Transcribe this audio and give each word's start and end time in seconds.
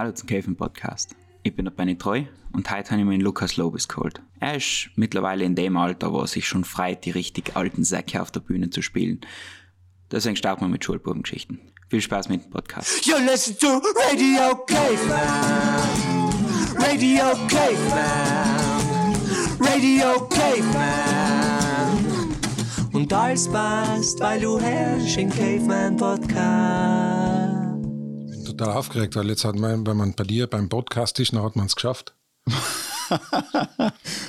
Hallo 0.00 0.12
zum 0.12 0.26
Käfen 0.26 0.56
Podcast. 0.56 1.14
Ich 1.42 1.54
bin 1.54 1.66
der 1.66 1.72
Benny 1.72 1.98
Treu 1.98 2.22
und 2.54 2.70
heute 2.70 2.92
habe 2.92 3.02
ich 3.02 3.06
mir 3.06 3.12
den 3.12 3.20
Lukas 3.20 3.58
Lobis 3.58 3.86
geholt. 3.86 4.22
Er 4.38 4.56
ist 4.56 4.88
mittlerweile 4.96 5.44
in 5.44 5.54
dem 5.54 5.76
Alter, 5.76 6.10
wo 6.10 6.20
er 6.20 6.26
sich 6.26 6.48
schon 6.48 6.64
freut, 6.64 7.04
die 7.04 7.10
richtig 7.10 7.54
alten 7.54 7.84
Säcke 7.84 8.22
auf 8.22 8.30
der 8.30 8.40
Bühne 8.40 8.70
zu 8.70 8.80
spielen. 8.80 9.20
Deswegen 10.10 10.36
starten 10.36 10.62
wir 10.62 10.68
mit 10.68 10.82
Schulbubengeschichten. 10.82 11.60
Viel 11.90 12.00
Spaß 12.00 12.30
mit 12.30 12.44
dem 12.44 12.50
Podcast. 12.50 13.04
You 13.04 13.16
listen 13.18 13.58
to 13.58 13.82
Radio 14.08 14.64
Caveman. 14.64 16.30
Radio 16.78 17.24
Caveman. 17.46 19.14
Radio 19.60 20.26
Caveman. 20.30 21.98
Und 22.94 23.12
alles 23.12 23.46
passt, 23.48 24.18
weil 24.20 24.40
du 24.40 24.58
herrschst 24.58 25.18
im 25.18 25.28
Caveman 25.28 25.94
Podcast. 25.98 27.39
Total 28.60 28.76
aufgeregt, 28.76 29.16
weil 29.16 29.28
jetzt 29.28 29.44
hat 29.44 29.56
man, 29.56 29.86
wenn 29.86 29.96
man 29.96 30.14
bei 30.14 30.24
dir 30.24 30.46
beim 30.46 30.68
Podcast 30.68 31.18
ist, 31.18 31.32
dann 31.32 31.42
hat 31.42 31.56
man 31.56 31.66
es 31.66 31.74
geschafft. 31.74 32.14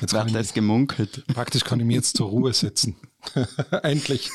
Jetzt 0.01 0.13
hat 0.15 0.33
das 0.33 0.53
gemunkelt. 0.53 1.23
Praktisch 1.35 1.63
kann 1.63 1.79
ich 1.79 1.85
mich 1.85 1.97
jetzt 1.97 2.17
zur 2.17 2.29
Ruhe 2.29 2.51
setzen. 2.51 2.95
Endlich. 3.83 4.31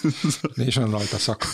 Nee, 0.55 0.71
schon 0.71 0.85
ein 0.85 0.95
alter 0.95 1.19
Sack. 1.19 1.45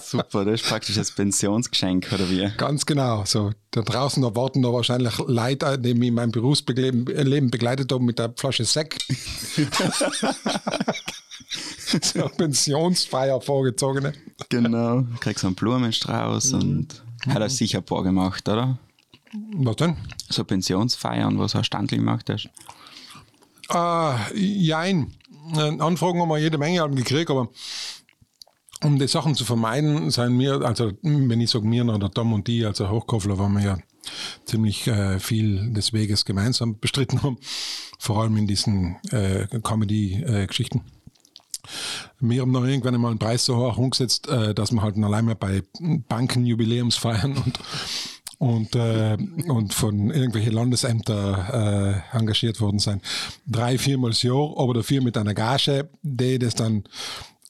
Super, 0.00 0.44
das 0.44 0.60
ist 0.60 0.68
praktisch 0.68 0.94
das 0.94 1.10
Pensionsgeschenk, 1.10 2.12
oder 2.12 2.30
wie? 2.30 2.48
Ganz 2.56 2.86
genau. 2.86 3.24
So, 3.24 3.50
da 3.72 3.82
draußen 3.82 4.22
da 4.22 4.36
warten 4.36 4.62
da 4.62 4.72
wahrscheinlich 4.72 5.18
Leute, 5.18 5.76
die 5.80 5.94
mich 5.94 6.08
in 6.10 6.14
meinem 6.14 6.30
Berufsleben 6.30 7.06
Leben 7.06 7.50
begleitet 7.50 7.90
haben 7.90 8.04
mit 8.04 8.20
der 8.20 8.32
Flasche 8.36 8.64
Sekt. 8.64 9.04
so 12.02 12.28
Pensionsfeier 12.28 13.40
vorgezogene. 13.40 14.12
Genau. 14.48 15.00
Du 15.00 15.16
kriegst 15.20 15.44
einen 15.44 15.54
Blumenstrauß 15.54 16.52
mhm. 16.52 16.60
und 16.60 17.02
hat 17.26 17.40
er 17.40 17.48
sicher 17.48 17.78
ein 17.78 17.84
paar 17.84 18.02
gemacht, 18.02 18.48
oder? 18.48 18.78
Was 19.54 19.76
denn? 19.76 19.96
So 20.28 20.44
Pensionsfeiern, 20.44 21.38
was 21.38 21.54
er 21.54 21.64
standlich 21.64 22.00
gemacht 22.00 22.30
hast. 22.30 22.48
Äh, 23.70 24.38
jein. 24.38 25.12
Anfragen 25.54 26.20
haben 26.20 26.28
wir 26.28 26.38
jede 26.38 26.58
Menge 26.58 26.88
gekriegt, 26.90 27.30
aber 27.30 27.48
um 28.82 28.98
die 28.98 29.08
Sachen 29.08 29.34
zu 29.34 29.44
vermeiden, 29.44 30.10
seien 30.10 30.38
wir, 30.38 30.62
also 30.62 30.92
wenn 31.02 31.40
ich 31.40 31.50
sage 31.50 31.66
mir, 31.66 31.84
der 31.84 32.10
Tom 32.10 32.32
und 32.32 32.46
die, 32.46 32.64
also 32.64 32.88
Hochkofler, 32.88 33.38
waren 33.38 33.54
wir 33.54 33.62
ja 33.62 33.78
ziemlich 34.44 34.86
äh, 34.86 35.18
viel 35.18 35.72
des 35.72 35.92
Weges 35.92 36.24
gemeinsam 36.24 36.78
bestritten 36.78 37.22
haben, 37.22 37.38
vor 37.98 38.22
allem 38.22 38.36
in 38.36 38.46
diesen 38.46 38.96
äh, 39.10 39.46
Comedy-Geschichten. 39.62 40.82
Wir 42.20 42.42
haben 42.42 42.52
noch 42.52 42.64
irgendwann 42.64 42.94
einmal 42.94 43.10
einen 43.10 43.18
Preis 43.18 43.44
so 43.44 43.56
hoch 43.56 43.78
umgesetzt, 43.78 44.28
äh, 44.28 44.54
dass 44.54 44.72
wir 44.72 44.82
halt 44.82 44.96
allein 44.96 45.24
mal 45.24 45.34
bei 45.34 45.62
Banken 46.08 46.44
Jubiläumsfeiern 46.44 47.36
und 47.36 47.58
und, 48.38 48.76
äh, 48.76 49.16
und 49.48 49.74
von 49.74 50.10
irgendwelchen 50.10 50.52
Landesämtern 50.52 52.02
äh, 52.12 52.16
engagiert 52.16 52.60
worden 52.60 52.78
sein. 52.78 53.02
Drei, 53.46 53.78
viermal 53.78 54.10
das 54.10 54.22
Jahr, 54.22 54.54
aber 54.56 54.74
dafür 54.74 55.02
mit 55.02 55.16
einer 55.16 55.34
Gage, 55.34 55.90
die 56.02 56.38
das 56.38 56.54
dann, 56.54 56.84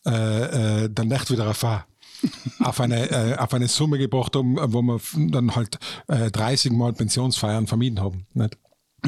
äh, 0.06 0.84
äh, 0.84 0.90
dann 0.90 1.08
nicht 1.08 1.30
wieder 1.30 1.44
erfahren. 1.44 1.84
auf 2.64 2.80
eine, 2.80 3.10
äh, 3.10 3.36
auf 3.36 3.54
eine 3.54 3.68
Summe 3.68 3.98
gebracht 3.98 4.34
haben, 4.34 4.56
wo 4.72 4.82
wir 4.82 5.00
dann 5.30 5.54
halt 5.54 5.78
äh, 6.08 6.30
30 6.30 6.72
Mal 6.72 6.92
Pensionsfeiern 6.92 7.66
vermieden 7.66 8.00
haben. 8.00 8.26
Nicht? 8.34 8.56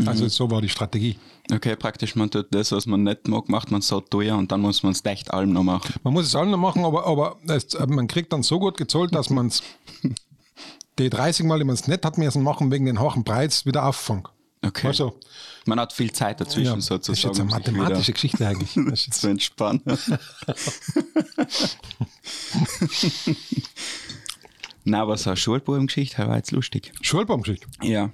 Also 0.06 0.24
mhm. 0.24 0.28
so 0.28 0.50
war 0.50 0.62
die 0.62 0.68
Strategie. 0.68 1.18
Okay, 1.52 1.74
praktisch, 1.74 2.14
man 2.14 2.30
tut 2.30 2.46
das, 2.54 2.70
was 2.70 2.86
man 2.86 3.02
nicht 3.02 3.26
mag, 3.26 3.48
macht 3.48 3.70
man 3.72 3.80
so 3.82 4.00
teuer 4.00 4.36
und 4.36 4.52
dann 4.52 4.60
muss 4.60 4.82
man 4.82 4.92
es 4.92 5.04
echt 5.04 5.32
allem 5.32 5.52
noch 5.52 5.64
machen. 5.64 5.94
Man 6.04 6.12
muss 6.12 6.26
es 6.26 6.34
allem 6.36 6.50
noch 6.50 6.58
machen, 6.58 6.84
aber, 6.84 7.06
aber 7.06 7.36
es, 7.48 7.76
man 7.88 8.06
kriegt 8.06 8.32
dann 8.32 8.42
so 8.44 8.60
gut 8.60 8.76
gezahlt, 8.76 9.14
dass 9.14 9.30
man 9.30 9.48
es 9.48 9.62
die 10.98 11.10
30 11.10 11.46
Mal, 11.46 11.58
die 11.58 11.64
man 11.64 11.74
es 11.74 11.88
nicht 11.88 12.04
hat 12.04 12.18
müssen 12.18 12.42
machen, 12.42 12.70
wegen 12.70 12.86
den 12.86 13.00
hohen 13.00 13.24
Preis 13.24 13.66
wieder 13.66 13.84
auffangen. 13.84 14.28
Okay. 14.62 14.88
Also, 14.88 15.18
man 15.64 15.80
hat 15.80 15.92
viel 15.92 16.12
Zeit 16.12 16.40
dazwischen 16.40 16.74
ja, 16.74 16.80
sozusagen. 16.80 17.00
Das 17.12 17.18
ist 17.18 17.24
jetzt 17.24 17.40
eine 17.40 17.50
mathematische 17.50 18.12
Geschichte 18.12 18.46
eigentlich. 18.46 18.76
Das 18.90 19.06
ist 19.06 19.20
so 19.20 19.28
entspannt. 19.28 19.82
Na, 24.84 25.02
aber 25.02 25.16
so 25.16 25.30
eine 25.30 25.36
Schulbubengeschichte 25.36 26.18
war 26.28 26.36
jetzt 26.36 26.52
lustig. 26.52 26.92
Schulbubengeschichte? 27.00 27.66
Ja. 27.82 28.10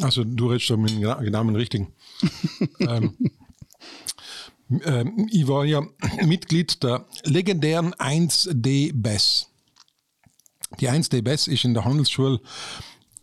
Also 0.00 0.24
du 0.24 0.48
redest 0.48 0.66
schon 0.66 0.82
mit 0.82 0.90
dem 0.90 1.30
Namen 1.30 1.56
richtigen. 1.56 1.92
ähm, 2.80 3.16
ähm, 4.84 5.28
ich 5.30 5.48
war 5.48 5.64
ja 5.64 5.82
Mitglied 6.24 6.82
der 6.82 7.06
legendären 7.24 7.94
1D 7.94 8.92
BES. 8.94 9.48
Die 10.78 10.88
1D 10.88 11.22
BES 11.22 11.48
ist 11.48 11.64
in 11.64 11.74
der 11.74 11.84
Handelsschule 11.84 12.40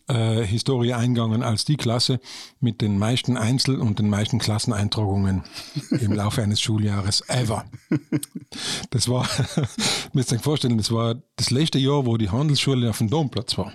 äh, 0.07 0.45
Historie 0.45 0.93
eingegangen 0.93 1.43
als 1.43 1.65
die 1.65 1.77
Klasse 1.77 2.19
mit 2.59 2.81
den 2.81 2.97
meisten 2.97 3.37
Einzel- 3.37 3.79
und 3.79 3.99
den 3.99 4.09
meisten 4.09 4.39
Klasseneintragungen 4.39 5.43
im 5.91 6.13
Laufe 6.13 6.41
eines 6.41 6.61
Schuljahres 6.61 7.23
ever. 7.27 7.65
Das 8.89 9.07
war, 9.07 9.27
müsst 10.13 10.31
ihr 10.31 10.37
euch 10.37 10.43
vorstellen, 10.43 10.77
das 10.77 10.91
war 10.91 11.15
das 11.35 11.51
letzte 11.51 11.79
Jahr, 11.79 12.05
wo 12.05 12.17
die 12.17 12.29
Handelsschule 12.29 12.89
auf 12.89 12.97
dem 12.97 13.09
Domplatz 13.09 13.57
war. 13.57 13.71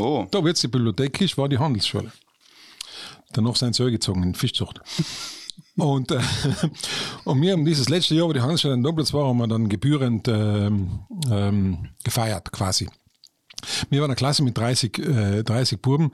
Oh. 0.00 0.26
Da 0.30 0.42
wird 0.42 0.62
die 0.62 0.68
Bibliothek 0.68 1.20
ist, 1.20 1.36
war 1.36 1.48
die 1.48 1.58
Handelsschule. 1.58 2.10
Danach 3.32 3.56
sind 3.56 3.74
sie 3.74 3.90
gezogen 3.90 4.22
in 4.22 4.34
Fischzucht. 4.34 4.80
und, 5.76 6.10
äh, 6.10 6.20
und 7.24 7.40
wir 7.40 7.52
haben 7.52 7.64
dieses 7.64 7.88
letzte 7.88 8.14
Jahr, 8.14 8.28
wo 8.28 8.32
die 8.32 8.40
Handelsschule 8.40 8.74
in 8.74 8.82
Domplatz 8.82 9.12
war, 9.12 9.28
haben 9.28 9.38
wir 9.38 9.46
dann 9.46 9.68
gebührend 9.68 10.26
ähm, 10.28 11.00
ähm, 11.30 11.90
gefeiert 12.02 12.50
quasi. 12.50 12.88
Wir 13.90 14.00
waren 14.00 14.10
eine 14.10 14.16
Klasse 14.16 14.42
mit 14.42 14.56
30, 14.56 14.98
äh, 14.98 15.42
30 15.42 15.80
Buben. 15.80 16.12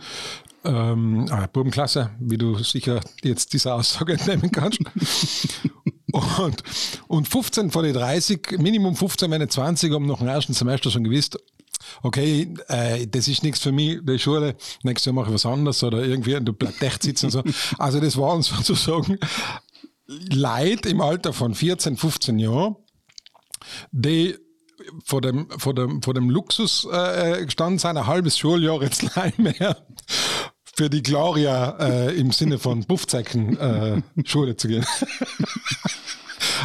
Ähm, 0.64 1.28
eine 1.30 1.46
Bubenklasse, 1.46 2.10
wie 2.18 2.38
du 2.38 2.58
sicher 2.58 3.00
jetzt 3.22 3.52
diese 3.52 3.72
Aussage 3.72 4.12
entnehmen 4.18 4.50
kannst. 4.50 4.80
und, 6.10 6.62
und 7.06 7.28
15 7.28 7.70
von 7.70 7.84
den 7.84 7.94
30, 7.94 8.58
Minimum 8.58 8.96
15, 8.96 9.30
wenn 9.30 9.40
nicht 9.40 9.52
20, 9.52 9.92
haben 9.92 10.06
nach 10.06 10.18
dem 10.18 10.26
ersten 10.26 10.54
Semester 10.54 10.90
schon 10.90 11.04
gewusst, 11.04 11.38
okay, 12.02 12.52
äh, 12.68 13.06
das 13.06 13.28
ist 13.28 13.42
nichts 13.42 13.60
für 13.60 13.72
mich, 13.72 13.98
die 14.02 14.18
Schule, 14.18 14.56
nächstes 14.82 15.06
Jahr 15.06 15.14
mache 15.14 15.28
ich 15.28 15.34
was 15.34 15.46
anderes 15.46 15.82
oder 15.82 16.04
irgendwie, 16.04 16.38
du 16.40 16.52
bleibst 16.52 16.82
echt 16.82 17.02
sitzen 17.02 17.26
und 17.26 17.32
so. 17.32 17.42
Also 17.78 18.00
das 18.00 18.16
waren 18.16 18.42
sozusagen 18.42 19.18
Leute 20.06 20.88
im 20.88 21.00
Alter 21.00 21.32
von 21.32 21.54
14, 21.54 21.96
15 21.96 22.38
Jahren, 22.38 22.76
die 23.90 24.36
vor 25.04 25.20
dem, 25.20 25.48
vor 25.58 25.74
dem, 25.74 26.02
vor 26.02 26.14
dem 26.14 26.30
Luxus 26.30 26.86
äh, 26.90 27.44
gestanden 27.44 27.78
sein, 27.78 27.96
ein 27.96 28.06
halbes 28.06 28.38
Schuljahr 28.38 28.82
jetzt 28.82 29.02
nicht 29.24 29.38
mehr 29.38 29.76
für 30.76 30.90
die 30.90 31.02
Gloria 31.02 31.70
äh, 31.78 32.14
im 32.16 32.32
Sinne 32.32 32.58
von 32.58 32.84
Buffzecken 32.84 33.56
äh, 33.56 34.02
Schule 34.24 34.56
zu 34.56 34.68
gehen. 34.68 34.84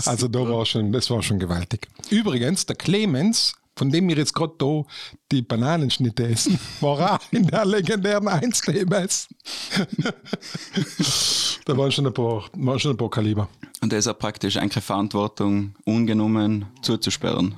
also 0.05 0.27
da 0.27 0.39
war 0.39 0.65
schon, 0.65 0.91
das 0.91 1.09
war 1.09 1.23
schon 1.23 1.39
gewaltig. 1.39 1.87
Übrigens, 2.09 2.65
der 2.65 2.75
Clemens, 2.75 3.53
von 3.75 3.89
dem 3.89 4.07
wir 4.07 4.17
jetzt 4.17 4.33
gerade 4.33 4.53
da 4.57 4.83
die 5.31 5.41
Bananenschnitte 5.41 6.27
essen, 6.27 6.59
war 6.81 7.15
auch 7.15 7.19
in 7.31 7.47
der 7.47 7.65
legendären 7.65 8.27
1 8.27 8.61
DMS. 8.61 9.27
da 11.65 11.77
waren 11.77 11.91
schon, 11.91 12.07
ein 12.07 12.13
paar, 12.13 12.43
waren 12.53 12.79
schon 12.79 12.91
ein 12.91 12.97
paar 12.97 13.09
Kaliber. 13.09 13.49
Und 13.81 13.91
da 13.91 13.97
ist 13.97 14.07
auch 14.07 14.17
praktisch 14.17 14.57
eigentlich 14.57 14.83
Verantwortung 14.83 15.73
ungenommen 15.85 16.65
zuzusperren. 16.81 17.55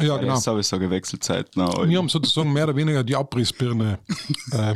Ja, 0.00 0.18
genau. 0.18 0.34
Das 0.34 0.46
habe 0.46 0.60
ich 0.60 0.66
so 0.66 0.78
gewechselt 0.78 1.24
Zeit. 1.24 1.56
Wir 1.56 1.98
haben 1.98 2.08
sozusagen 2.08 2.52
mehr 2.52 2.64
oder 2.64 2.76
weniger 2.76 3.02
die 3.02 3.16
Abrissbirne, 3.16 3.98
äh, 4.52 4.74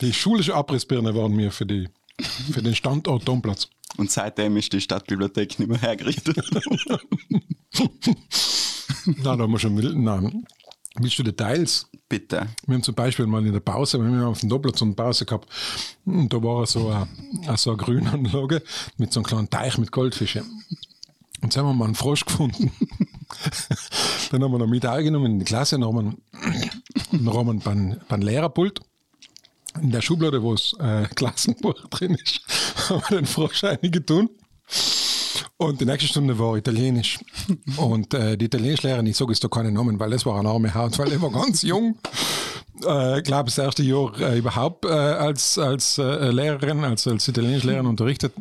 die 0.00 0.12
schulische 0.12 0.54
Abrissbirne 0.54 1.14
waren 1.14 1.36
wir 1.36 1.50
für, 1.52 1.66
die, 1.66 1.88
für 2.52 2.62
den 2.62 2.74
Standort 2.74 3.28
Domplatz. 3.28 3.68
Und 3.98 4.10
seitdem 4.10 4.56
ist 4.56 4.72
die 4.72 4.80
Stadtbibliothek 4.80 5.58
nicht 5.58 5.68
mehr 5.68 5.80
hergerichtet. 5.80 6.38
nein, 9.06 9.22
da 9.22 9.38
haben 9.38 9.52
wir 9.52 9.58
schon, 9.58 9.74
nein. 10.02 10.44
Willst 10.96 11.18
du 11.18 11.22
Details? 11.22 11.86
Bitte. 12.08 12.48
Wir 12.66 12.74
haben 12.74 12.82
zum 12.82 12.94
Beispiel 12.94 13.26
mal 13.26 13.46
in 13.46 13.52
der 13.52 13.60
Pause, 13.60 13.98
wir 13.98 14.06
haben 14.06 14.24
auf 14.24 14.40
dem 14.40 14.48
Dopplatz 14.48 14.82
eine 14.82 14.94
Pause 14.94 15.24
gehabt, 15.24 15.48
und 16.04 16.32
da 16.32 16.42
war 16.42 16.66
so 16.66 16.88
eine, 16.88 17.56
so 17.56 17.70
eine 17.70 17.76
Grünanlage 17.76 18.62
mit 18.98 19.12
so 19.12 19.20
einem 19.20 19.26
kleinen 19.26 19.50
Teich 19.50 19.78
mit 19.78 19.92
Goldfischen. 19.92 20.42
Und 20.42 21.44
jetzt 21.44 21.56
haben 21.56 21.66
wir 21.66 21.74
mal 21.74 21.84
einen 21.84 21.94
Frosch 21.94 22.24
gefunden. 22.24 22.72
dann 24.32 24.42
haben 24.42 24.52
wir 24.52 24.58
noch 24.58 24.66
mit 24.66 24.82
genommen 24.82 25.32
in 25.32 25.38
die 25.38 25.44
Klasse, 25.44 25.78
dann 25.78 25.86
haben 25.86 25.96
wir, 25.96 26.16
dann 27.12 27.34
haben 27.34 27.46
wir 27.46 27.64
beim, 27.64 27.96
beim 28.08 28.20
Lehrerpult 28.20 28.80
in 29.80 29.90
der 29.90 30.02
Schublade, 30.02 30.42
wo 30.42 30.52
das 30.52 30.74
äh, 30.80 31.06
Klassenbuch 31.14 31.80
drin 31.90 32.14
ist, 32.14 32.40
haben 32.88 33.02
wir 33.08 33.18
den 33.18 33.26
Frosch 33.26 33.60
tun. 33.60 34.30
Und 35.60 35.78
die 35.78 35.84
nächste 35.84 36.08
Stunde 36.08 36.38
war 36.38 36.56
Italienisch. 36.56 37.18
Und 37.76 38.14
äh, 38.14 38.38
die 38.38 38.46
Italienischlehrerin, 38.46 39.04
ich 39.04 39.16
sage 39.18 39.32
jetzt 39.32 39.44
da 39.44 39.48
keinen 39.48 39.74
Namen, 39.74 40.00
weil 40.00 40.08
das 40.08 40.24
war 40.24 40.40
ein 40.40 40.46
arme 40.46 40.72
Haut, 40.74 40.98
weil 40.98 41.12
er 41.12 41.20
war 41.20 41.30
ganz 41.30 41.60
jung. 41.60 41.98
Äh, 42.82 43.18
ich 43.18 43.24
glaube, 43.24 43.44
das 43.44 43.58
erste 43.58 43.82
Jahr 43.82 44.18
äh, 44.18 44.38
überhaupt 44.38 44.86
äh, 44.86 44.88
als, 44.88 45.58
als 45.58 45.98
äh, 45.98 46.30
Lehrerin, 46.30 46.82
als, 46.82 47.06
als 47.06 47.28
Italienischlehrerin 47.28 47.84
unterrichtet. 47.84 48.32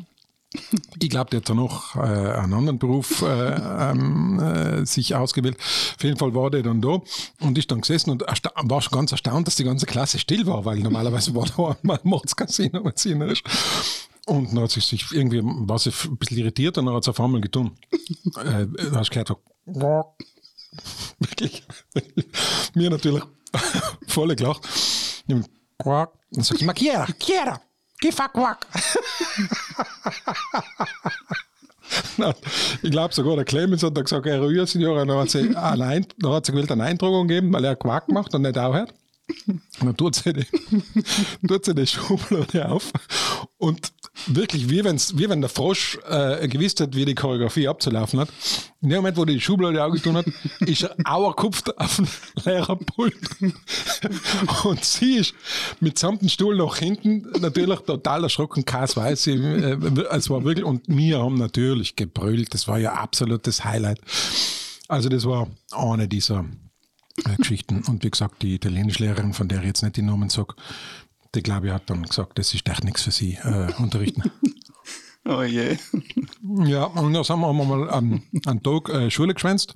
Ich 1.01 1.10
glaube, 1.10 1.30
der 1.30 1.42
hat 1.42 1.50
dann 1.50 1.57
noch 1.57 1.98
äh, 1.98 2.00
einen 2.00 2.54
anderen 2.54 2.80
Beruf 2.80 3.22
äh, 3.22 3.25
ähm, 3.25 4.39
äh, 4.39 4.86
sich 4.86 5.13
ausgewählt. 5.13 5.57
Auf 5.60 6.01
jeden 6.01 6.18
Fall 6.18 6.33
war 6.33 6.50
der 6.50 6.63
dann 6.63 6.80
da 6.80 7.01
und 7.42 7.57
ist 7.57 7.69
dann 7.69 7.81
gesessen 7.81 8.12
und 8.12 8.24
war 8.24 8.81
schon 8.81 8.98
ganz 8.98 9.12
erstaunt, 9.12 9.45
dass 9.45 9.57
die 9.57 9.65
ganze 9.65 9.86
Klasse 9.86 10.19
still 10.19 10.48
war, 10.48 10.63
weil 10.63 10.80
normalerweise 10.80 11.36
war 11.36 11.45
da 11.45 11.75
mal 11.81 12.00
Mordscasino, 12.04 12.86
wenn 12.86 12.94
sie 12.95 13.12
ist. 13.12 13.44
Und 14.25 14.54
dann 14.54 14.63
hat 14.63 14.71
sich, 14.71 14.86
sich 14.86 15.06
irgendwie, 15.12 15.42
war 15.44 15.80
sie 15.80 15.92
ein 16.06 16.18
bisschen 16.18 16.38
irritiert 16.38 16.77
und 16.77 16.86
dann 16.86 16.95
hat 16.95 17.04
sie 17.04 17.10
auf 17.10 17.19
einmal 17.19 17.42
getan. 17.42 17.71
äh, 17.92 18.68
da 18.92 19.00
hast 19.00 19.10
du 19.16 19.24
gehört, 19.24 19.38
wirklich. 21.19 21.63
Mir 22.74 22.89
natürlich 22.89 23.24
voll 24.07 24.36
gelacht. 24.36 24.68
Und 25.27 25.48
dann 26.31 26.44
sag 26.44 26.57
ich, 26.57 26.66
ma 26.66 26.74
quiera, 26.74 27.06
quiera, 27.19 27.62
que 28.00 28.12
fa 28.12 28.27
quack. 28.27 28.68
Nein, 32.18 32.33
ich 32.83 32.92
glaube 32.92 33.13
sogar, 33.13 33.36
der 33.36 33.45
Clemens 33.45 33.83
hat 33.83 33.95
gesagt, 33.95 34.25
er 34.25 34.42
rührt 34.42 34.69
sich, 34.69 34.83
dann 34.83 35.12
hat 35.12 35.30
sie, 35.30 35.56
allein, 35.56 36.06
dann 36.19 36.33
hat 36.33 36.45
sie 36.45 36.51
gewählt 36.51 36.72
eine 36.72 36.83
Eindruckung 36.83 37.27
geben, 37.27 37.51
weil 37.51 37.65
er 37.65 37.75
Quark 37.75 38.10
macht 38.10 38.33
und 38.36 38.44
nicht 38.44 38.57
aufhört. 38.57 38.94
Und 39.48 39.62
dann 39.81 39.98
tut 39.98 40.15
sie 40.15 40.33
die, 40.33 40.45
tut 41.48 41.65
sie 41.65 41.75
die 41.75 41.88
Schublade 41.88 42.69
auf 42.69 42.92
und 43.57 43.92
wirklich, 44.27 44.69
wie, 44.69 44.83
wenn's, 44.83 45.18
wie 45.18 45.30
wenn 45.30 45.42
der 45.42 45.50
Frosch 45.50 45.98
äh, 46.07 46.48
gewusst 46.48 46.80
hat, 46.80 46.95
wie 46.95 47.06
die 47.06 47.16
Choreografie 47.16 47.68
abzulaufen 47.68 48.19
hat. 48.19 48.30
In 48.81 48.89
dem 48.89 48.98
Moment, 48.98 49.18
wo 49.18 49.25
die 49.25 49.39
Schublade 49.39 49.83
aufgetan 49.83 50.18
hat, 50.18 50.25
ist 50.62 50.83
er 50.83 50.95
auerkupft 51.04 51.77
auf 51.77 51.98
den 51.98 52.07
Lehrerpult. 52.45 53.16
Und 54.63 54.83
sie 54.83 55.16
ist 55.16 55.33
mitsamt 55.80 56.21
dem 56.21 56.30
Stuhl 56.30 56.56
nach 56.57 56.77
hinten 56.77 57.27
natürlich 57.39 57.80
total 57.80 58.24
erschrocken, 58.24 58.66
Kass 58.66 58.95
weiß 58.95 59.24
sie, 59.24 59.33
äh, 59.33 59.77
es 60.12 60.30
war 60.30 60.44
wirklich, 60.44 60.65
und 60.65 60.83
wir 60.88 61.19
haben 61.19 61.36
natürlich 61.36 61.95
gebrüllt, 61.95 62.54
das 62.54 62.68
war 62.68 62.80
ja 62.80 62.94
absolutes 62.94 63.63
Highlight. 63.65 64.00
Also 64.88 65.10
das 65.10 65.25
war 65.25 65.48
eine 65.72 66.07
dieser 66.07 66.45
äh, 67.25 67.36
Geschichten. 67.36 67.83
Und 67.88 68.04
wie 68.04 68.10
gesagt, 68.10 68.42
die 68.42 68.56
Italienischlehrerin, 68.56 69.33
von 69.33 69.48
der 69.48 69.60
ich 69.60 69.65
jetzt 69.65 69.83
nicht 69.83 69.98
die 69.98 70.01
Namen 70.01 70.30
sage, 70.30 70.56
die 71.36 71.44
glaube 71.44 71.68
ich 71.68 71.74
hat 71.74 71.90
dann 71.90 72.04
gesagt, 72.04 72.38
das 72.40 72.54
ist 72.54 72.68
echt 72.68 72.84
nichts 72.84 73.04
für 73.04 73.12
sie, 73.12 73.36
äh, 73.44 73.72
unterrichten. 73.78 74.24
Oh 75.26 75.44
je. 75.44 75.78
ja, 76.66 76.86
und 76.86 77.14
dann 77.14 77.24
haben 77.24 77.42
wir 77.42 77.54
mal 77.54 77.90
einen, 77.92 78.24
einen 78.48 78.64
Tag 78.64 78.90
äh, 78.90 79.12
Schule 79.12 79.36
geschwänzt 79.36 79.76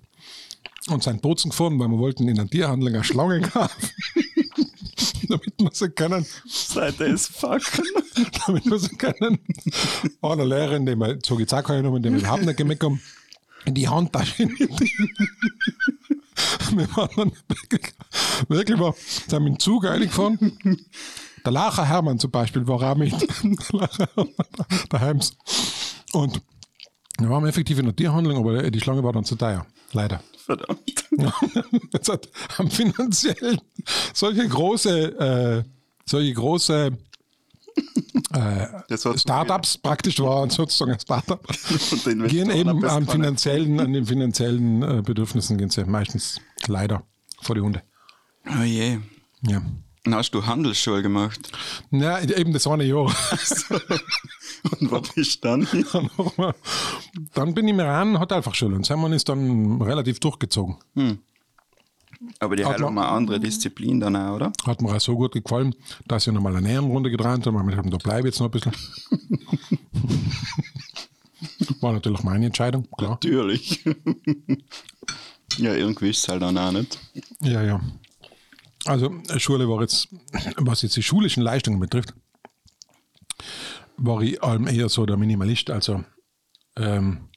und 0.88 1.04
sein 1.04 1.20
Bozen 1.20 1.52
gefahren, 1.52 1.78
weil 1.78 1.90
wir 1.90 2.00
wollten 2.00 2.28
in 2.28 2.40
einer 2.40 2.50
Tierhandlung 2.50 2.96
eine 2.96 3.04
Schlange 3.04 3.42
kaufen. 3.42 3.90
damit 5.30 5.54
wir 5.60 5.70
sie 5.72 5.90
können, 5.90 6.26
Seid 6.48 7.00
ihr 7.00 7.14
es 7.14 7.28
fucken? 7.28 7.84
damit 8.48 8.66
wir 8.66 8.80
sie 8.80 8.96
können. 8.96 9.38
Eine 10.22 10.46
Lehrerin, 10.46 10.86
die 10.86 10.96
wir, 10.96 11.20
so 11.24 11.36
keine 11.38 11.84
Nummer, 11.84 12.00
die 12.00 12.12
wir 12.12 12.20
überhaupt 12.20 12.46
nicht 12.46 12.58
gemerkt 12.58 12.84
haben, 12.84 13.02
in 13.66 13.74
die 13.74 13.88
Handtasche. 13.88 14.48
wir 16.72 16.96
waren 16.96 17.10
dann 17.16 17.32
wirklich, 17.48 17.94
wirklich 18.48 18.80
war, 18.80 18.96
sind 19.28 19.44
mit 19.44 19.54
dem 19.54 19.60
Zug 19.60 19.86
eingefahren. 19.86 20.58
Der 21.46 21.52
Lacher 21.52 21.86
Hermann 21.86 22.20
zum 22.20 22.32
Beispiel 22.32 22.68
war 22.68 22.82
auch 22.82 22.96
mit. 22.96 23.12
Der 23.12 23.80
Lacher 23.80 24.10
Hermann 24.16 24.34
daheim. 24.90 25.20
Und 26.14 26.42
wir 27.20 27.30
waren 27.30 27.46
effektiv 27.46 27.80
in 27.80 27.86
der 27.86 27.96
Tierhandlung, 27.96 28.38
aber 28.38 28.70
die 28.70 28.80
Schlange 28.80 29.04
war 29.04 29.14
dann 29.14 29.24
zu 29.24 29.36
teuer. 29.36 29.66
Leider. 29.92 30.22
Verdammt. 30.46 31.06
Jetzt 31.94 32.10
hat 32.12 32.30
am 32.58 32.70
finanziell 32.70 33.60
solche 34.14 34.48
große, 34.48 35.20
äh, 35.20 35.64
solche 36.06 36.34
große 36.34 36.98
war 38.32 38.84
zu 38.98 39.18
Startups 39.18 39.78
praktisch 39.78 40.20
waren 40.20 40.50
sozusagen 40.50 40.92
ein 40.92 41.00
Startup. 41.00 41.42
Gehen 42.28 42.50
eben 42.52 42.84
an 42.86 43.08
finanziellen, 43.08 43.80
an 43.80 43.94
den 43.94 44.06
finanziellen 44.06 44.82
äh, 44.84 45.02
Bedürfnissen 45.02 45.58
gehen 45.58 45.70
sie 45.70 45.86
meistens 45.86 46.40
leider 46.68 47.04
vor 47.42 47.56
die 47.56 47.62
Hunde. 47.62 47.82
Oh 48.46 48.64
je. 48.64 49.00
Ja. 49.42 49.62
Hast 50.12 50.32
du 50.36 50.46
Handelsschule 50.46 51.02
gemacht? 51.02 51.40
Ja, 51.92 52.20
eben 52.22 52.52
das 52.52 52.68
eine 52.68 52.84
Jahr. 52.84 53.06
Und 54.80 54.92
wo 54.92 55.00
bist 55.00 55.44
du 55.44 55.48
dann? 55.48 55.68
Dann 57.34 57.54
bin 57.54 57.68
ich 57.68 57.74
mir 57.74 57.86
ran, 57.86 58.20
hat 58.20 58.34
einfach 58.34 58.54
schon. 58.56 58.74
Und 58.74 58.86
Simon 58.86 59.14
ist 59.14 59.28
dann 59.30 59.82
relativ 59.82 60.20
durchgezogen. 60.20 60.78
Aber 62.40 62.56
die 62.56 62.66
Hat 62.66 62.80
mal 62.80 62.90
eine 62.90 63.08
andere 63.08 63.40
Disziplin 63.40 64.00
dann 64.00 64.16
auch, 64.16 64.36
oder? 64.36 64.54
Hat 64.66 64.82
mir 64.82 64.96
auch 64.96 65.02
so 65.02 65.16
gut 65.16 65.34
gefallen, 65.34 65.76
dass 66.08 66.28
ich 66.28 66.34
nochmal 66.34 66.56
eine 66.56 66.72
Ehrenrunde 66.72 67.12
gedreht 67.12 67.46
habe. 67.46 67.72
Ich 67.72 67.78
habe, 67.78 67.90
da 67.90 67.98
bleibe 67.98 68.28
ich 68.28 68.34
jetzt 68.34 68.40
noch 68.40 68.48
ein 68.48 68.52
bisschen. 68.52 68.72
War 71.82 71.94
natürlich 71.94 72.24
meine 72.24 72.46
Entscheidung, 72.46 72.88
klar. 72.98 73.12
Natürlich. 73.12 73.84
ja, 75.58 75.74
irgendwie 75.74 76.10
ist 76.12 76.20
es 76.20 76.28
halt 76.30 76.42
dann 76.42 76.58
auch 76.58 76.72
nicht. 76.72 76.98
Ja, 77.42 77.62
ja. 77.62 77.82
Also 78.86 79.14
Schule 79.38 79.68
war 79.70 79.82
jetzt, 79.82 80.10
was 80.58 80.82
jetzt 80.82 80.96
die 80.96 81.04
schulischen 81.04 81.44
Leistungen 81.44 81.80
betrifft, 81.80 82.14
war 83.98 84.22
ich 84.22 84.42
eher 84.42 84.90
so 84.90 85.06
der 85.06 85.18
Minimalist. 85.18 85.70
Also 85.70 86.04
ähm, 86.78 87.30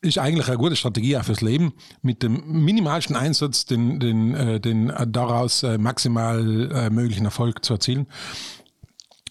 ist 0.00 0.18
eigentlich 0.18 0.48
eine 0.48 0.58
gute 0.58 0.76
Strategie 0.76 1.16
auch 1.16 1.24
fürs 1.24 1.40
Leben, 1.40 1.72
mit 2.02 2.22
dem 2.22 2.64
minimalsten 2.64 3.16
Einsatz 3.16 3.64
den, 3.64 3.98
den, 3.98 4.34
äh, 4.34 4.60
den 4.60 4.90
äh, 4.90 5.06
daraus 5.08 5.62
äh, 5.62 5.76
maximal 5.78 6.70
äh, 6.72 6.90
möglichen 6.90 7.24
Erfolg 7.24 7.64
zu 7.64 7.74
erzielen. 7.74 8.06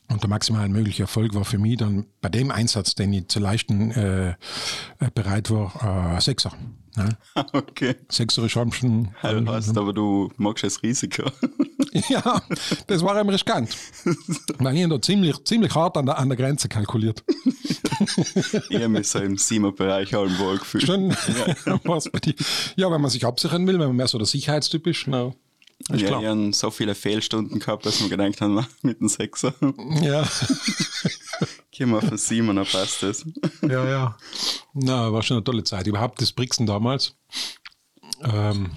Und 0.10 0.24
der 0.24 0.30
maximal 0.30 0.70
mögliche 0.70 1.04
Erfolg 1.04 1.34
war 1.34 1.44
für 1.44 1.58
mich 1.58 1.78
dann 1.78 2.06
bei 2.22 2.30
dem 2.30 2.52
Einsatz, 2.52 2.96
den 2.96 3.12
ich 3.14 3.28
zu 3.28 3.40
leisten 3.40 3.92
äh, 3.92 4.30
äh, 4.32 4.36
bereit 5.14 5.52
war, 5.52 6.16
äh, 6.16 6.22
Sechser. 6.22 6.54
Ne? 6.98 7.18
Okay. 7.54 7.96
Sechser 8.10 8.44
ist 8.44 8.52
schon 8.52 8.72
Heil 9.22 9.48
heißt, 9.48 9.78
aber 9.78 9.94
du 9.94 10.32
magst 10.38 10.64
das 10.64 10.82
Risiko. 10.84 11.24
Ja, 12.10 12.42
das 12.86 13.02
war 13.02 13.20
ihm 13.20 13.30
riskant. 13.30 13.76
Weil 14.60 14.78
ich 14.78 14.88
da 14.88 15.02
ziemlich, 15.02 15.44
ziemlich 15.46 15.74
hart 15.74 15.98
an 15.98 16.06
der, 16.06 16.20
an 16.20 16.30
der 16.30 16.38
Grenze 16.38 16.70
kalkuliert. 16.70 17.24
ich 18.70 18.76
habe 18.76 18.90
mich 18.90 19.08
so 19.08 19.20
im 19.20 19.38
Siemer-Bereich 19.38 20.14
allem 20.16 20.38
wohl 20.38 20.60
gefühlt. 20.60 20.86
Schon, 20.86 21.10
was 21.86 22.10
bei 22.10 22.20
dir? 22.20 22.36
Ja, 22.76 22.92
wenn 22.92 23.02
man 23.02 23.10
sich 23.10 23.26
absichern 23.26 23.66
will, 23.66 23.80
wenn 23.80 23.88
man 23.88 23.96
mehr 23.96 24.08
so 24.08 24.20
der 24.20 24.28
Sicherheitstyp 24.28 24.86
ist, 24.86 25.06
na, 25.08 25.34
ist 25.90 26.02
Ja, 26.02 26.08
klar. 26.08 26.22
ich 26.22 26.28
habe 26.28 26.54
so 26.54 26.70
viele 26.70 26.94
Fehlstunden 26.94 27.60
gehabt, 27.60 27.86
dass 27.86 28.00
wir 28.02 28.10
gedacht 28.10 28.42
haben, 28.42 28.66
mit 28.84 29.00
dem 29.00 29.08
Sechser. 29.08 29.54
Ja, 30.02 30.28
Gehen 31.78 31.92
wir 31.92 32.00
den 32.00 32.18
Siemer, 32.18 32.56
dann 32.56 32.66
passt 32.66 33.04
das. 33.04 33.24
ja, 33.62 33.88
ja. 33.88 34.18
Na, 34.74 35.14
war 35.14 35.22
schon 35.22 35.38
eine 35.38 35.44
tolle 35.44 35.64
Zeit. 35.64 35.86
Überhaupt 35.86 36.20
das 36.20 36.32
Brixen 36.32 36.66
damals. 36.66 37.14
Ähm, 38.24 38.72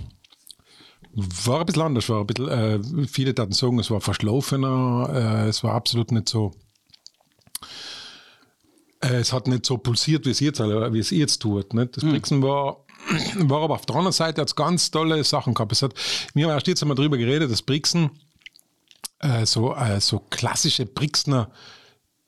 war 1.15 1.61
ein 1.61 1.67
bisschen 1.67 1.81
anders, 1.81 2.11
war 2.11 2.21
ein 2.21 2.27
bisschen, 2.27 2.49
äh, 2.49 3.07
viele 3.09 3.31
hatten 3.31 3.53
sagen, 3.53 3.79
es 3.79 3.91
war 3.91 4.03
verschlafener, 4.03 5.09
äh, 5.15 5.49
es 5.49 5.65
war 5.65 5.73
absolut 5.73 6.13
nicht 6.13 6.29
so, 6.29 6.53
äh, 9.03 9.15
es 9.15 9.33
hat 9.33 9.49
nicht 9.49 9.65
so 9.65 9.79
pulsiert, 9.79 10.27
wie 10.27 10.31
es 10.31 10.41
jetzt, 10.41 10.61
äh, 10.61 10.93
wie 10.93 10.99
es 10.99 11.09
jetzt 11.09 11.39
tut. 11.39 11.73
Nicht? 11.73 11.97
Das 11.97 12.05
Brixen 12.05 12.43
war, 12.43 12.85
war 13.37 13.63
aber 13.63 13.77
auf 13.77 13.87
der 13.87 13.97
anderen 13.97 14.13
Seite 14.13 14.43
hat 14.43 14.49
es 14.49 14.57
ganz 14.57 14.91
tolle 14.91 15.25
Sachen 15.25 15.55
gehabt. 15.55 15.73
Es 15.73 15.81
hat, 15.81 15.95
wir 16.35 16.45
haben 16.45 16.53
erst 16.53 16.67
jetzt 16.67 16.83
einmal 16.83 16.97
drüber 16.97 17.17
geredet, 17.17 17.51
das 17.51 17.63
Brixen, 17.63 18.11
äh, 19.21 19.47
so, 19.47 19.75
so 20.01 20.19
klassische 20.19 20.85
Brixner 20.85 21.51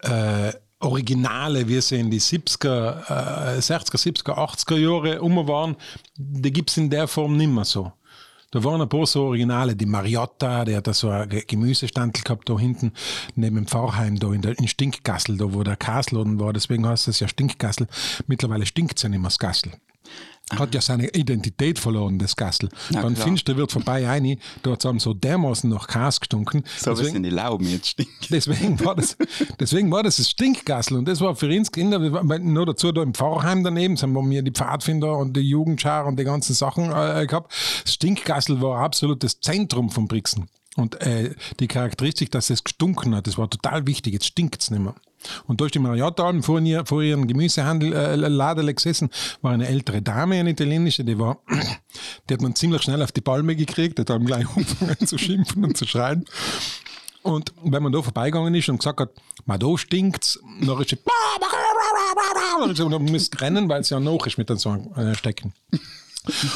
äh, 0.03 0.53
Originale, 0.83 1.67
wie 1.69 1.81
sie 1.81 1.99
in 2.01 2.11
die 2.11 2.21
70er, 2.21 3.57
äh, 3.57 3.61
60er, 3.61 3.97
70er, 3.99 4.37
80er 4.37 4.77
Jahre 4.77 5.23
um 5.23 5.37
waren, 5.49 5.77
die 6.17 6.53
gibt 6.53 6.71
es 6.71 6.77
in 6.77 6.91
der 6.91 7.09
Form 7.09 7.37
nicht 7.37 7.51
mehr 7.51 7.65
so. 7.65 7.93
Da 8.51 8.63
waren 8.63 8.83
ein 8.83 8.89
paar 8.89 9.07
so 9.07 9.23
Originale, 9.25 9.75
die 9.75 9.87
Mariotta, 9.87 10.67
der 10.67 10.77
hat 10.77 10.87
da 10.87 10.93
so 10.93 11.09
ein 11.09 11.27
Ge- 11.29 11.45
Gemüsestandel 11.47 12.23
gehabt, 12.23 12.51
da 12.51 12.59
hinten 12.59 12.93
neben 13.35 13.57
dem 13.57 13.67
Pfarrheim, 13.67 14.19
da 14.19 14.31
in 14.33 14.43
der 14.43 14.59
in 14.59 14.69
Stinkgassel, 14.69 15.39
da 15.39 15.55
wo 15.55 15.63
der 15.63 15.77
Kasladen 15.77 16.39
war, 16.39 16.53
deswegen 16.53 16.87
heißt 16.87 17.09
es 17.09 17.21
ja 17.21 17.29
Stinkgassel. 17.29 17.87
Mittlerweile 18.27 18.67
stinkt 18.67 18.99
es 18.99 19.03
ja 19.05 19.09
nicht 19.09 19.21
mehr 19.21 19.29
das 19.31 19.39
Gassel. 19.39 19.73
Hat 20.59 20.75
ja 20.75 20.81
seine 20.81 21.09
Identität 21.09 21.79
verloren, 21.79 22.19
das 22.19 22.37
Gassel. 22.37 22.69
Na 22.91 23.03
Dann 23.03 23.15
klar. 23.15 23.27
Finster 23.27 23.57
wird 23.57 23.73
vorbei 23.73 24.07
rein, 24.07 24.39
dort 24.63 24.85
haben 24.85 24.99
so 24.99 25.15
dermaßen 25.15 25.69
nach 25.69 25.87
Kas 25.87 26.21
gestunken. 26.21 26.65
So 26.79 26.95
Deswegen- 26.95 27.17
in 27.17 27.23
die 27.25 27.31
Lauben 27.31 27.67
jetzt 27.67 27.89
stinkt. 27.89 28.13
Deswegen 28.31 28.83
war 28.85 28.95
das, 28.95 29.17
deswegen 29.59 29.91
war 29.91 30.03
das 30.03 30.17
das 30.17 30.31
Stinkgassel 30.31 30.97
und 30.99 31.07
das 31.07 31.21
war 31.21 31.35
für 31.35 31.49
uns 31.49 31.73
Kinder, 31.73 31.99
nur 32.39 32.67
dazu 32.67 32.93
da 32.93 33.03
im 33.03 33.15
Pfarrheim 33.15 33.65
daneben 33.65 33.97
sind 33.97 34.13
wir 34.15 34.43
die 34.43 34.51
Pfadfinder 34.51 35.17
und 35.19 35.37
die 35.37 35.41
Jugendschar 35.41 36.07
und 36.07 36.19
die 36.19 36.25
ganzen 36.25 36.55
Sachen 36.55 36.91
äh, 36.93 37.27
gehabt. 37.27 37.53
Das 37.85 37.95
Stinkgassel 37.95 38.61
war 38.61 38.81
absolut 38.81 39.23
das 39.23 39.41
Zentrum 39.41 39.91
von 39.91 40.07
Brixen. 40.09 40.47
Und 40.77 41.01
äh, 41.03 41.35
die 41.61 41.69
Charakteristik, 41.69 42.31
dass 42.31 42.49
es 42.49 42.65
gestunken 42.65 43.15
hat, 43.15 43.27
das 43.27 43.37
war 43.37 43.51
total 43.51 43.87
wichtig. 43.87 44.15
Jetzt 44.15 44.27
stinkt 44.27 44.63
es 44.63 44.71
nicht 44.71 44.81
mehr. 44.83 44.95
Und 45.47 45.61
ist 45.61 45.75
die 45.75 45.79
Marietta 45.79 46.25
Alm 46.25 46.43
vor, 46.43 46.61
ihr, 46.61 46.85
vor 46.87 47.03
ihren 47.03 47.27
Gemüsehandel 47.27 47.93
äh, 47.93 48.17
Laden 48.17 48.75
gesessen, 48.75 49.11
war 49.41 49.53
eine 49.53 49.69
ältere 49.69 50.03
Dame, 50.03 50.37
eine 50.37 50.51
italienische, 50.51 51.05
die 51.05 51.19
war, 51.19 51.39
die 52.29 52.35
hat 52.35 52.43
man 52.43 52.55
ziemlich 52.55 52.83
schnell 52.83 53.03
auf 53.03 53.13
die 53.13 53.21
Palme 53.21 53.57
gekriegt, 53.57 53.99
die 53.99 54.03
hat 54.03 54.11
dann 54.11 54.25
gleich 54.25 54.47
angefangen 54.57 55.07
zu 55.07 55.19
schimpfen 55.19 55.65
und 55.65 55.77
zu 55.77 55.87
schreien. 55.87 56.25
Und 57.23 57.53
wenn 57.63 57.83
man 57.83 57.93
da 57.93 58.03
vorbeigegangen 58.03 58.55
ist 58.55 58.69
und 58.69 58.79
gesagt 58.79 59.01
hat, 59.01 59.11
ma 59.45 59.57
da 59.57 59.79
stinkt's, 59.79 60.41
dann 60.61 60.81
ist 60.81 60.91
sie, 60.91 60.99
und 62.83 62.93
dann 62.93 63.05
müsst 63.05 63.41
rennen, 63.41 63.69
weil 63.69 63.83
es 63.83 63.91
ja 63.91 64.01
noch 64.01 64.27
ist 64.27 64.39
mit 64.39 64.51
den 64.51 64.57
äh, 64.97 65.15
Stecken. 65.15 65.53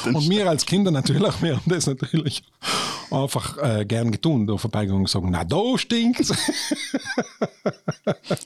Und 0.04 0.30
wir 0.30 0.48
als 0.48 0.64
Kinder 0.64 0.90
natürlich, 0.90 1.42
wir 1.42 1.56
haben 1.56 1.70
das 1.70 1.86
natürlich 1.86 2.42
einfach 3.10 3.58
äh, 3.58 3.84
gern 3.84 4.12
getan, 4.12 4.46
da 4.46 4.56
vorbeigegangen 4.56 5.02
und 5.02 5.10
sagen, 5.10 5.28
na, 5.30 5.44
da 5.44 5.76
stinkt's. 5.76 6.30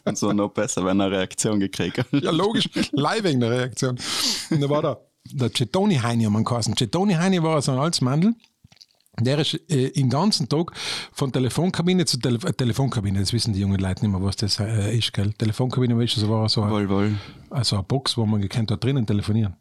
Und 0.04 0.16
so 0.16 0.32
noch 0.32 0.50
besser, 0.50 0.84
wenn 0.84 1.00
er 1.00 1.06
eine 1.06 1.16
Reaktion 1.16 1.60
gekriegt 1.60 1.98
hat. 1.98 2.06
ja, 2.12 2.30
logisch, 2.30 2.68
live 2.92 3.24
wegen 3.24 3.40
der 3.40 3.50
Reaktion. 3.50 3.98
Und 4.50 4.60
da 4.60 4.68
war 4.68 4.82
da 4.82 4.98
der 5.32 5.52
Cetoni 5.52 5.96
Heini, 5.96 6.24
haben 6.24 6.32
wir 6.32 6.44
geheißen. 6.44 6.76
Cetoni 6.76 7.14
Heini 7.14 7.42
war 7.42 7.60
so 7.62 7.72
ein 7.72 7.78
altes 7.78 8.00
Mandel. 8.00 8.34
Der 9.18 9.38
ist 9.38 9.54
äh, 9.70 9.90
den 9.90 10.08
ganzen 10.08 10.48
Tag 10.48 10.72
von 11.12 11.32
Telefonkabine 11.32 12.06
zu 12.06 12.18
Tele 12.18 12.38
äh, 12.44 12.52
Telefonkabine, 12.52 13.20
das 13.20 13.32
wissen 13.32 13.52
die 13.52 13.60
jungen 13.60 13.78
Leute 13.78 14.02
nicht 14.02 14.12
mehr, 14.12 14.22
was 14.22 14.36
das 14.36 14.58
äh, 14.60 14.96
ist, 14.96 15.12
gell? 15.12 15.32
Telefonkabine, 15.34 15.94
du, 15.94 16.00
das 16.00 16.28
war 16.28 16.48
so, 16.48 16.62
ein, 16.62 16.70
Wohl, 16.70 16.88
wohl. 16.88 17.14
also 17.50 17.76
eine 17.76 17.82
Box, 17.82 18.16
wo 18.16 18.24
man 18.24 18.40
gekannt 18.40 18.70
hat, 18.70 18.82
drinnen 18.82 19.06
telefonieren. 19.06 19.56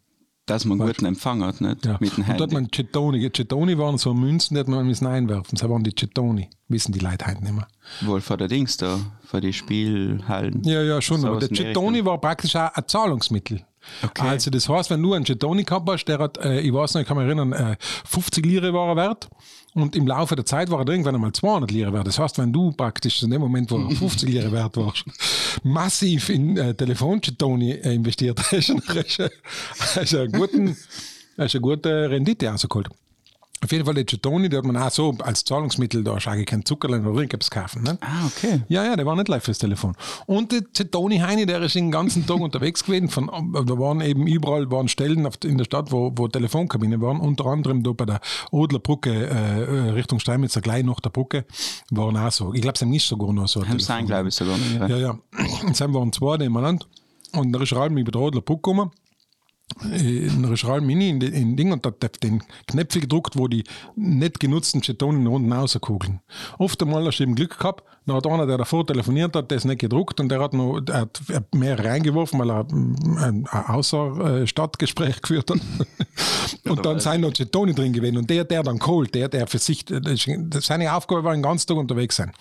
Dass 0.50 0.64
man 0.64 0.78
guten 0.78 1.06
Empfang 1.06 1.42
hat, 1.44 1.60
nicht? 1.60 1.86
Ja. 1.86 1.96
Mit 2.00 2.16
dem 2.16 2.24
Und 2.24 2.28
dort 2.28 2.40
Handy. 2.40 2.54
man 2.54 2.68
Cetoni, 2.74 3.30
Cetoni 3.32 3.78
waren 3.78 3.98
so 3.98 4.12
Münzen, 4.12 4.54
die 4.54 4.60
hat 4.60 4.68
man 4.68 4.86
müssen 4.86 5.06
einwerfen. 5.06 5.56
Das 5.58 5.68
waren 5.68 5.84
die 5.84 5.94
Cetoni, 5.96 6.48
wissen 6.68 6.92
die 6.92 6.98
Leute 6.98 7.26
heute 7.26 7.42
nicht 7.42 7.54
mehr. 7.54 7.68
Wohl 8.02 8.20
vor 8.20 8.36
der 8.36 8.48
Dings 8.48 8.76
da, 8.76 8.98
vor 9.24 9.40
die 9.40 9.52
Spielhallen. 9.52 10.62
Ja, 10.64 10.82
ja, 10.82 11.00
schon. 11.00 11.20
So 11.20 11.28
aber 11.28 11.40
der 11.40 11.48
Cetoni 11.54 12.04
war 12.04 12.20
praktisch 12.20 12.56
auch 12.56 12.72
ein 12.74 12.82
Zahlungsmittel. 12.86 13.64
Okay. 14.02 14.28
Also 14.28 14.50
das 14.50 14.68
heißt, 14.68 14.90
wenn 14.90 15.02
du 15.02 15.14
einen 15.14 15.24
Cetoni 15.24 15.64
gehabt 15.64 15.88
hast, 15.88 16.04
der 16.04 16.18
hat, 16.18 16.38
äh, 16.38 16.60
ich 16.60 16.72
weiß 16.72 16.94
nicht, 16.94 17.02
ich 17.02 17.08
kann 17.08 17.16
mich 17.16 17.26
erinnern, 17.26 17.52
äh, 17.52 17.76
50 18.06 18.44
Lire 18.44 18.72
war 18.72 18.88
er 18.88 18.96
wert 18.96 19.28
und 19.74 19.96
im 19.96 20.06
Laufe 20.06 20.36
der 20.36 20.44
Zeit 20.44 20.70
war 20.70 20.80
er 20.80 20.88
irgendwann 20.88 21.14
einmal 21.14 21.32
200 21.32 21.70
Lire 21.70 21.92
wert. 21.92 22.06
Das 22.06 22.18
heißt, 22.18 22.38
wenn 22.38 22.52
du 22.52 22.72
praktisch 22.72 23.22
in 23.22 23.30
dem 23.30 23.40
Moment, 23.40 23.70
wo 23.70 23.78
er 23.78 23.90
50 23.96 24.28
Lire 24.28 24.52
wert 24.52 24.76
warst, 24.76 25.04
massiv 25.62 26.28
in 26.28 26.56
äh, 26.56 26.74
Telefon-Cetoni 26.74 27.72
äh, 27.72 27.94
investiert 27.94 28.38
hast, 28.40 28.68
dann 28.68 28.82
hast 28.86 29.18
du 29.18 29.30
hast 29.78 30.12
du 30.12 30.18
einen 30.18 30.32
guten, 30.32 30.76
hast 31.38 31.54
du 31.54 31.58
eine 31.58 31.62
gute 31.62 32.10
Rendite 32.10 32.48
rausgeholt. 32.48 32.88
Auf 33.62 33.72
jeden 33.72 33.84
Fall 33.84 33.94
die 33.94 34.06
Cetoni, 34.06 34.48
die 34.48 34.56
hat 34.56 34.64
man 34.64 34.76
auch 34.78 34.90
so 34.90 35.14
als 35.18 35.44
Zahlungsmittel, 35.44 36.02
da 36.02 36.14
du 36.14 36.30
auch 36.30 36.44
kein 36.46 36.64
Zuckerlein 36.64 37.04
oder 37.04 37.20
irgendwas 37.20 37.50
kaufen. 37.50 37.82
Ne? 37.82 37.98
Ah, 38.00 38.26
okay. 38.26 38.62
Ja, 38.68 38.84
ja, 38.84 38.96
der 38.96 39.04
war 39.04 39.14
nicht 39.16 39.28
live 39.28 39.44
fürs 39.44 39.58
Telefon. 39.58 39.94
Und 40.24 40.52
der 40.52 40.90
Toni 40.90 41.18
Heini, 41.18 41.44
der 41.44 41.60
ist 41.60 41.74
den 41.74 41.90
ganzen 41.90 42.26
Tag 42.26 42.40
unterwegs 42.40 42.82
gewesen. 42.84 43.10
Von, 43.10 43.26
da 43.26 43.78
waren 43.78 44.00
eben 44.00 44.26
überall 44.26 44.70
waren 44.70 44.88
Stellen 44.88 45.26
auf, 45.26 45.34
in 45.44 45.58
der 45.58 45.66
Stadt, 45.66 45.92
wo, 45.92 46.10
wo 46.16 46.26
Telefonkabinen 46.26 47.02
waren. 47.02 47.20
Unter 47.20 47.46
anderem 47.46 47.82
da 47.82 47.92
bei 47.92 48.06
der 48.06 48.20
Odlerbrücke 48.50 49.10
äh, 49.10 49.62
äh, 49.62 49.90
Richtung 49.90 50.20
Steinmetzer, 50.20 50.62
gleich 50.62 50.82
nach 50.82 51.00
der 51.00 51.10
Brücke, 51.10 51.44
waren 51.90 52.16
auch 52.16 52.32
so. 52.32 52.54
Ich 52.54 52.62
glaube, 52.62 52.76
es 52.76 52.80
haben 52.80 52.90
nicht 52.90 53.06
sogar 53.06 53.30
noch 53.34 53.46
so. 53.46 53.66
Haben 53.66 53.78
sein, 53.78 54.06
glaube 54.06 54.28
ich, 54.28 54.34
sogar. 54.34 54.56
noch, 54.56 54.88
Ja, 54.88 54.96
ja. 54.96 55.18
Und 55.66 55.78
dann 55.78 55.92
waren 55.92 56.12
zwei 56.14 56.38
nebeneinander. 56.38 56.86
Und 57.32 57.52
da 57.52 57.60
ist 57.62 57.74
Raum 57.74 57.96
über 57.98 58.10
der 58.10 58.22
Odlerbrücke 58.22 58.62
gekommen. 58.62 58.90
Äh, 59.84 60.26
In 60.26 60.42
der 60.42 60.56
Schral 60.56 60.80
Mini 60.80 61.10
in, 61.10 61.20
in 61.20 61.56
Ding 61.56 61.72
und 61.72 61.86
hat 61.86 62.22
den 62.22 62.42
Knöpfel 62.66 63.02
gedruckt, 63.02 63.36
wo 63.36 63.48
die 63.48 63.64
nicht 63.96 64.40
genutzten 64.40 64.80
Chetonen 64.82 65.26
unten 65.26 65.52
rauskugeln. 65.52 66.20
Oft 66.58 66.82
einmal 66.82 67.04
hast 67.06 67.18
du 67.18 67.24
eben 67.24 67.34
Glück 67.34 67.58
gehabt, 67.58 67.84
dann 68.06 68.16
hat 68.16 68.26
einer, 68.26 68.46
der 68.46 68.58
davor 68.58 68.86
telefoniert 68.86 69.36
hat, 69.36 69.50
das 69.50 69.64
nicht 69.64 69.80
gedruckt 69.80 70.20
und 70.20 70.28
der 70.28 70.40
hat 70.40 70.52
noch 70.52 70.80
der 70.80 71.00
hat 71.00 71.20
mehr 71.54 71.78
reingeworfen, 71.78 72.38
weil 72.40 72.50
er 72.50 72.64
mm, 72.64 73.18
ein, 73.18 73.46
Außer-Stadtgespräch 73.46 75.22
geführt 75.22 75.50
hat. 75.50 75.60
und 76.68 76.84
dann 76.84 77.00
sind 77.00 77.20
noch 77.20 77.32
Chetone 77.32 77.74
drin 77.74 77.92
gewesen 77.92 78.16
und 78.18 78.28
der, 78.28 78.44
der 78.44 78.62
dann 78.62 78.78
geholt, 78.78 79.14
der, 79.14 79.28
der 79.28 79.46
für 79.46 79.58
sich, 79.58 79.84
seine 80.60 80.94
Aufgabe 80.94 81.24
war, 81.24 81.32
den 81.32 81.42
ganzen 81.42 81.68
Tag 81.68 81.76
unterwegs 81.76 82.16
sein. 82.16 82.32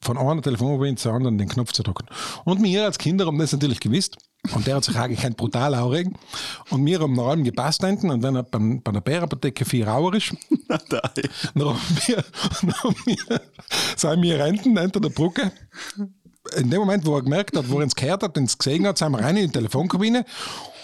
Von 0.00 0.16
einer 0.16 0.40
Telefonverbindung 0.40 0.96
zur 0.96 1.12
anderen 1.12 1.38
den 1.38 1.48
Knopf 1.48 1.72
zu 1.72 1.82
drücken. 1.82 2.06
Und 2.44 2.62
wir 2.62 2.84
als 2.84 2.98
Kinder 2.98 3.26
haben 3.26 3.38
das 3.38 3.52
natürlich 3.52 3.80
gewusst. 3.80 4.16
Und 4.54 4.66
der 4.66 4.76
hat 4.76 4.84
sich 4.84 4.94
gekannt, 4.94 5.36
brutal 5.36 5.74
aufregen. 5.74 6.16
Und 6.70 6.86
wir 6.86 7.00
haben 7.00 7.14
nach 7.14 7.26
allem 7.26 7.44
gepasst 7.44 7.84
hinten. 7.84 8.10
Und 8.10 8.22
wenn 8.22 8.36
er 8.36 8.44
beim, 8.44 8.80
bei 8.82 8.92
der 8.92 9.00
Bärapotheke 9.00 9.64
viel 9.64 9.84
rauer 9.84 10.14
ist, 10.14 10.34
dann 10.68 10.80
haben 11.00 11.78
wir, 12.06 12.24
dann 12.62 12.94
wir, 13.04 13.40
sind 13.96 14.22
wir 14.22 14.44
hinten 14.44 14.78
hinter 14.78 15.00
der 15.00 15.10
Brücke. 15.10 15.52
In 16.56 16.70
dem 16.70 16.80
Moment, 16.80 17.04
wo 17.04 17.16
er 17.16 17.22
gemerkt 17.22 17.56
hat, 17.56 17.68
wo 17.68 17.78
er 17.78 17.84
uns 17.84 17.94
gehört 17.94 18.22
hat, 18.22 18.38
uns 18.38 18.56
gesehen 18.56 18.86
hat, 18.86 18.96
sind 18.96 19.12
wir 19.12 19.20
rein 19.20 19.36
in 19.36 19.46
die 19.46 19.52
Telefonkabine. 19.52 20.24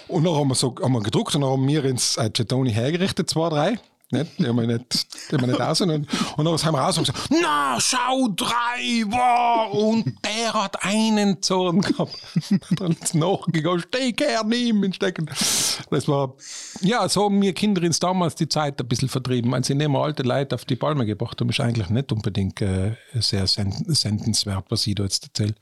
Und 0.08 0.24
dann 0.24 0.34
haben 0.34 0.48
wir, 0.48 0.54
so, 0.54 0.74
haben 0.82 0.92
wir 0.92 1.00
gedruckt 1.00 1.34
und 1.34 1.40
dann 1.40 1.50
haben 1.50 1.66
wir 1.66 1.84
ins 1.84 2.16
äh, 2.16 2.30
hergerichtet, 2.30 3.30
zwei, 3.30 3.48
drei. 3.48 3.78
Nicht? 4.10 4.38
Die 4.38 4.46
haben 4.46 4.56
wir 4.56 4.66
nicht, 4.66 5.30
die 5.30 5.34
haben 5.34 5.42
wir 5.42 5.48
nicht 5.48 5.60
aus. 5.60 5.80
Und, 5.80 5.90
und 5.90 6.08
dann 6.36 6.46
haben 6.46 6.74
wir 6.74 6.80
raus 6.80 6.98
und 6.98 7.06
gesagt, 7.06 7.28
na, 7.30 7.78
schau, 7.80 8.28
drei 8.28 9.04
war. 9.06 9.72
Und 9.72 10.14
der 10.24 10.52
hat 10.52 10.84
einen 10.84 11.42
Zorn 11.42 11.80
gehabt. 11.80 12.16
dann 12.78 12.92
ist 12.92 13.14
nachgegangen, 13.14 13.80
steck 13.80 14.20
her, 14.20 14.42
nimm 14.44 14.84
ihn 14.84 14.92
stecken. 14.92 15.26
Das 15.26 16.06
war, 16.06 16.34
ja, 16.80 17.08
so 17.08 17.24
haben 17.24 17.40
wir 17.40 17.52
Kinder 17.54 17.82
uns 17.82 17.98
damals 17.98 18.34
die 18.34 18.48
Zeit 18.48 18.80
ein 18.80 18.86
bisschen 18.88 19.08
vertrieben. 19.08 19.54
Also, 19.54 19.68
sie 19.68 19.74
nehmen 19.74 19.96
alte 19.96 20.22
Leute 20.22 20.54
auf 20.54 20.64
die 20.64 20.76
Palme 20.76 21.06
gebracht 21.06 21.40
haben, 21.40 21.48
ist 21.48 21.60
eigentlich 21.60 21.88
nicht 21.88 22.12
unbedingt 22.12 22.60
äh, 22.60 22.96
sehr 23.14 23.46
send 23.46 23.74
sendenswert, 23.96 24.66
was 24.68 24.86
ich 24.86 24.94
da 24.94 25.04
jetzt 25.04 25.24
erzähle. 25.24 25.54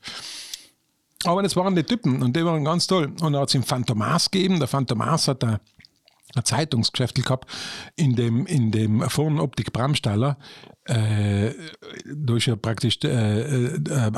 Aber 1.25 1.41
das 1.41 1.55
waren 1.55 1.75
die 1.75 1.83
Typen 1.83 2.21
und 2.21 2.35
die 2.35 2.45
waren 2.45 2.65
ganz 2.65 2.87
toll. 2.87 3.05
Und 3.21 3.33
dann 3.33 3.37
hat 3.37 3.49
es 3.49 3.55
im 3.55 3.63
Phantomas 3.63 4.29
gegeben. 4.29 4.59
Der 4.59 4.67
Phantomas 4.67 5.27
hat 5.27 5.43
ein, 5.43 5.59
ein 6.35 6.45
Zeitungsgeschäft 6.45 7.15
gehabt, 7.15 7.49
in 7.95 8.15
dem, 8.15 8.45
in 8.45 8.71
dem 8.71 9.01
Optik 9.01 9.73
Bramstaller, 9.73 10.37
äh, 10.85 11.51
da 12.05 12.35
ist 12.35 12.45
ja 12.45 12.55
praktisch 12.55 12.97
äh, 13.03 13.67
äh, 13.67 14.11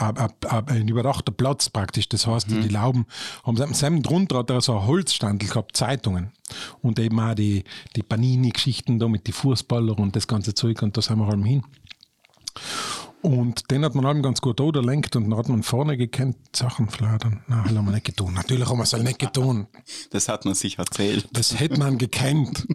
ein 0.68 0.88
überdachter 0.88 1.32
Platz 1.32 1.70
praktisch. 1.70 2.10
Das 2.10 2.26
heißt, 2.26 2.50
die 2.50 2.70
Lauben 2.70 3.06
haben 3.44 3.62
am 3.62 3.74
selben 3.74 4.02
drunter 4.02 4.40
hat 4.40 4.50
er 4.50 4.62
so 4.62 4.78
ein 4.78 4.88
Holzstandel 4.88 5.48
gehabt, 5.48 5.78
Zeitungen. 5.78 6.32
Und 6.82 7.00
eben 7.00 7.20
auch 7.20 7.36
die, 7.36 7.64
die 7.96 8.04
Panini-Geschichten 8.04 9.00
da 9.00 9.08
mit 9.08 9.28
den 9.28 9.34
Fußballer 9.34 9.98
und 9.98 10.16
das 10.16 10.28
ganze 10.28 10.54
Zeug 10.54 10.82
und 10.82 10.96
da 10.98 11.02
sind 11.02 11.20
wir 11.20 11.28
allem 11.28 11.46
hin. 11.46 11.64
Und 13.26 13.72
den 13.72 13.84
hat 13.84 13.96
man 13.96 14.06
allem 14.06 14.22
ganz 14.22 14.40
gut 14.40 14.60
lenkt 14.60 15.16
und 15.16 15.32
dann 15.32 15.40
hat 15.40 15.50
man 15.50 15.64
vorne 15.64 15.98
gekannt, 15.98 16.38
Sachen 16.56 16.88
fladern. 16.88 17.44
Na, 17.48 17.66
haben 17.66 17.74
wir 17.86 17.92
nicht 17.92 18.06
getan. 18.06 18.36
Natürlich 18.36 18.70
haben 18.70 18.78
wir 18.78 18.84
es 18.84 18.94
nicht 18.94 19.18
getan. 19.18 19.66
Das 20.12 20.30
hat 20.30 20.46
man 20.46 20.54
sich 20.54 20.78
erzählt. 20.78 21.28
Das 21.32 21.60
hätte 21.60 21.80
man 21.80 21.98
gekannt. 21.98 22.68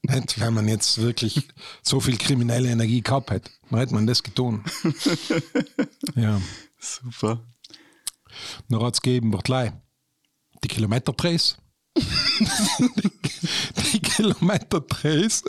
nicht, 0.00 0.40
wenn 0.40 0.54
man 0.54 0.66
jetzt 0.66 0.96
wirklich 1.02 1.46
so 1.82 2.00
viel 2.00 2.16
kriminelle 2.16 2.70
Energie 2.70 3.02
gehabt 3.02 3.30
hätte. 3.30 3.50
Dann 3.68 3.80
hätte 3.80 3.92
man 3.92 4.06
das 4.06 4.22
getan. 4.22 4.64
ja. 6.14 6.40
Super. 6.78 7.44
Dann 8.70 8.82
hat 8.82 8.94
es 8.94 9.02
gegeben, 9.02 9.30
Bartlei, 9.30 9.74
die 10.64 10.68
Kilometerdrehs. 10.68 11.58
Die 13.92 14.00
Kilometerdrehs. 14.00 15.44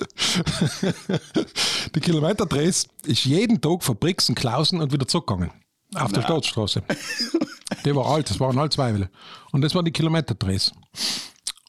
die 1.95 1.99
Kilometerdrehs 1.99 2.87
ist 3.05 3.25
jeden 3.25 3.61
Tag 3.61 3.83
von 3.83 3.97
Brixen, 3.97 4.35
Klausen 4.35 4.81
und 4.81 4.91
wieder 4.91 5.07
zurückgegangen. 5.07 5.51
Auf 5.95 6.11
der 6.11 6.21
Staatsstraße. 6.21 6.83
Die 7.85 7.95
war 7.95 8.05
alt, 8.05 8.29
das 8.29 8.39
waren 8.39 8.57
alle 8.57 8.69
zwei. 8.69 9.09
Und 9.51 9.61
das 9.61 9.75
waren 9.75 9.85
die 9.85 9.91
Kilometerdrehs. 9.91 10.71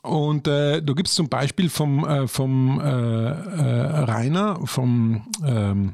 Und 0.02 0.46
äh, 0.46 0.80
da 0.82 0.92
gibt 0.92 1.08
es 1.08 1.14
zum 1.14 1.28
Beispiel 1.28 1.68
vom, 1.68 2.04
äh, 2.04 2.28
vom 2.28 2.80
äh, 2.80 2.84
äh, 2.84 4.04
Rainer, 4.04 4.60
vom 4.64 5.26
ähm, 5.44 5.92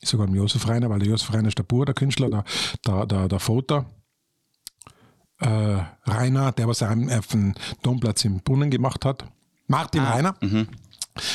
ich 0.00 0.08
sogar 0.08 0.28
Josef 0.28 0.68
Rainer, 0.68 0.90
weil 0.90 0.98
der 0.98 1.08
Josef 1.08 1.32
Rainer 1.32 1.48
ist 1.48 1.58
der 1.58 1.62
Bur, 1.62 1.86
der 1.86 1.94
Künstler, 1.94 2.28
der, 2.28 2.44
der, 2.86 3.06
der, 3.06 3.28
der 3.28 3.38
Vater. 3.38 3.86
Äh, 5.40 5.78
Rainer, 6.06 6.52
der 6.52 6.68
was 6.68 6.82
auf 6.82 7.26
dem 7.28 7.54
Domplatz 7.82 8.24
im 8.24 8.40
Brunnen 8.40 8.70
gemacht 8.70 9.04
hat. 9.04 9.24
Martin 9.66 10.02
Rainer. 10.02 10.34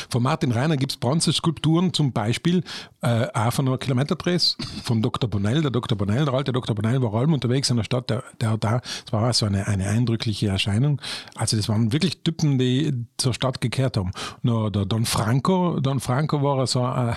Von 0.09 0.23
Martin 0.23 0.51
Rainer 0.51 0.75
gibt 0.75 0.91
es 0.91 0.97
Bronzeskulpturen, 0.97 1.93
zum 1.93 2.11
Beispiel 2.11 2.63
äh, 3.01 3.27
auch 3.33 3.53
von 3.53 3.65
einer 3.67 3.77
Kilometerdrehs, 3.77 4.57
vom 4.83 5.01
Dr. 5.01 5.29
Bonell. 5.29 5.61
Der 5.61 5.71
Dr. 5.71 5.97
Bonell, 5.97 6.25
der 6.25 6.33
alte 6.33 6.51
Dr. 6.51 6.75
Bonell, 6.75 7.01
war 7.01 7.13
allem 7.13 7.33
unterwegs 7.33 7.69
in 7.69 7.77
der 7.77 7.85
Stadt. 7.85 8.09
Der, 8.09 8.23
der 8.41 8.57
da, 8.57 8.81
das 8.81 9.13
war 9.13 9.31
so 9.31 9.45
eine, 9.45 9.67
eine 9.67 9.87
eindrückliche 9.87 10.47
Erscheinung. 10.47 11.01
Also, 11.35 11.55
das 11.55 11.69
waren 11.69 11.93
wirklich 11.93 12.23
Typen, 12.23 12.59
die 12.59 13.05
zur 13.17 13.33
Stadt 13.33 13.61
gekehrt 13.61 13.95
haben. 13.95 14.11
Nur 14.41 14.69
der 14.69 14.85
Don 14.85 15.05
Franco, 15.05 15.79
Don 15.79 16.01
Franco 16.01 16.43
war 16.43 16.67
so 16.67 16.83
ein, 16.83 17.15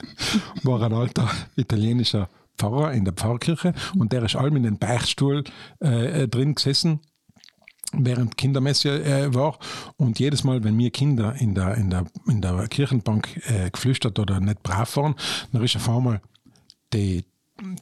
war 0.64 0.82
ein 0.82 0.92
alter 0.92 1.28
italienischer 1.54 2.28
Pfarrer 2.62 2.92
in 2.92 3.04
der 3.04 3.14
Pfarrkirche 3.14 3.74
und 3.98 4.12
der 4.12 4.22
ist 4.22 4.36
allem 4.36 4.56
in 4.56 4.62
den 4.62 4.78
Beichtstuhl 4.78 5.42
äh, 5.80 6.28
drin 6.28 6.54
gesessen 6.54 7.00
während 7.94 8.38
Kindermesse 8.38 9.04
äh, 9.04 9.34
war. 9.34 9.58
Und 9.96 10.18
jedes 10.18 10.44
Mal, 10.44 10.64
wenn 10.64 10.76
mir 10.76 10.90
Kinder 10.90 11.34
in 11.38 11.54
der, 11.54 11.74
in 11.74 11.90
der, 11.90 12.06
in 12.26 12.40
der 12.40 12.68
Kirchenbank 12.68 13.38
äh, 13.48 13.70
geflüstert 13.70 14.18
oder 14.18 14.40
nicht 14.40 14.62
brav 14.62 14.96
waren, 14.96 15.14
dann 15.52 15.62
ist 15.62 15.76
auf 15.76 15.88
einmal 15.90 16.22
die, 16.94 17.24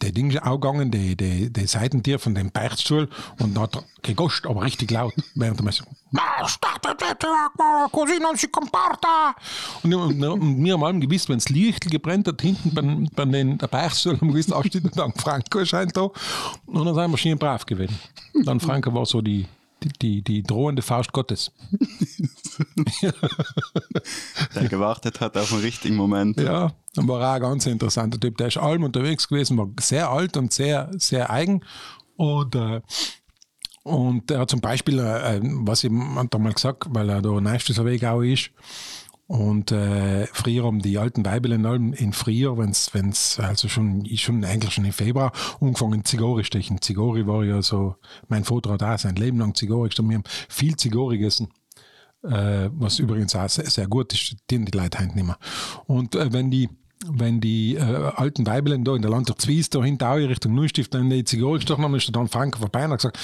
die 0.03 0.13
Dinge 0.13 0.45
aufgegangen, 0.45 0.91
die, 0.91 1.17
die, 1.17 1.53
die 1.53 1.67
Seitentier 1.67 2.19
von 2.19 2.35
dem 2.35 2.51
Beichtstuhl 2.51 3.09
und 3.39 3.59
hat 3.59 3.85
gegoscht, 4.03 4.47
aber 4.47 4.63
richtig 4.63 4.91
laut 4.91 5.15
während 5.35 5.59
der 5.59 5.65
Messe. 5.65 5.85
Und, 9.83 9.95
und, 9.95 10.23
und 10.23 10.65
wir 10.65 10.75
haben 10.75 10.85
allem 10.85 11.01
gewusst, 11.01 11.29
wenn 11.29 11.39
das 11.39 11.49
Licht 11.49 11.91
gebrennt 11.91 12.29
hat, 12.29 12.41
hinten 12.43 12.75
bei, 12.75 13.25
bei 13.25 13.31
den, 13.31 13.59
der 13.59 13.69
Beichtstuhl, 13.69 14.21
wir 14.21 14.29
gewusst, 14.29 14.51
da 14.51 14.63
steht 14.65 14.97
dann 14.97 15.13
Franco 15.15 15.65
scheint 15.65 15.97
da. 15.97 16.11
Und 16.67 16.85
dann 16.85 16.95
sind 16.95 17.11
wir 17.11 17.19
schön 17.19 17.39
brav 17.39 17.65
gewesen. 17.67 17.99
Dann 18.45 18.61
Franco 18.61 18.93
war 18.95 19.07
so 19.07 19.21
die, 19.21 19.47
die, 19.83 19.89
die, 20.01 20.23
die 20.23 20.43
drohende 20.43 20.83
Faust 20.83 21.13
Gottes. 21.13 21.53
Der 24.55 24.69
gewartet 24.69 25.21
hat 25.21 25.37
auf 25.37 25.51
den 25.51 25.61
richtigen 25.61 25.97
Moment. 25.97 26.41
Ja, 26.41 26.73
und 26.97 27.09
war 27.09 27.21
auch 27.21 27.35
ein 27.35 27.41
ganz 27.41 27.67
interessanter 27.67 28.19
Typ. 28.19 28.37
Der 28.39 28.49
ist 28.49 28.57
allem 28.57 28.85
unterwegs 28.85 29.29
gewesen, 29.29 29.59
war 29.59 29.69
sehr 29.79 30.11
alt 30.11 30.37
und 30.37 30.53
sehr, 30.53 30.91
sehr 30.97 31.31
eigen. 31.31 31.65
Und, 32.17 32.55
äh, 32.55 32.81
und 33.83 34.31
er 34.31 34.41
hat 34.41 34.51
zum 34.51 34.61
Beispiel, 34.61 34.99
äh, 34.99 35.41
was 35.43 35.85
ich 35.85 35.91
er 35.91 36.39
mal 36.39 36.53
gesagt, 36.53 36.87
weil 36.91 37.09
er 37.09 37.23
da 37.23 37.41
nächstes 37.41 37.83
Weg 37.85 38.05
auch 38.05 38.23
ist. 38.23 38.51
Und 39.31 39.71
äh, 39.71 40.27
früher 40.33 40.65
haben 40.65 40.83
die 40.83 40.99
alten 40.99 41.25
Weibel 41.25 41.53
in 41.53 41.93
in 41.93 42.13
Frühjahr, 42.13 42.59
wenn 42.59 42.71
es 42.71 43.39
also 43.39 43.69
schon, 43.69 44.05
schon 44.17 44.45
eigentlich 44.45 44.75
schon 44.75 44.85
im 44.85 44.93
Februar 44.93 45.31
angefangen 45.61 46.05
Zigarre 46.05 46.43
stechen. 46.43 46.83
Zigarre 46.83 47.29
war 47.29 47.45
ja 47.45 47.63
so, 47.63 47.95
mein 48.27 48.43
Vater 48.43 48.71
hat 48.73 48.83
auch 48.83 48.99
sein 48.99 49.15
Leben 49.15 49.39
lang 49.39 49.55
Zigarre 49.55 49.85
gestanden. 49.85 50.11
Wir 50.11 50.19
haben 50.19 50.25
viel 50.49 50.75
Zigarre 50.75 51.11
gegessen. 51.11 51.47
Äh, 52.23 52.69
was 52.73 52.99
übrigens 52.99 53.35
auch 53.35 53.49
sehr, 53.49 53.69
sehr 53.71 53.87
gut 53.87 54.13
ist, 54.13 54.37
die 54.51 54.65
die 54.65 54.77
Leute 54.77 54.99
heute 54.99 55.15
nicht 55.15 55.27
mehr. 55.27 55.39
Und 55.87 56.15
äh, 56.15 56.33
wenn 56.33 56.51
die 56.51 56.69
wenn 57.07 57.41
die 57.41 57.77
äh, 57.77 58.13
alten 58.15 58.47
Weibeln 58.47 58.85
da 58.85 58.95
in 58.95 59.01
der 59.01 59.11
Land 59.11 59.31
der 59.31 59.37
Zwies 59.37 59.71
da 59.71 59.83
hinten 59.83 60.05
auch 60.05 60.17
in 60.17 60.27
Richtung 60.27 60.55
Neustift 60.55 60.93
dann 60.93 61.09
die 61.09 61.25
Zigarre 61.25 61.55
gestochen 61.55 61.83
haben, 61.83 61.95
ist 61.95 62.07
der 62.07 62.13
dann 62.13 62.29
Frank 62.29 62.59
vorbei 62.59 62.85
und 62.85 62.91
hat 62.91 62.99
gesagt, 62.99 63.19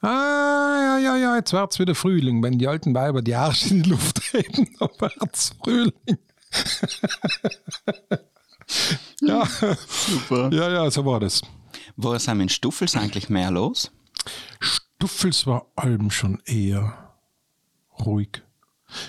Ah, 0.00 0.78
ja, 0.80 0.98
ja, 0.98 1.16
ja, 1.16 1.36
jetzt 1.36 1.52
wird 1.52 1.72
es 1.72 1.78
wieder 1.78 1.94
Frühling. 1.94 2.42
Wenn 2.42 2.58
die 2.58 2.68
alten 2.68 2.94
Weiber 2.94 3.20
die 3.20 3.34
Arsch 3.34 3.70
in 3.70 3.82
die 3.82 3.90
Luft 3.90 4.20
heben, 4.32 4.68
dann 4.78 4.90
wird 4.98 5.34
es 5.34 5.52
Frühling. 5.62 5.92
ja. 9.20 9.44
Super. 9.88 10.50
Ja, 10.52 10.70
ja, 10.70 10.90
so 10.90 11.04
war 11.04 11.18
das. 11.18 11.42
Wo 11.96 12.12
ist 12.12 12.28
in 12.28 12.48
Stuffels 12.48 12.94
eigentlich 12.94 13.28
mehr 13.28 13.50
los? 13.50 13.90
Stuffels 14.60 15.46
war 15.46 15.66
allem 15.74 16.10
schon 16.12 16.40
eher 16.44 17.07
ruhig. 18.06 18.42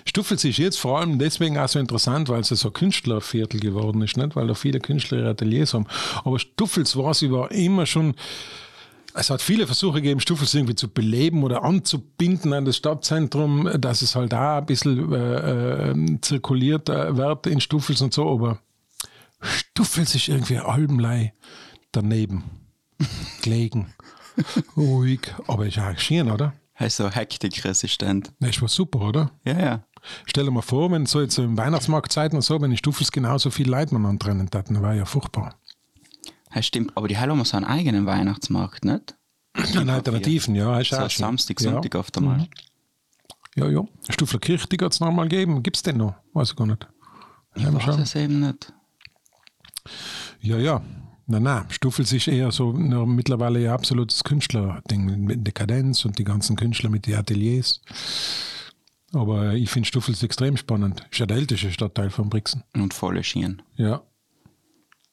Stuffels 0.06 0.44
ist 0.44 0.58
jetzt 0.58 0.78
vor 0.78 1.00
allem 1.00 1.20
deswegen 1.20 1.58
auch 1.58 1.70
so 1.70 1.80
interessant, 1.80 2.28
weil 2.28 2.42
es 2.42 2.50
so 2.50 2.70
ein 2.70 2.74
Künstlerviertel 2.74 3.62
geworden 3.62 4.02
ist, 4.02 4.18
nicht? 4.18 4.36
weil 4.36 4.48
da 4.48 4.54
viele 4.54 4.80
Künstler 4.80 5.20
ihre 5.20 5.30
Ateliers 5.30 5.74
haben. 5.74 5.88
Aber 6.26 6.38
Stuffels 6.38 6.98
war 6.98 7.14
sie 7.14 7.32
war 7.32 7.52
immer 7.52 7.86
schon 7.86 8.16
es 9.14 9.30
hat 9.30 9.42
viele 9.42 9.66
Versuche 9.66 10.02
gegeben, 10.02 10.20
Stuffels 10.20 10.54
irgendwie 10.54 10.76
zu 10.76 10.88
beleben 10.88 11.44
oder 11.44 11.64
anzubinden 11.64 12.54
an 12.54 12.66
das 12.66 12.78
Stadtzentrum, 12.78 13.70
dass 13.80 14.02
es 14.02 14.16
halt 14.16 14.32
da 14.34 14.60
ein 14.60 14.66
bisschen 14.66 15.12
äh, 15.12 15.90
äh, 15.90 16.22
zirkuliert 16.22 16.90
äh, 16.90 17.18
wird 17.18 17.48
in 17.48 17.60
Stuffels 17.60 18.02
und 18.02 18.14
so, 18.14 18.30
aber 18.32 18.60
Stuffels 19.42 20.16
ist 20.16 20.28
irgendwie 20.28 20.58
Albenlei 20.58 21.34
daneben 21.92 22.44
gelegen. 23.42 23.94
Ruhig, 24.78 25.22
aber 25.48 25.66
ist 25.66 25.80
auch 25.80 25.98
schön, 25.98 26.32
oder? 26.32 26.54
Heißt 26.80 26.98
so 26.98 27.10
hektikresistent. 27.10 28.32
Das 28.40 28.62
war 28.62 28.70
super, 28.70 29.02
oder? 29.02 29.32
Ja, 29.44 29.60
ja. 29.60 29.84
Stell 30.26 30.46
dir 30.46 30.52
mal 30.52 30.62
vor, 30.62 30.90
wenn 30.92 31.06
so 31.06 31.20
jetzt 31.20 31.36
so 31.36 31.44
im 31.44 31.58
Weihnachtsmarktzeiten 31.58 32.38
und 32.38 32.42
so, 32.42 32.62
wenn 32.62 32.72
die 32.72 32.78
Stuffels 32.78 33.12
genauso 33.12 33.50
viel 33.50 33.70
Leute 33.70 33.94
man 33.94 34.06
antrennen 34.06 34.50
hätten, 34.54 34.74
dann 34.76 34.84
wäre 34.84 34.96
ja 34.96 35.06
furchtbar. 35.06 35.56
Ja, 36.54 36.62
stimmt, 36.62 36.96
aber 36.96 37.08
die 37.10 37.18
haben 37.18 37.44
so 37.44 37.58
einen 37.58 37.66
eigenen 37.66 38.06
Weihnachtsmarkt, 38.06 38.86
nicht? 38.86 39.18
An 39.76 39.90
Alternativen, 39.90 40.56
ja. 40.56 40.80
Ist 40.80 40.92
So 40.92 40.98
auch 40.98 41.10
schon. 41.10 41.26
Samstag, 41.26 41.60
ja. 41.60 41.72
Sonntag 41.72 41.96
oft 41.96 42.18
einmal. 42.18 42.48
Ja, 43.56 43.68
ja. 43.68 43.84
Stuffler 44.10 44.40
Kirche, 44.40 44.68
die 44.68 44.80
wird 44.80 44.94
es 44.94 45.02
nochmal 45.02 45.28
geben. 45.28 45.62
Gibt 45.64 45.76
es 45.76 45.84
den 45.84 45.98
noch? 45.98 46.16
Weiß 46.34 46.52
ich 46.52 46.56
gar 46.56 46.66
nicht. 46.66 46.88
Ich 47.56 47.64
mal 47.64 47.76
weiß 47.76 47.98
es 47.98 48.16
eben 48.16 48.40
nicht. 48.40 48.72
Ja, 50.40 50.58
ja. 50.58 50.82
Nein, 51.32 51.44
nein. 51.44 51.66
Stuffels 51.70 52.12
ist 52.12 52.28
eher 52.28 52.52
so 52.52 52.74
na, 52.74 53.06
mittlerweile 53.06 53.60
ja 53.60 53.76
absolutes 53.76 54.24
Künstlerding 54.24 55.26
mit 55.26 55.46
Dekadenz 55.46 56.04
und 56.04 56.18
die 56.18 56.24
ganzen 56.24 56.56
Künstler 56.56 56.90
mit 56.90 57.06
den 57.06 57.16
Ateliers. 57.16 57.82
Aber 59.14 59.54
ich 59.54 59.70
finde 59.70 59.88
Stuffels 59.88 60.24
extrem 60.24 60.58
spannend. 60.58 61.06
Ist 61.12 61.20
ja 61.20 61.28
der 61.28 61.38
älteste 61.38 61.72
Stadtteil 61.72 62.10
von 62.10 62.30
Brixen. 62.30 62.64
Und 62.74 62.96
volle 62.96 63.24
Schienen. 63.24 63.62
Ja. 63.76 64.02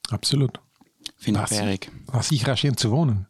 Absolut. 0.09 0.59
Finde 1.19 1.41
ich 1.41 1.51
Was? 1.51 1.59
bärig. 1.59 1.93
Was 2.07 2.33
ich 2.33 2.47
rasch 2.49 2.63
schön 2.63 2.79
zu 2.79 2.91
wohnen. 2.91 3.27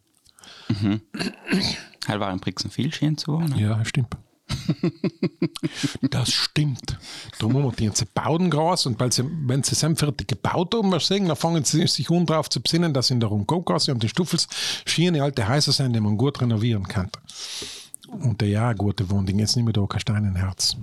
Halt 2.07 2.21
war 2.21 2.33
in 2.33 2.39
Brixen 2.39 2.71
viel 2.71 2.93
Schien 2.95 3.19
zu 3.19 3.33
wohnen. 3.33 3.59
Ja, 3.59 3.85
stimmt. 3.85 4.17
das 6.11 6.33
stimmt. 6.33 6.99
Darum 7.39 7.55
haben 7.55 7.65
wir 7.65 7.73
die 7.73 7.87
ganze 7.87 8.07
Baudengras 8.07 8.87
und 8.87 8.99
weil 9.01 9.13
sie, 9.13 9.25
wenn 9.47 9.63
sie 9.63 9.75
sind 9.75 9.99
fertig 9.99 10.29
gebaut 10.29 10.75
haben, 10.75 10.93
was 10.93 11.07
sehen, 11.07 11.27
dann 11.27 11.37
fangen 11.37 11.65
sie 11.65 11.87
sich 11.87 12.11
an 12.11 12.27
darauf 12.27 12.49
zu 12.49 12.61
besinnen, 12.61 12.95
dass 12.95 13.11
in 13.11 13.21
der 13.21 13.29
Rumgaugasse 13.29 13.93
und 13.93 14.03
die 14.03 14.09
Stuffels 14.09 14.49
schöne 14.85 15.23
alte 15.23 15.49
Häuser 15.49 15.73
sind, 15.73 15.93
die 15.95 16.01
man 16.01 16.17
gut 16.17 16.41
renovieren 16.41 16.87
kann. 16.87 17.11
Und 18.09 18.41
der 18.41 18.49
ja, 18.49 18.73
gute 18.73 19.09
Wohnung, 19.11 19.39
jetzt 19.39 19.57
nicht 19.57 19.65
mehr 19.65 19.73
da 19.73 19.85
kein 19.87 20.01
Steinenherz. 20.01 20.77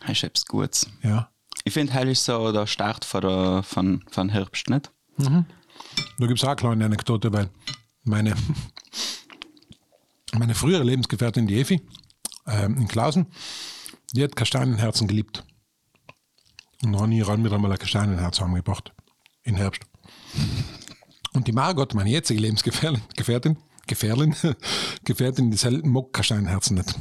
Das 0.00 0.10
ist 0.10 0.24
etwas 0.24 0.46
Gutes. 0.46 0.90
Ja. 1.02 1.30
Ich 1.64 1.74
finde, 1.74 1.94
heute 1.94 2.10
ist 2.10 2.24
so 2.24 2.52
der 2.52 2.66
Start 2.66 3.04
von, 3.04 3.20
der, 3.20 3.62
von, 3.62 4.02
von 4.10 4.28
Herbst, 4.30 4.68
nicht? 4.68 4.90
Da 5.18 6.26
gibt 6.26 6.38
es 6.38 6.44
auch 6.44 6.48
eine 6.48 6.56
kleine 6.56 6.84
Anekdote, 6.86 7.32
weil 7.32 7.50
meine, 8.04 8.34
meine 10.38 10.54
frühere 10.54 10.82
Lebensgefährtin, 10.82 11.46
die 11.46 11.60
Evi, 11.60 11.80
ähm, 12.50 12.76
in 12.76 12.88
Klausen, 12.88 13.26
die 14.12 14.22
hat 14.22 14.36
Kastanienherzen 14.36 15.06
geliebt. 15.06 15.44
Und 16.82 16.92
dann 16.92 17.02
habe 17.02 17.12
ich 17.12 17.18
ihr 17.18 17.44
wieder 17.44 17.58
mal 17.58 17.72
ein 17.72 17.78
Kastanienherz 17.78 18.40
heimgebracht. 18.40 18.92
In 19.42 19.54
Herbst. 19.54 19.82
Und 21.32 21.46
die 21.46 21.52
Margot, 21.52 21.94
meine 21.94 22.10
jetzige 22.10 22.40
Lebensgefährtin, 22.40 23.02
Gefährtin, 23.16 23.56
Gefährlin, 23.86 24.34
Gefährtin, 25.04 25.50
die 25.50 25.82
mag 25.82 26.12
Kastanienherzen 26.12 26.76
nicht. 26.76 26.94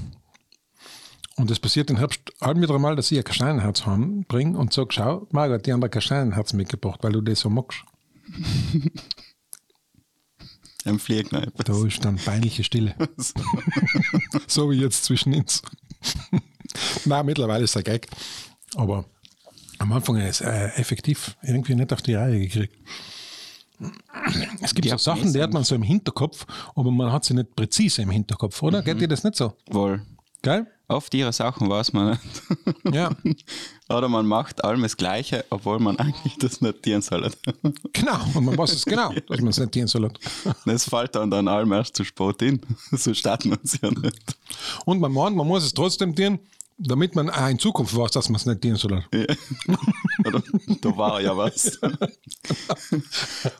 Und 1.35 1.49
es 1.51 1.59
passiert 1.59 1.89
im 1.89 1.97
Herbst 1.97 2.19
allem 2.39 2.61
wieder 2.61 2.77
mal, 2.79 2.95
dass 2.95 3.11
ich 3.11 3.17
ein 3.17 3.23
Kastanienherz 3.23 3.83
bringe 4.27 4.57
und 4.57 4.73
sage, 4.73 4.89
schau, 4.91 5.27
Margot, 5.31 5.65
die 5.65 5.71
haben 5.71 5.83
ein 5.83 5.89
Kastanienherz 5.89 6.53
mitgebracht, 6.53 6.99
weil 7.01 7.13
du 7.13 7.21
das 7.21 7.39
so 7.39 7.49
magst. 7.49 7.83
Im 10.85 10.99
Fliegenkneipe. 10.99 11.63
Da 11.63 11.85
ist 11.85 12.03
dann 12.05 12.15
peinliche 12.15 12.63
Stille. 12.63 12.95
so 14.47 14.71
wie 14.71 14.79
jetzt 14.79 15.03
zwischen 15.03 15.33
uns. 15.33 15.61
Na, 17.05 17.21
mittlerweile 17.23 17.65
ist 17.65 17.75
der 17.75 17.83
Gag. 17.83 18.07
Aber 18.75 19.05
am 19.79 19.91
Anfang 19.91 20.17
ist 20.17 20.41
äh, 20.41 20.67
effektiv 20.75 21.35
irgendwie 21.41 21.75
nicht 21.75 21.91
auf 21.91 22.01
die 22.01 22.13
Reihe 22.15 22.39
gekriegt. 22.39 22.75
Es 24.61 24.73
gibt 24.73 24.85
Die 24.85 24.89
so 24.89 24.97
Sachen, 24.97 25.31
die 25.31 25.41
hat 25.41 25.53
man 25.53 25.63
so 25.63 25.73
im 25.75 25.83
Hinterkopf, 25.83 26.45
aber 26.75 26.91
man 26.91 27.11
hat 27.11 27.23
sie 27.23 27.33
nicht 27.33 27.55
präzise 27.55 28.01
im 28.01 28.09
Hinterkopf, 28.09 28.61
oder? 28.61 28.81
Geht 28.81 28.99
dir 28.99 29.07
das 29.07 29.23
nicht 29.23 29.35
so? 29.37 29.53
Wohl. 29.69 30.01
Geil? 30.41 30.67
Oft 30.87 31.13
ihre 31.13 31.31
Sachen 31.33 31.69
weiß 31.69 31.93
man 31.93 32.11
nicht. 32.11 32.41
Ja, 32.95 33.11
Oder 33.89 34.07
man 34.09 34.25
macht 34.25 34.63
allem 34.63 34.81
das 34.81 34.97
Gleiche, 34.97 35.45
obwohl 35.51 35.79
man 35.79 35.99
eigentlich 35.99 36.37
das 36.39 36.61
nicht 36.61 36.81
tun 36.81 37.01
soll. 37.01 37.29
genau. 37.93 38.17
Und 38.33 38.45
man 38.45 38.57
weiß 38.57 38.71
es 38.73 38.85
genau, 38.85 39.13
dass 39.27 39.39
man 39.41 39.49
es 39.49 39.59
nicht 39.59 39.73
tun 39.73 39.85
soll. 39.87 40.11
Das 40.65 40.85
fällt 40.89 41.13
dann 41.15 41.29
dann 41.29 41.47
allem 41.47 41.71
erst 41.73 41.95
zu 41.95 42.03
spät 42.03 42.41
in. 42.41 42.61
So 42.91 43.13
starten 43.13 43.51
wir 43.51 43.59
es 43.63 43.79
ja 43.81 43.91
nicht. 43.91 44.35
Und 44.85 44.99
man 44.99 45.11
meint, 45.11 45.35
man 45.35 45.45
muss 45.45 45.63
es 45.65 45.73
trotzdem 45.73 46.15
tun, 46.15 46.39
damit 46.79 47.13
man 47.15 47.29
auch 47.29 47.49
in 47.49 47.59
Zukunft 47.59 47.95
weiß, 47.95 48.11
dass 48.11 48.29
man 48.29 48.37
es 48.37 48.45
nicht 48.47 48.61
tun 48.61 48.75
soll. 48.77 49.05
Ja. 49.13 49.25
Da 50.81 50.97
war 50.97 51.21
ja 51.21 51.35
was. 51.37 51.77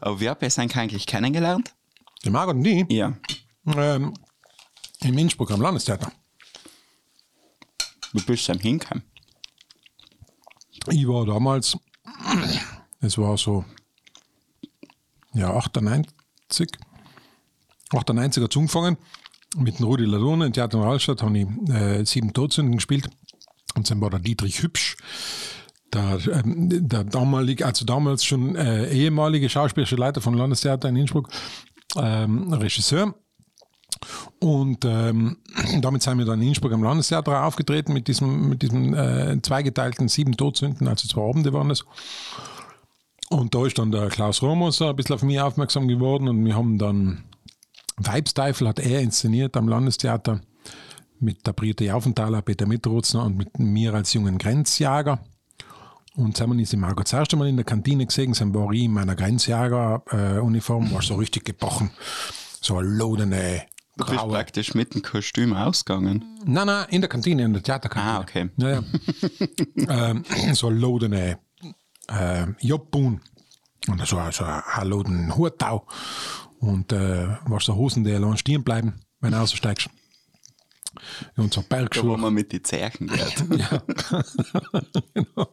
Aber 0.02 0.20
wie 0.20 0.30
habt 0.30 0.42
ihr 0.42 0.48
es 0.48 0.58
eigentlich 0.58 1.06
kennengelernt? 1.06 1.74
Die 2.24 2.30
Margot 2.32 2.56
und 2.56 2.64
die, 2.64 2.86
Ja. 2.90 3.14
ähm, 3.68 4.14
in 5.02 5.18
Innsbruck 5.18 5.52
am 5.52 5.62
Landestheater. 5.62 6.12
Du 8.14 8.24
bist 8.26 8.50
am 8.50 8.60
Hinkommen. 8.60 9.04
Ich 10.88 11.08
war 11.08 11.26
damals, 11.26 11.78
es 13.02 13.18
war 13.18 13.38
so, 13.38 13.66
ja, 15.34 15.54
98, 15.54 16.70
98 17.92 18.44
hat 18.44 18.58
angefangen. 18.58 18.98
Mit 19.58 19.80
dem 19.80 19.86
Rudi 19.86 20.06
Ladone 20.06 20.48
im 20.48 20.54
Theater 20.54 20.78
in 20.78 20.84
Rahlstadt 20.84 21.22
habe 21.22 21.38
ich 21.38 21.48
äh, 21.70 22.06
sieben 22.06 22.34
Todsünden 22.34 22.76
gespielt. 22.76 23.10
Und 23.76 23.90
dann 23.90 24.02
war 24.02 24.10
der 24.10 24.20
Dietrich 24.20 24.62
Hübsch, 24.62 24.98
der, 25.94 26.20
ähm, 26.32 26.88
der 26.88 27.04
damalige, 27.04 27.66
also 27.66 27.86
damals 27.86 28.24
schon 28.24 28.56
äh, 28.56 28.90
ehemalige 28.92 29.50
schauspielerische 29.50 29.96
Leiter 29.96 30.22
von 30.22 30.36
Landestheater 30.36 30.90
in 30.90 30.96
Innsbruck, 30.96 31.30
ähm, 31.96 32.54
Regisseur. 32.54 33.16
Und 34.40 34.86
ähm, 34.86 35.38
damit 35.82 36.04
sind 36.04 36.18
wir 36.18 36.26
dann 36.26 36.42
in 36.42 36.50
Innsbruck 36.50 36.72
am 36.72 36.84
Landestheater 36.84 37.44
aufgetreten 37.44 37.94
mit 37.94 38.08
diesem, 38.08 38.50
mit 38.50 38.62
diesem 38.62 38.94
äh, 38.94 39.42
zweigeteilten 39.42 40.08
sieben 40.08 40.38
Todsünden, 40.38 40.88
also 40.88 41.08
zwei 41.08 41.22
Abende 41.22 41.54
waren 41.54 41.72
es. 41.72 41.86
Und 43.30 43.54
da 43.54 43.66
ist 43.66 43.78
dann 43.78 43.92
der 43.92 44.10
Klaus 44.10 44.42
Romos 44.42 44.82
ein 44.82 44.96
bisschen 44.96 45.16
auf 45.16 45.24
mich 45.24 45.40
aufmerksam 45.40 45.88
geworden 45.88 46.28
und 46.28 46.44
wir 46.44 46.56
haben 46.56 46.80
dann 46.80 47.24
Weibsteifel 47.98 48.68
hat 48.68 48.80
er 48.80 49.02
inszeniert 49.02 49.58
am 49.58 49.68
Landestheater 49.68 50.42
mit 51.20 51.46
der 51.46 51.54
Brigitte 51.54 51.86
Jaufenthaler, 51.86 52.42
Peter 52.42 52.66
Mitterutzner 52.66 53.26
und 53.26 53.38
mit 53.38 53.60
mir 53.60 53.94
als 53.94 54.14
jungen 54.14 54.38
Grenzjager. 54.38 55.20
Und 56.16 56.38
sind 56.38 56.50
wir 56.50 56.58
uns 56.58 56.74
im 56.74 56.80
Margot 56.80 57.06
das 57.06 57.14
erste 57.14 57.36
Mal 57.36 57.50
in 57.50 57.58
der 57.58 57.66
Kantine 57.66 58.06
gesehen, 58.06 58.34
sind 58.34 58.54
war 58.54 58.72
in 58.74 58.92
meiner 58.92 59.16
Grenzjager-Uniform, 59.16 60.92
war 60.92 61.02
so 61.02 61.16
richtig 61.16 61.46
gebrochen. 61.46 61.92
So 62.62 62.78
eine 62.78 62.88
lodene 62.88 63.64
Du 64.00 64.06
bist 64.06 64.18
graue. 64.18 64.32
praktisch 64.34 64.74
mit 64.74 64.94
dem 64.94 65.02
Kostüm 65.02 65.54
ausgegangen. 65.54 66.24
Nein, 66.46 66.68
nein, 66.68 66.86
in 66.90 67.02
der 67.02 67.10
Kantine, 67.10 67.44
in 67.44 67.54
der 67.54 67.64
Theaterkantine. 67.64 68.16
Ah, 68.16 68.22
okay. 68.22 68.50
Ja, 68.58 68.70
ja. 68.70 68.84
ähm, 70.10 70.24
so 70.54 70.70
lodene 70.70 71.40
äh, 72.08 72.46
Jobbun 72.60 73.22
und 73.88 74.08
so, 74.08 74.20
so 74.32 74.44
ein 74.46 74.88
loden 74.88 75.36
Hurtau 75.36 75.86
und 76.60 76.92
äh, 76.92 77.28
was 77.46 77.66
so 77.66 77.76
Hosen, 77.76 78.04
die 78.04 78.14
allein 78.14 78.38
stehen 78.38 78.64
bleiben, 78.64 79.02
wenn 79.20 79.32
du 79.32 79.38
aussteigst. 79.40 79.90
Und 81.38 81.54
so 81.54 81.62
Da 81.62 81.66
wo 81.66 81.70
Bergschuhe. 81.70 82.18
man 82.18 82.34
mit 82.34 82.52
die 82.52 82.62
Zeichen 82.62 83.08
geht. 83.08 83.44
Ja. 83.58 83.84
genau. 85.14 85.48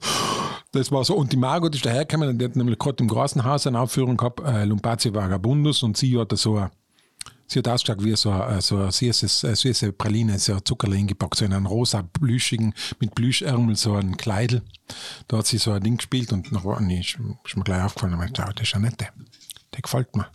Das 0.72 0.90
war 0.90 1.04
so. 1.04 1.14
Und 1.14 1.32
die 1.32 1.37
Margot 1.37 1.74
ist 1.74 1.85
dahergekommen 1.85 2.38
die 2.38 2.44
hat 2.44 2.56
nämlich 2.56 2.78
gerade 2.78 3.02
im 3.02 3.09
Grassenhaus 3.09 3.66
eine 3.66 3.80
Aufführung 3.80 4.16
gehabt, 4.16 4.40
äh, 4.40 4.64
Lumpazi 4.64 5.12
Vagabundus, 5.14 5.82
und 5.82 5.96
sie 5.96 6.18
hat 6.18 6.32
da 6.32 6.37
so 6.37 6.56
ein, 6.56 6.70
Sie 7.48 7.61
hat 7.61 7.68
ausgeschaut 7.68 8.02
wie 8.04 8.16
so 8.16 8.30
eine, 8.30 8.61
so 8.61 8.76
eine 8.76 8.92
süßes, 8.92 9.44
äh, 9.44 9.54
süße 9.54 9.92
Praline, 9.92 10.38
so 10.38 10.54
ein 10.54 10.64
Zuckerle 10.64 10.96
hingepackt, 10.96 11.37
so 11.37 11.44
in 11.44 11.52
einen 11.52 11.66
rosa 11.66 12.02
plüschigen, 12.02 12.74
mit 12.98 13.14
Plüschärmel, 13.14 13.76
so 13.76 13.94
ein 13.94 14.16
Kleidel. 14.16 14.62
Da 15.28 15.38
hat 15.38 15.46
sie 15.46 15.59
so 15.59 15.72
ein 15.72 15.82
Ding 15.82 15.96
gespielt 15.96 16.32
und 16.32 16.50
nach 16.52 16.64
ist, 16.64 17.18
ist 17.44 17.56
mir 17.56 17.64
gleich 17.64 17.82
aufgefallen, 17.82 18.14
ich 18.14 18.18
meinte, 18.18 18.42
das 18.42 18.62
ist 18.62 18.72
ja 18.72 18.80
nett, 18.80 19.00
der, 19.00 19.12
gefällt 19.82 20.14
mir. 20.16 20.26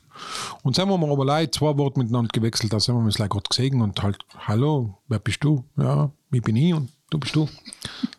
Und 0.63 0.78
dann 0.78 0.89
haben 0.89 1.02
wir 1.02 1.12
aber 1.12 1.26
gleich 1.26 1.52
zwei 1.52 1.78
Worte 1.78 2.00
miteinander 2.00 2.30
gewechselt, 2.32 2.74
da 2.74 2.80
sind 2.80 2.95
wir 2.95 3.04
uns 3.04 3.15
gleich 3.15 3.30
gerade 3.30 3.47
gesehen 3.50 3.82
und 3.82 4.02
halt, 4.02 4.24
hallo, 4.38 5.02
wer 5.08 5.19
bist 5.19 5.43
du? 5.43 5.65
Ja, 5.78 6.12
ich 6.32 6.41
bin 6.41 6.56
ich 6.56 6.74
und 6.74 6.89
du 7.12 7.19
bist 7.19 7.36
du. 7.36 7.47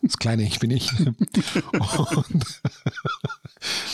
Das 0.01 0.17
kleine 0.17 0.43
Ich 0.43 0.59
bin 0.59 0.71
ich. 0.71 0.89
Und 0.99 2.61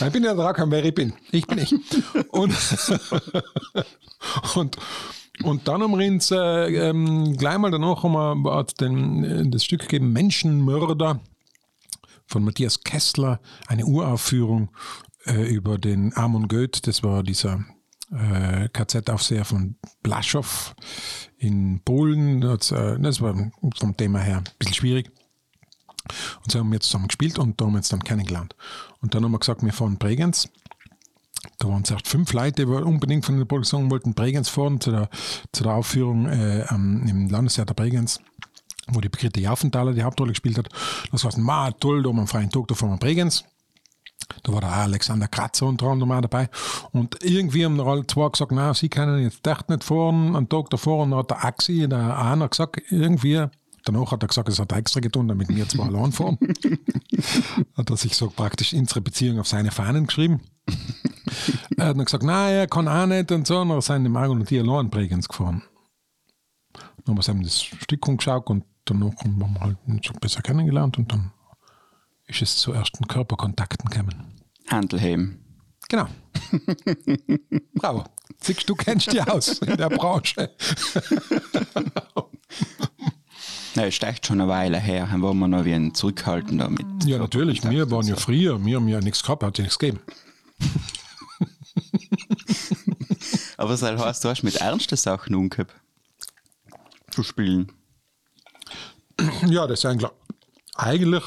ich 0.00 0.12
bin 0.12 0.22
ja 0.22 0.34
der 0.34 0.44
Rakan, 0.44 0.70
wer 0.70 0.84
ich 0.84 0.94
bin. 0.94 1.12
Ich 1.32 1.46
bin 1.48 1.58
ich. 1.58 1.74
Und, 2.30 2.54
und, 4.54 4.76
und 5.42 5.66
dann 5.66 5.82
haben 5.82 5.98
wir 5.98 6.30
äh, 6.30 6.88
ähm, 6.90 7.36
gleich 7.36 7.58
mal 7.58 7.72
danach 7.72 8.04
haben 8.04 8.12
wir 8.44 8.64
den, 8.78 9.24
äh, 9.24 9.50
das 9.50 9.64
Stück 9.64 9.80
gegeben 9.82 10.12
Menschenmörder 10.12 11.20
von 12.26 12.44
Matthias 12.44 12.84
Kessler, 12.84 13.40
eine 13.66 13.86
Uraufführung 13.86 14.70
äh, 15.24 15.48
über 15.48 15.78
den 15.78 16.16
Amon 16.16 16.46
Goeth, 16.46 16.86
das 16.86 17.02
war 17.02 17.22
dieser 17.22 17.64
äh, 18.12 18.68
KZ-Aufseher 18.68 19.44
von 19.44 19.76
Blaschow 20.02 20.74
in 21.38 21.80
Polen. 21.84 22.40
Das, 22.40 22.70
äh, 22.72 22.98
das 23.00 23.20
war 23.20 23.34
vom 23.78 23.96
Thema 23.96 24.18
her 24.20 24.38
ein 24.38 24.44
bisschen 24.58 24.74
schwierig. 24.74 25.10
Und 26.44 26.50
so 26.50 26.58
haben 26.58 26.72
jetzt 26.72 26.86
zusammen 26.86 27.08
gespielt 27.08 27.38
und 27.38 27.60
da 27.60 27.66
haben 27.66 27.72
wir 27.72 27.78
uns 27.78 27.88
dann 27.88 28.02
kennengelernt. 28.02 28.56
Und 29.00 29.14
dann 29.14 29.24
haben 29.24 29.32
wir 29.32 29.38
gesagt, 29.38 29.62
wir 29.62 29.72
fahren 29.72 29.96
Bregenz. 29.98 30.48
Da 31.58 31.68
waren 31.68 31.84
zuerst 31.84 32.08
fünf 32.08 32.32
Leute, 32.32 32.66
die 32.66 32.70
unbedingt 32.72 33.24
von 33.24 33.38
der 33.38 33.44
Produktion 33.44 33.90
wollten 33.90 34.14
Bregenz 34.14 34.48
fahren 34.48 34.80
zu 34.80 34.90
der, 34.90 35.08
zu 35.52 35.62
der 35.62 35.72
Aufführung 35.74 36.26
äh, 36.26 36.64
am- 36.68 37.06
im 37.06 37.28
Landestheater 37.30 37.74
Bregenz, 37.74 38.18
wo 38.88 39.00
die 39.00 39.08
Brigitte 39.08 39.40
Jaufenthaler 39.40 39.92
die 39.92 40.02
Hauptrolle 40.02 40.32
gespielt 40.32 40.58
hat. 40.58 40.68
Das 41.12 41.24
war 41.24 41.38
ma 41.38 41.70
toll, 41.70 42.02
da 42.02 42.08
haben 42.10 42.16
wir 42.16 42.22
am 42.22 42.28
freien 42.28 42.50
Tag, 42.50 42.66
da 42.68 42.74
fahren 42.74 42.90
wir 42.90 42.98
Bregenz. 42.98 43.44
Da 44.42 44.52
war 44.52 44.60
der 44.60 44.72
Alexander 44.72 45.28
Kratzer 45.28 45.66
unter 45.66 45.86
anderem 45.86 46.12
auch 46.12 46.20
dabei. 46.20 46.48
Und 46.92 47.22
irgendwie 47.22 47.64
haben 47.64 47.80
alle 47.80 48.06
zwei 48.06 48.28
gesagt, 48.28 48.52
na, 48.52 48.74
sie 48.74 48.88
können 48.88 49.22
jetzt 49.22 49.46
echt 49.46 49.68
nicht 49.68 49.84
fahren. 49.84 50.36
Einen 50.36 50.48
Tag 50.48 50.70
davor 50.70 51.02
und 51.02 51.14
hat 51.14 51.30
der 51.30 51.44
Axi, 51.44 51.88
der 51.88 52.18
einer 52.18 52.48
gesagt, 52.48 52.80
irgendwie, 52.90 53.46
danach 53.84 54.12
hat 54.12 54.22
er 54.22 54.28
gesagt, 54.28 54.48
es 54.48 54.58
hat 54.58 54.72
er 54.72 54.78
extra 54.78 55.00
getan, 55.00 55.28
damit 55.28 55.48
wir 55.48 55.68
zwei 55.68 55.84
allein 55.84 56.12
fahren. 56.12 56.38
hat 57.76 57.90
er 57.90 57.96
sich 57.96 58.16
so 58.16 58.30
praktisch 58.30 58.72
unsere 58.72 59.00
Beziehung 59.00 59.40
auf 59.40 59.48
seine 59.48 59.70
Fahnen 59.70 60.06
geschrieben. 60.06 60.40
er 61.76 61.86
hat 61.86 61.96
dann 61.96 62.04
gesagt, 62.04 62.24
nein, 62.24 62.54
er 62.54 62.66
kann 62.66 62.88
auch 62.88 63.06
nicht 63.06 63.32
und 63.32 63.46
so. 63.46 63.60
Und 63.60 63.68
dann 63.70 63.80
sind 63.80 64.04
die 64.04 64.10
Margot 64.10 64.36
und 64.36 64.48
die 64.48 64.60
allein 64.60 64.90
Bregenz 64.90 65.28
gefahren. 65.28 65.62
Dann 67.04 67.18
haben 67.18 67.38
wir 67.38 67.44
das 67.44 67.62
Stück 67.62 68.06
angeschaut 68.08 68.48
und 68.48 68.64
danach 68.84 69.16
haben 69.16 69.38
wir 69.38 69.60
halt 69.60 69.78
so 70.04 70.12
besser 70.20 70.42
kennengelernt 70.42 70.98
und 70.98 71.10
dann 71.12 71.32
ist 72.30 72.42
es 72.42 72.56
zu 72.56 72.72
ersten 72.72 73.06
Körperkontakten 73.06 73.90
gekommen. 73.90 74.34
Handelheim. 74.68 75.38
Genau. 75.88 76.06
Bravo. 77.74 78.04
Siehst 78.40 78.68
du, 78.68 78.74
kennst 78.74 79.12
dich 79.12 79.26
aus 79.26 79.58
in 79.58 79.76
der 79.76 79.90
Branche. 79.90 80.50
Ja, 83.76 83.84
ist 83.84 84.02
echt 84.02 84.26
schon 84.26 84.40
eine 84.40 84.50
Weile 84.50 84.80
her, 84.80 85.08
waren 85.12 85.38
wir 85.38 85.46
noch 85.46 85.64
wie 85.64 85.72
ein 85.72 85.94
Zurückhalten 85.94 86.58
damit. 86.58 86.84
Ja, 87.04 87.18
natürlich. 87.18 87.62
Wir 87.62 87.88
waren 87.90 88.04
ja 88.04 88.16
früher, 88.16 88.62
wir 88.64 88.76
haben 88.76 88.88
ja 88.88 89.00
nichts 89.00 89.22
gehabt, 89.22 89.44
hat 89.44 89.58
ja 89.58 89.62
nichts 89.62 89.78
gegeben. 89.78 90.00
Aber 93.56 93.70
das 93.70 93.82
heißt, 93.82 94.24
du 94.24 94.28
hast 94.28 94.42
mit 94.42 94.56
ernsten 94.56 94.96
Sachen 94.96 95.36
umgehabt. 95.36 95.72
Zu 97.12 97.22
spielen. 97.22 97.70
Ja, 99.46 99.68
das 99.68 99.78
ist 99.78 99.86
eigentlich. 99.86 100.10
Eigentlich 100.74 101.22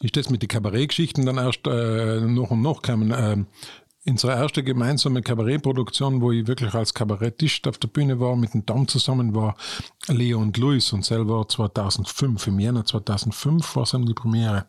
ist 0.00 0.16
das 0.16 0.30
mit 0.30 0.42
den 0.42 0.48
Kabarettgeschichten 0.48 1.24
dann 1.26 1.38
erst 1.38 1.66
äh, 1.66 2.20
noch 2.20 2.50
und 2.50 2.62
noch 2.62 2.82
gekommen. 2.82 3.14
Ähm, 3.16 3.46
unsere 4.06 4.34
erste 4.34 4.62
gemeinsame 4.62 5.22
Kabarettproduktion, 5.22 6.20
wo 6.20 6.32
ich 6.32 6.46
wirklich 6.46 6.74
als 6.74 6.94
Kabarettist 6.94 7.66
auf 7.66 7.78
der 7.78 7.88
Bühne 7.88 8.20
war, 8.20 8.36
mit 8.36 8.54
dem 8.54 8.64
Tom 8.64 8.86
zusammen, 8.86 9.34
war 9.34 9.56
Leo 10.08 10.38
und 10.38 10.56
Luis 10.58 10.92
und 10.92 11.04
selber 11.04 11.46
2005, 11.48 12.46
im 12.46 12.60
Jänner 12.60 12.84
2005 12.84 13.76
war 13.76 13.82
es 13.82 13.90
dann 13.90 14.06
die 14.06 14.14
Premiere. 14.14 14.66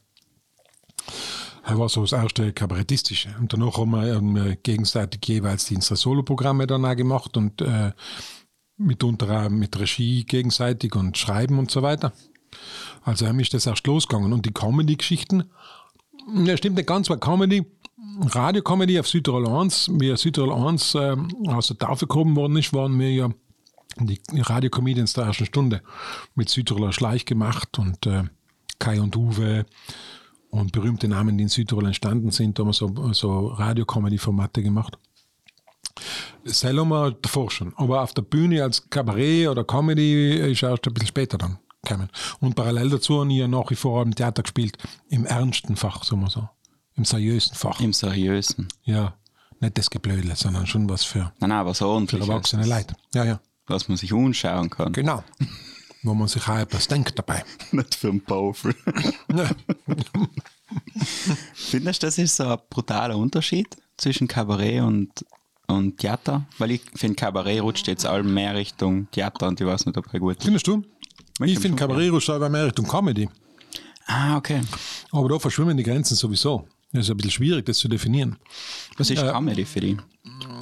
Er 1.63 1.77
war 1.77 1.89
so 1.89 2.01
das 2.01 2.13
erste 2.13 2.53
Kabarettistische. 2.53 3.35
Und 3.39 3.51
danach 3.51 3.77
haben 3.77 3.91
wir 3.91 4.15
ähm, 4.15 4.57
gegenseitig 4.63 5.27
jeweils 5.27 5.65
die 5.65 5.75
unsere 5.75 5.97
Soloprogramme 5.97 6.65
dann 6.65 6.85
auch 6.85 6.95
gemacht 6.95 7.35
und 7.35 7.61
äh, 7.61 7.91
mitunter 8.77 9.45
auch 9.45 9.49
mit 9.49 9.77
Regie 9.77 10.23
gegenseitig 10.23 10.95
und 10.95 11.17
Schreiben 11.17 11.59
und 11.59 11.69
so 11.69 11.81
weiter. 11.81 12.13
Also 13.03 13.25
haben 13.27 13.39
ist 13.39 13.53
das 13.53 13.65
erst 13.65 13.87
losgegangen. 13.87 14.33
Und 14.33 14.45
die 14.45 14.53
Comedy-Geschichten, 14.53 15.45
ja, 16.45 16.57
stimmt 16.57 16.75
nicht 16.75 16.87
ganz, 16.87 17.09
weil 17.09 17.19
Comedy, 17.19 17.65
Radio-Comedy 18.21 18.99
auf 18.99 19.07
Südtirol 19.07 19.47
1, 19.47 19.91
wie 19.93 20.15
Südtirol 20.15 20.51
1 20.51 20.95
äh, 20.95 21.15
aus 21.47 21.67
der 21.67 21.77
Taufe 21.77 22.07
gehoben 22.07 22.35
worden 22.35 22.57
ist, 22.57 22.73
waren 22.73 22.99
wir 22.99 23.11
ja 23.11 23.29
die 23.99 24.19
Radio-Comedians 24.33 25.13
der 25.13 25.25
ersten 25.25 25.45
Stunde 25.45 25.81
mit 26.35 26.49
Südtiroler 26.49 26.93
Schleich 26.93 27.25
gemacht 27.25 27.79
und 27.79 28.05
äh, 28.05 28.23
Kai 28.79 29.01
und 29.01 29.15
Uwe 29.15 29.65
und 30.49 30.71
berühmte 30.71 31.07
Namen, 31.07 31.37
die 31.37 31.43
in 31.43 31.49
Südtirol 31.49 31.85
entstanden 31.85 32.31
sind, 32.31 32.57
da 32.57 32.63
haben 32.63 32.69
wir 32.69 32.73
so, 32.73 33.13
so 33.13 33.47
Radio-Comedy-Formate 33.47 34.63
gemacht. 34.63 34.97
Wir 36.43 36.53
davor 37.21 37.51
schon. 37.51 37.73
Aber 37.75 38.01
auf 38.01 38.13
der 38.13 38.21
Bühne 38.21 38.63
als 38.63 38.89
Kabarett 38.89 39.47
oder 39.47 39.63
Comedy 39.63 40.35
ist 40.35 40.63
erst 40.63 40.87
ein 40.87 40.93
bisschen 40.93 41.07
später 41.07 41.37
dann 41.37 41.57
gekommen. 41.83 42.09
Und 42.39 42.55
parallel 42.55 42.89
dazu 42.89 43.19
habe 43.21 43.31
ich 43.31 43.37
ja 43.37 43.47
nach 43.47 43.69
wie 43.69 43.75
vor 43.75 44.01
im 44.01 44.15
Theater 44.15 44.43
gespielt, 44.43 44.77
im 45.09 45.25
ernsten 45.25 45.75
Fach, 45.75 46.03
sagen 46.03 46.21
wir 46.21 46.29
so. 46.29 46.47
Im 46.95 47.05
seriösen 47.05 47.55
Fach. 47.55 47.79
Im 47.79 47.93
Seriösen. 47.93 48.67
Ja, 48.83 49.13
nicht 49.59 49.77
das 49.77 49.89
Geblödle, 49.89 50.35
sondern 50.35 50.65
schon 50.67 50.89
was 50.89 51.03
für, 51.03 51.31
Nein, 51.39 51.49
nein, 51.49 51.73
so 51.73 52.05
für 52.07 52.19
erwachsene 52.19 52.65
Leute. 52.65 52.95
Ja, 53.13 53.23
ja, 53.23 53.39
Was 53.67 53.87
man 53.87 53.97
sich 53.97 54.13
anschauen 54.13 54.69
kann. 54.69 54.93
genau. 54.93 55.23
Wo 56.03 56.13
man 56.13 56.27
sich 56.27 56.47
auch 56.47 56.57
etwas 56.57 56.87
denkt 56.87 57.17
dabei. 57.17 57.43
Nicht 57.71 57.95
für 57.95 58.09
einen 58.09 58.23
Baufel. 58.23 58.75
Ja. 59.35 59.49
Findest 61.53 62.03
du, 62.03 62.07
das 62.07 62.17
ist 62.17 62.35
so 62.35 62.45
ein 62.47 62.57
brutaler 62.69 63.17
Unterschied 63.17 63.75
zwischen 63.97 64.27
Kabarett 64.27 64.81
und, 64.81 65.25
und 65.67 65.97
Theater? 65.97 66.45
Weil 66.59 66.71
ich 66.71 66.81
finde, 66.93 67.15
Kabarett 67.15 67.61
rutscht 67.61 67.87
jetzt 67.87 68.05
allem 68.05 68.33
mehr 68.33 68.55
Richtung 68.55 69.09
Theater 69.11 69.47
und 69.47 69.59
ich 69.59 69.67
weiß 69.67 69.85
nicht, 69.85 69.97
ob 69.97 70.13
er 70.13 70.19
gut 70.19 70.37
ist. 70.37 70.43
Findest 70.43 70.67
du? 70.67 70.83
Ich 71.39 71.53
schon, 71.53 71.61
finde 71.61 71.77
Cabaret 71.77 72.11
rutscht 72.11 72.29
aber 72.29 72.49
mehr 72.49 72.65
Richtung 72.65 72.87
Comedy. 72.87 73.29
Ah, 74.07 74.37
okay. 74.37 74.61
Aber 75.11 75.29
da 75.29 75.39
verschwimmen 75.39 75.77
die 75.77 75.83
Grenzen 75.83 76.15
sowieso. 76.15 76.67
Das 76.93 77.05
ist 77.05 77.11
ein 77.11 77.17
bisschen 77.17 77.31
schwierig, 77.31 77.65
das 77.65 77.77
zu 77.77 77.87
definieren. 77.87 78.37
Was 78.97 79.09
ist 79.09 79.21
Äh, 79.21 79.31
Comedy 79.31 79.65
für 79.65 79.81
dich? 79.81 79.97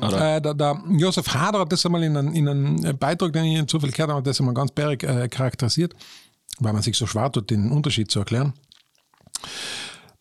Oder? 0.02 0.38
Äh, 0.38 0.42
der, 0.42 0.54
der 0.54 0.84
Josef 0.90 1.28
Hader 1.34 1.60
hat 1.60 1.72
das 1.72 1.86
einmal 1.86 2.04
in 2.04 2.18
einem, 2.18 2.34
in 2.34 2.50
einem 2.50 2.98
Beitrag, 2.98 3.32
den 3.34 3.46
ich 3.46 3.68
zufällig 3.68 3.96
gehört 3.96 4.12
habe, 4.12 4.24
das 4.24 4.40
einmal 4.40 4.56
ganz 4.56 4.72
bärig 4.72 5.04
äh, 5.04 5.28
charakterisiert, 5.30 5.96
weil 6.60 6.74
man 6.74 6.82
sich 6.82 6.98
so 6.98 7.06
schwer 7.06 7.32
tut, 7.32 7.50
den 7.52 7.72
Unterschied 7.72 8.10
zu 8.10 8.20
erklären. 8.20 8.54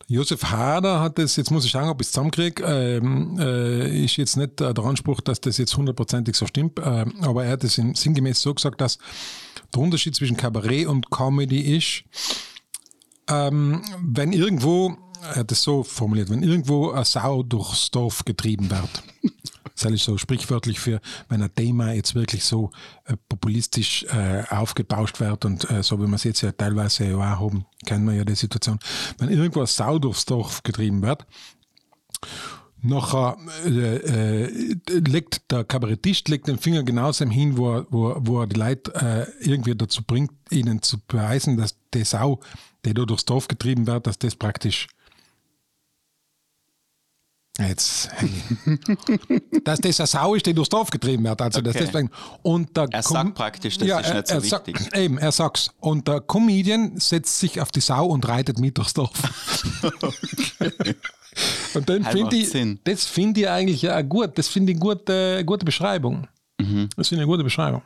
Josef 0.07 0.43
Hader 0.43 0.99
hat 0.99 1.17
das, 1.17 1.35
jetzt 1.35 1.49
muss 1.49 1.65
ich 1.65 1.71
sagen, 1.71 1.89
ob 1.89 1.99
ich 1.99 2.05
es 2.07 2.11
zusammenkriege, 2.11 2.63
ähm, 2.63 3.39
äh, 3.39 4.03
ist 4.03 4.17
jetzt 4.17 4.37
nicht 4.37 4.61
äh, 4.61 4.71
der 4.71 4.83
Anspruch, 4.83 5.19
dass 5.21 5.41
das 5.41 5.57
jetzt 5.57 5.75
hundertprozentig 5.75 6.35
so 6.35 6.45
stimmt, 6.45 6.77
äh, 6.77 7.05
aber 7.21 7.45
er 7.45 7.53
hat 7.53 7.63
es 7.63 7.79
in, 7.79 7.95
sinngemäß 7.95 8.39
so 8.39 8.53
gesagt, 8.53 8.79
dass 8.81 8.99
der 9.75 9.83
Unterschied 9.83 10.15
zwischen 10.15 10.37
Kabarett 10.37 10.87
und 10.87 11.09
Comedy 11.11 11.77
ist, 11.77 12.03
ähm, 13.29 13.83
wenn 14.01 14.33
irgendwo, 14.33 14.95
er 15.21 15.37
hat 15.37 15.51
es 15.51 15.63
so 15.63 15.83
formuliert, 15.83 16.29
wenn 16.29 16.43
irgendwo 16.43 16.91
eine 16.91 17.05
Sau 17.05 17.43
durchs 17.43 17.91
Dorf 17.91 18.23
getrieben 18.25 18.69
wird, 18.69 19.03
das 19.75 19.91
ist 19.91 20.03
so 20.03 20.17
sprichwörtlich 20.17 20.79
für, 20.79 21.01
wenn 21.27 21.41
ein 21.41 21.53
Thema 21.53 21.93
jetzt 21.93 22.15
wirklich 22.15 22.43
so 22.43 22.71
äh, 23.05 23.15
populistisch 23.27 24.03
äh, 24.03 24.43
aufgebauscht 24.49 25.19
wird 25.19 25.45
und 25.45 25.69
äh, 25.69 25.83
so 25.83 25.99
wie 25.99 26.07
wir 26.07 26.15
es 26.15 26.23
jetzt 26.23 26.41
ja 26.41 26.51
teilweise 26.51 27.05
ja 27.05 27.15
auch 27.15 27.39
haben, 27.39 27.65
kennen 27.85 28.05
wir 28.05 28.13
ja 28.13 28.23
die 28.23 28.35
Situation, 28.35 28.79
wenn 29.17 29.29
irgendwo 29.29 29.59
eine 29.59 29.67
Sau 29.67 29.99
durchs 29.99 30.25
Dorf 30.25 30.63
getrieben 30.63 31.01
wird, 31.01 31.25
Nachher 32.87 33.37
äh, 33.65 34.45
äh, 34.47 34.69
legt 34.87 35.49
der 35.51 35.63
Kabarettist 35.63 36.27
legt 36.29 36.47
den 36.47 36.57
Finger 36.59 36.83
genauso 36.83 37.25
hin, 37.25 37.57
wo, 37.57 37.71
er- 37.77 37.87
wo, 37.89 38.15
wo 38.19 38.41
er 38.41 38.47
die 38.47 38.55
Leute 38.59 38.93
äh, 38.95 39.43
irgendwie 39.45 39.75
dazu 39.75 40.03
bringt, 40.03 40.31
ihnen 40.51 40.81
zu 40.81 40.97
beweisen, 41.07 41.57
dass 41.57 41.75
die 41.93 42.03
Sau, 42.03 42.39
die 42.85 42.93
da 42.93 43.03
durchs 43.05 43.25
Dorf 43.25 43.47
getrieben 43.47 43.87
wird, 43.87 44.05
dass 44.07 44.19
das 44.19 44.35
praktisch 44.35 44.87
Jetzt, 47.57 48.09
dass 49.63 49.79
das 49.79 49.99
eine 50.01 50.07
Sau 50.07 50.35
ist, 50.35 50.45
die 50.45 50.53
durchs 50.53 50.67
Dorf 50.67 50.89
getrieben 50.89 51.23
wird. 51.23 51.41
Also 51.41 51.61
das 51.61 51.73
Okay. 51.73 51.85
deswegen. 51.85 52.09
Und 52.43 52.75
der 52.75 52.89
Er 52.91 53.01
Com- 53.01 53.13
sagt 53.13 53.35
praktisch, 53.35 53.77
das 53.77 53.87
ist 53.87 53.93
er, 53.93 54.13
nicht 54.15 54.27
so 54.27 54.33
er 54.33 54.41
sagt- 54.41 54.67
wichtig. 54.67 54.93
Eben, 54.93 55.17
er 55.17 55.31
sagt's. 55.31 55.69
Und 55.79 56.05
der 56.09 56.19
Comedian 56.19 56.97
setzt 56.99 57.39
sich 57.39 57.61
auf 57.61 57.71
die 57.71 57.79
Sau 57.79 58.07
und 58.07 58.27
reitet 58.27 58.59
mit 58.59 58.77
durchs 58.77 58.93
Dorf. 58.93 59.13
Und 61.73 61.89
dann 61.89 62.03
finde 62.05 62.35
ich, 62.35 62.49
Sinn. 62.49 62.79
das 62.83 63.05
finde 63.05 63.41
ich 63.41 63.49
eigentlich 63.49 63.81
ja 63.81 64.01
gut. 64.01 64.37
Das 64.37 64.47
finde 64.47 64.73
ich 64.73 64.79
gute, 64.79 65.43
gute 65.45 65.65
Beschreibung. 65.65 66.27
Mhm. 66.59 66.89
Das 66.95 67.09
finde 67.09 67.23
ich 67.23 67.27
eine 67.27 67.31
gute 67.31 67.43
Beschreibung. 67.43 67.81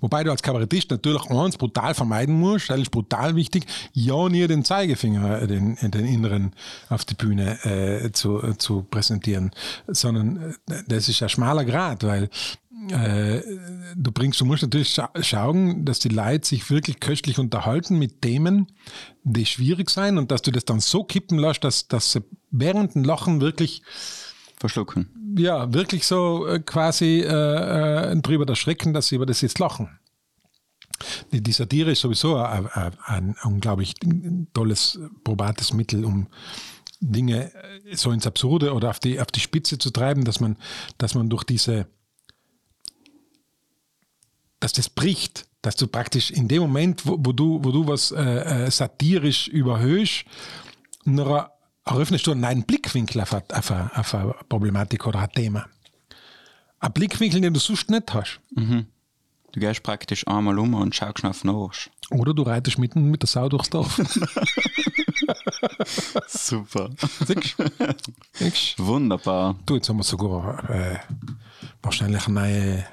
Wobei 0.00 0.24
du 0.24 0.30
als 0.30 0.42
Kabarettist 0.42 0.90
natürlich 0.90 1.24
eins 1.30 1.56
brutal 1.56 1.94
vermeiden 1.94 2.38
musst, 2.38 2.70
das 2.70 2.80
ist 2.80 2.90
brutal 2.90 3.36
wichtig, 3.36 3.66
ja 3.92 4.28
nie 4.28 4.46
den 4.46 4.64
Zeigefinger, 4.64 5.42
äh, 5.42 5.46
den, 5.46 5.76
äh, 5.78 5.88
den 5.88 6.06
inneren 6.06 6.52
auf 6.88 7.04
die 7.04 7.14
Bühne 7.14 7.64
äh, 7.64 8.12
zu, 8.12 8.42
äh, 8.42 8.56
zu 8.58 8.82
präsentieren, 8.82 9.50
sondern 9.86 10.54
das 10.86 11.08
ist 11.08 11.22
ein 11.22 11.28
schmaler 11.28 11.64
Grad, 11.64 12.04
weil 12.04 12.28
äh, 12.90 13.42
du 13.96 14.12
bringst, 14.12 14.40
du 14.40 14.44
musst 14.44 14.62
natürlich 14.62 14.90
scha 14.90 15.10
schauen, 15.20 15.84
dass 15.84 15.98
die 15.98 16.08
Leute 16.08 16.46
sich 16.46 16.70
wirklich 16.70 17.00
köstlich 17.00 17.38
unterhalten 17.38 17.98
mit 17.98 18.22
Themen, 18.22 18.66
die 19.22 19.46
schwierig 19.46 19.90
sein 19.90 20.18
und 20.18 20.30
dass 20.30 20.42
du 20.42 20.50
das 20.50 20.64
dann 20.64 20.80
so 20.80 21.04
kippen 21.04 21.38
lässt, 21.38 21.64
dass, 21.64 21.88
dass 21.88 22.12
sie 22.12 22.22
während 22.50 22.94
dem 22.94 23.04
Lachen 23.04 23.40
wirklich 23.40 23.82
Verschlucken. 24.56 25.34
ja, 25.36 25.72
wirklich 25.74 26.06
so 26.06 26.46
äh, 26.46 26.60
quasi 26.60 27.20
äh, 27.20 28.12
äh, 28.12 28.16
drüber 28.16 28.48
erschrecken, 28.48 28.94
dass 28.94 29.08
sie 29.08 29.16
über 29.16 29.26
das 29.26 29.40
jetzt 29.40 29.58
lachen. 29.58 29.98
Die, 31.32 31.42
die 31.42 31.52
Satire 31.52 31.90
ist 31.90 32.00
sowieso 32.00 32.36
ein, 32.36 32.68
ein, 32.68 32.92
ein 33.04 33.36
unglaublich 33.42 33.94
tolles, 34.54 34.98
probates 35.24 35.72
Mittel, 35.72 36.04
um 36.04 36.28
Dinge 37.00 37.52
äh, 37.52 37.96
so 37.96 38.10
ins 38.10 38.26
Absurde 38.26 38.72
oder 38.72 38.90
auf 38.90 39.00
die, 39.00 39.20
auf 39.20 39.26
die 39.26 39.40
Spitze 39.40 39.78
zu 39.78 39.90
treiben, 39.90 40.24
dass 40.24 40.40
man, 40.40 40.56
dass 40.98 41.14
man 41.14 41.28
durch 41.28 41.44
diese, 41.44 41.86
dass 44.64 44.72
das 44.72 44.88
bricht, 44.88 45.46
dass 45.60 45.76
du 45.76 45.86
praktisch 45.86 46.30
in 46.30 46.48
dem 46.48 46.62
Moment, 46.62 47.04
wo, 47.04 47.18
wo 47.18 47.32
du, 47.32 47.62
wo 47.62 47.70
du 47.70 47.86
was 47.86 48.12
äh, 48.12 48.22
äh, 48.64 48.70
satirisch 48.70 49.46
überhöhst, 49.48 50.24
noch 51.04 51.50
eröffnest 51.84 52.26
du 52.26 52.30
einen 52.30 52.40
neuen 52.40 52.62
Blickwinkel 52.62 53.20
auf 53.20 53.34
eine, 53.34 53.44
auf, 53.52 53.70
eine, 53.70 53.94
auf 53.94 54.14
eine 54.14 54.34
Problematik 54.48 55.06
oder 55.06 55.18
ein 55.18 55.30
Thema. 55.32 55.66
Ein 56.80 56.92
Blickwinkel, 56.94 57.42
den 57.42 57.52
du 57.52 57.60
sonst 57.60 57.90
nicht 57.90 58.14
hast. 58.14 58.40
Du 59.52 59.60
gehst 59.60 59.82
praktisch 59.82 60.26
einmal 60.26 60.58
um 60.58 60.72
und 60.72 60.94
schaust 60.94 61.26
auf 61.26 61.42
den 61.42 61.50
Arsch. 61.50 61.90
Oder 62.08 62.32
du 62.32 62.42
reitest 62.42 62.78
mitten 62.78 63.10
mit 63.10 63.20
der 63.20 63.28
Sau 63.28 63.50
durchs 63.50 63.68
Dorf. 63.68 63.96
Super. 66.26 66.88
Siehst 67.26 67.58
du? 67.58 67.64
Siehst? 68.32 68.78
Wunderbar. 68.78 69.56
Du, 69.66 69.74
jetzt 69.74 69.90
haben 69.90 69.98
wir 69.98 70.04
sogar 70.04 70.70
äh, 70.70 70.98
wahrscheinlich 71.82 72.26
neue 72.28 72.86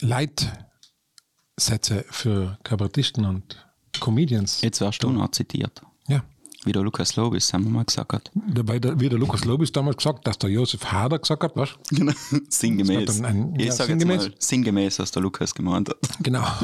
Leitsätze 0.00 2.04
für 2.10 2.58
Kabarettisten 2.62 3.24
und 3.24 3.66
Comedians. 4.00 4.60
Jetzt 4.62 4.80
wirst 4.80 5.02
du 5.02 5.10
noch 5.10 5.30
zitiert. 5.30 5.82
Ja. 6.08 6.22
Wie 6.64 6.72
der 6.72 6.82
Lukas 6.82 7.16
Lobis 7.16 7.52
haben 7.52 7.64
wir 7.64 7.70
mal 7.70 7.84
gesagt 7.84 8.12
hat. 8.12 8.30
Dabei, 8.34 8.78
der, 8.78 8.98
wie 9.00 9.08
der 9.08 9.18
Lukas 9.18 9.44
Lobis 9.44 9.72
damals 9.72 9.96
gesagt, 9.98 10.26
dass 10.26 10.38
der 10.38 10.50
Josef 10.50 10.84
Hader 10.86 11.18
gesagt 11.18 11.42
hat, 11.42 11.56
was? 11.56 11.70
Genau. 11.90 12.12
Sinngemäß. 12.48 13.16
Dann 13.20 13.24
ein- 13.24 13.54
ich 13.58 13.66
ja, 13.66 13.72
sage 13.72 13.92
jetzt 13.92 14.06
mal 14.06 14.34
sinngemäß, 14.38 14.98
was 14.98 15.10
der 15.12 15.22
Lukas 15.22 15.54
gemeint 15.54 15.88
hat. 15.88 15.96
Genau. 16.20 16.44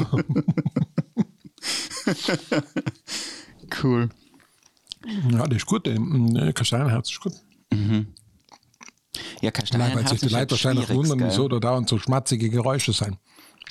Cool. 3.81 4.09
ja, 5.31 5.47
das 5.47 5.57
ist 5.57 5.65
gut. 5.65 5.87
äh, 5.87 6.53
Kastanienherz 6.53 7.11
ist 7.11 7.19
gut. 7.19 7.33
Ja, 7.71 7.77
Nein, 9.41 9.53
Kastanienherz 9.53 9.95
weil 9.95 10.07
sich 10.09 10.19
die 10.29 10.33
Leute 10.33 10.51
wahrscheinlich 10.51 10.89
wundern, 10.89 11.19
wieso 11.27 11.47
da 11.47 11.59
dauernd 11.59 11.89
so 11.89 11.97
schmatzige 11.97 12.49
Geräusche 12.49 12.93
sein. 12.93 13.17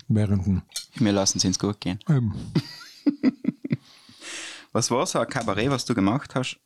Während 0.09 0.47
dem, 0.47 0.63
Wir 0.97 1.13
lassen 1.13 1.39
es 1.39 1.45
ins 1.45 1.59
gut 1.59 1.81
gehen. 1.81 1.99
ähm, 2.09 2.35
Was 4.73 4.91
war 4.91 5.07
so 5.07 5.21
ein 5.21 5.29
Kabarett, 5.29 5.71
was 5.71 5.85
du 5.85 5.95
gemacht 5.95 6.35
hast, 6.35 6.57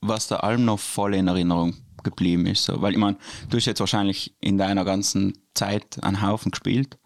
was 0.00 0.28
da 0.28 0.36
allem 0.36 0.64
noch 0.64 0.78
voll 0.80 1.14
in 1.14 1.28
Erinnerung 1.28 1.74
geblieben 2.02 2.46
ist? 2.46 2.64
So? 2.64 2.80
Weil 2.80 2.92
ich 2.92 2.98
meine, 2.98 3.18
du 3.50 3.56
hast 3.58 3.66
jetzt 3.66 3.80
wahrscheinlich 3.80 4.34
in 4.40 4.56
deiner 4.56 4.84
ganzen 4.84 5.36
Zeit 5.54 6.02
einen 6.02 6.22
Haufen 6.22 6.50
gespielt. 6.52 6.98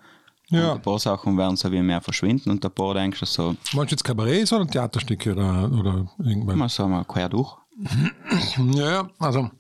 Ja. 0.50 0.70
Und 0.72 0.76
ein 0.78 0.82
paar 0.82 0.98
Sachen 1.00 1.36
werden 1.36 1.56
so 1.56 1.70
wie 1.72 1.82
mehr 1.82 2.00
verschwinden 2.00 2.50
und 2.50 2.64
ein 2.64 2.70
paar 2.72 2.94
denkst 2.94 3.18
du 3.20 3.26
so, 3.26 3.48
meinst 3.72 3.90
du 3.90 3.96
jetzt 3.96 4.04
Kabarett 4.04 4.50
oder 4.52 4.66
Theaterstücke 4.66 5.32
oder, 5.32 5.70
oder 5.72 6.08
irgendwann? 6.18 6.56
mal 6.56 6.68
so 6.68 6.86
mal 6.88 7.04
quer 7.04 7.28
durch. 7.28 7.56
Ja, 8.74 8.90
ja, 8.90 9.10
also 9.18 9.50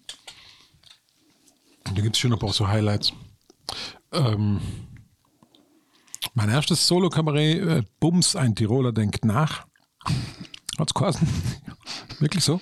da 1.84 2.02
gibt 2.02 2.14
es 2.16 2.18
schon 2.20 2.32
ein 2.32 2.38
paar 2.38 2.52
so 2.52 2.66
Highlights. 2.68 3.12
Ähm, 4.12 4.60
mein 6.38 6.50
erstes 6.50 6.86
Solo-Kabarett, 6.86 7.62
äh, 7.62 7.82
Bums, 7.98 8.36
ein 8.36 8.54
Tiroler 8.54 8.92
denkt 8.92 9.24
nach. 9.24 9.66
Hat's 10.78 10.94
geheißen. 10.94 11.26
Wirklich 12.20 12.44
so. 12.44 12.60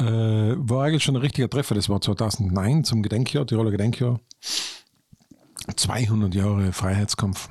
Äh, 0.00 0.56
war 0.56 0.84
eigentlich 0.84 1.04
schon 1.04 1.14
ein 1.14 1.22
richtiger 1.22 1.48
Treffer. 1.48 1.76
Das 1.76 1.88
war 1.88 2.00
2009 2.00 2.82
zum 2.82 3.02
Gedenkjahr, 3.04 3.46
Tiroler 3.46 3.70
Gedenkjahr. 3.70 4.18
200 5.76 6.34
Jahre 6.34 6.72
Freiheitskampf. 6.72 7.50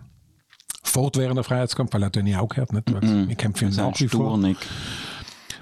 Fortwährender 0.83 1.45
Freiheitskampf, 1.45 1.93
weil 1.93 2.03
er 2.03 2.07
hat 2.07 2.17
ja 2.17 2.21
nie 2.21 2.35
aufgehört. 2.35 2.73
Nicht? 2.73 2.91
Wir 2.91 3.35
kämpfen 3.35 3.71
ja 3.71 3.85
nach 3.85 3.99
wie 4.01 4.09
vor. 4.09 4.31
Sturnig. 4.31 4.57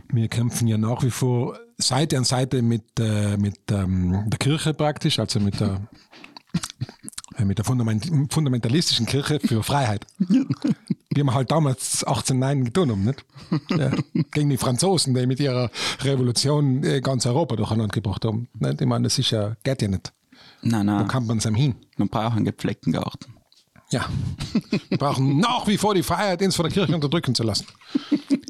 Wir 0.10 0.28
kämpfen 0.30 0.68
ja 0.68 0.80
nach 0.80 1.04
wie 1.04 1.12
vor 1.12 1.60
Seite 1.78 2.18
an 2.18 2.24
Seite 2.24 2.64
mit, 2.64 3.00
äh, 3.00 3.38
mit 3.38 3.60
ähm, 3.70 4.24
der 4.32 4.40
Kirche 4.40 4.74
praktisch, 4.74 5.20
also 5.20 5.40
mit 5.40 5.60
der, 5.60 5.88
mit 7.46 7.58
der 7.58 7.66
fundament 7.66 8.10
fundamentalistischen 8.32 9.06
Kirche 9.06 9.40
für 9.40 9.64
Freiheit. 9.64 10.06
Wie 10.20 11.24
wir 11.24 11.34
halt 11.34 11.52
damals 11.52 12.04
1809 12.04 12.66
getan 12.66 12.92
haben, 12.92 13.04
nicht? 13.04 13.26
Ja, 13.70 13.92
gegen 14.32 14.50
die 14.50 14.58
Franzosen, 14.58 15.14
die 15.16 15.26
mit 15.26 15.40
ihrer 15.40 15.72
Revolution 16.02 16.84
äh, 16.84 17.02
ganz 17.02 17.26
Europa 17.26 17.56
durcheinander 17.56 17.94
gebracht 17.94 18.24
haben. 18.26 18.48
Nicht? 18.60 18.82
Ich 18.82 18.88
meine, 18.88 19.06
das 19.06 19.18
ist 19.18 19.32
ja, 19.32 19.56
geht 19.64 19.82
ja 19.82 19.88
nicht. 19.88 20.14
Nein, 20.62 20.86
Da 20.88 20.98
nein, 21.00 21.08
kann 21.08 21.26
man 21.26 21.38
es 21.40 21.46
einem 21.46 21.56
hin. 21.56 21.76
man 21.98 22.10
braucht 22.10 22.36
einen 22.36 22.46
gepflegten 22.46 22.94
Garten. 22.94 23.34
Ja. 23.90 24.06
Wir 24.90 24.98
brauchen 24.98 25.40
nach 25.40 25.66
wie 25.66 25.78
vor 25.78 25.96
die 25.96 26.04
Freiheit, 26.04 26.42
uns 26.42 26.56
von 26.56 26.66
der 26.66 26.74
Kirche 26.74 26.94
unterdrücken 26.94 27.34
zu 27.36 27.44
lassen. 27.44 27.66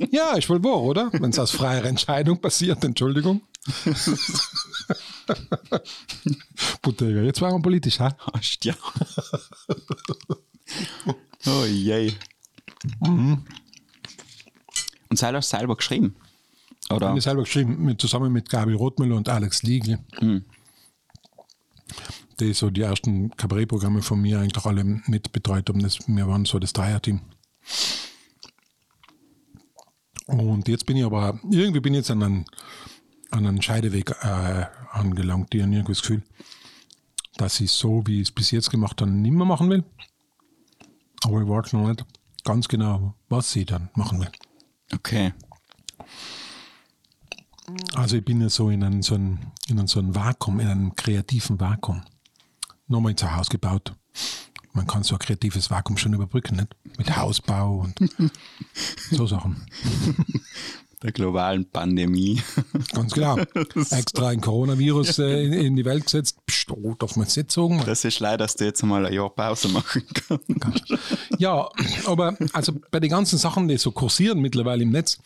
Ja, 0.10 0.34
ist 0.38 0.50
wohl 0.50 0.64
wahr, 0.64 0.82
oder? 0.82 1.10
Wenn 1.12 1.32
es 1.32 1.40
aus 1.40 1.52
freier 1.52 1.84
Entscheidung 1.84 2.40
passiert, 2.40 2.84
Entschuldigung. 2.86 3.42
Buttega, 6.82 7.22
jetzt 7.22 7.42
waren 7.42 7.56
wir 7.56 7.62
politisch, 7.62 8.00
ha? 8.00 8.16
Hast 8.34 8.66
ja. 8.66 8.74
oh 11.48 11.66
je. 11.66 12.14
Mhm. 13.02 13.46
Und 15.10 15.18
sei 15.18 15.32
das 15.32 15.50
selber 15.50 15.76
geschrieben? 15.76 16.16
Oder? 16.90 17.16
Ich 17.16 17.24
selber 17.24 17.44
geschrieben, 17.44 17.84
mit, 17.84 18.00
zusammen 18.00 18.32
mit 18.32 18.50
Gabi 18.50 18.74
Rothmüller 18.74 19.16
und 19.16 19.30
Alex 19.30 19.64
Liegl. 19.64 20.00
Die 22.40 22.54
so 22.54 22.70
die 22.70 22.82
ersten 22.82 23.32
Kabarettprogramme 23.32 24.02
von 24.02 24.22
mir 24.22 24.40
eigentlich 24.40 24.66
alle 24.66 24.84
mitbetreut 24.84 25.68
haben. 25.70 25.82
Das, 25.82 26.00
wir 26.08 26.28
waren 26.28 26.46
so 26.46 26.60
das 26.60 26.72
Dreierteam. 26.72 27.22
Und 30.28 30.68
jetzt 30.68 30.86
bin 30.86 30.98
ich 30.98 31.06
aber, 31.06 31.40
irgendwie 31.50 31.80
bin 31.80 31.94
ich 31.94 32.00
jetzt 32.00 32.12
an 32.12 32.24
einen, 32.24 32.46
an 33.32 33.46
einen 33.46 33.62
Scheideweg 33.62 34.12
äh, 34.22 34.66
angelangt. 34.92 35.54
Ich 35.54 35.62
habe 35.62 35.74
irgendwie 35.74 35.92
das 35.92 36.02
Gefühl, 36.02 36.24
dass 37.38 37.60
ich 37.60 37.72
so, 37.72 38.04
wie 38.06 38.22
ich 38.22 38.30
es 38.30 38.32
bis 38.32 38.52
jetzt 38.52 38.72
gemacht 38.72 39.02
habe, 39.02 39.12
nicht 39.12 39.32
mehr 39.32 39.46
machen 39.46 39.70
will. 39.70 39.84
Aber 41.24 41.42
ich 41.42 41.48
weiß 41.48 41.74
noch 41.74 41.88
nicht 41.88 42.06
ganz 42.44 42.68
genau, 42.68 43.14
was 43.30 43.56
ich 43.56 43.66
dann 43.66 43.90
machen 43.94 44.20
will. 44.20 44.32
Okay. 44.94 45.34
Also 47.96 48.16
ich 48.16 48.24
bin 48.24 48.40
ja 48.40 48.50
so 48.50 48.70
in 48.70 48.84
einem 48.84 49.02
so 49.02 49.16
ein, 49.16 49.52
in 49.68 49.78
einem, 49.78 49.88
so 49.88 50.00
ein 50.00 50.16
Vakuum, 50.16 50.62
in 50.62 50.68
einem 50.68 50.96
kreativen 50.96 51.60
Vakuum. 51.60 52.04
Nochmal 52.88 53.12
ins 53.12 53.24
Haus 53.24 53.50
gebaut. 53.50 53.94
Man 54.72 54.88
kann 54.88 55.04
so 55.04 55.16
ein 55.16 55.20
kreatives 55.20 55.70
Vakuum 55.70 55.98
schon 55.98 56.14
überbrücken, 56.14 56.56
nicht? 56.56 56.76
Mit 56.98 57.18
Hausbau 57.18 57.80
und 57.80 58.00
so 59.12 59.28
Sachen. 59.28 59.66
Der 61.04 61.12
globalen 61.12 61.70
Pandemie. 61.70 62.42
Ganz 62.94 63.14
klar. 63.14 63.38
Extra 63.92 64.30
ein 64.30 64.42
Coronavirus 64.42 65.20
äh, 65.20 65.44
in, 65.44 65.54
in 65.54 65.76
die 65.76 65.86
Welt 65.86 66.06
gesetzt. 66.06 66.38
Psst, 66.48 66.72
oh, 66.72 66.96
darf 66.98 67.16
man 67.16 67.26
jetzt 67.26 67.38
nicht 67.38 67.52
sagen. 67.52 67.84
Das 67.86 68.04
ist 68.04 68.20
leider, 68.20 68.38
dass 68.38 68.56
du 68.56 68.66
jetzt 68.66 68.82
mal 68.84 69.06
ein 69.06 69.14
Jahr 69.14 69.30
Pause 69.30 69.68
machen 69.68 70.04
kannst. 70.28 70.86
Ja, 71.38 71.70
aber 72.06 72.36
also 72.54 72.74
bei 72.90 73.00
den 73.00 73.12
ganzen 73.12 73.38
Sachen, 73.38 73.68
die 73.68 73.78
so 73.78 73.92
kursieren 73.92 74.40
mittlerweile 74.40 74.82
im 74.82 74.90
Netz, 74.90 75.20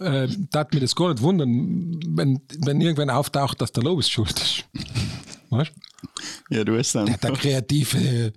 äh, 0.00 0.28
darf 0.50 0.68
mir 0.72 0.80
das 0.80 0.96
gar 0.96 1.10
nicht 1.10 1.22
wundern, 1.22 2.00
wenn, 2.08 2.40
wenn 2.60 2.80
irgendwann 2.80 3.10
auftaucht, 3.10 3.60
dass 3.60 3.72
der 3.72 3.82
Lobis 3.82 4.08
schuld 4.08 4.32
ist. 4.32 4.64
Weißt? 5.52 5.70
Ja, 6.48 6.64
du 6.64 6.78
hast 6.78 6.94
dann. 6.94 7.04
Der 7.04 7.14
hat 7.14 7.26
eine 7.26 7.36
kreative 7.36 8.32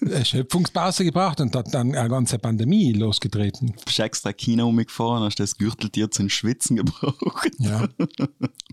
äh, 0.00 0.24
Schöpfungspause 0.24 1.04
gebracht 1.04 1.40
und 1.40 1.54
hat 1.56 1.74
dann 1.74 1.92
eine 1.92 2.08
ganze 2.08 2.38
Pandemie 2.38 2.92
losgetreten. 2.92 3.74
bist 3.84 3.98
extra 3.98 4.32
Kino 4.32 4.68
umgefahren, 4.68 5.24
hast 5.24 5.40
das 5.40 5.56
Gürteltier 5.58 6.08
zum 6.12 6.28
Schwitzen 6.28 6.76
gebraucht. 6.76 7.50
Ja. 7.58 7.88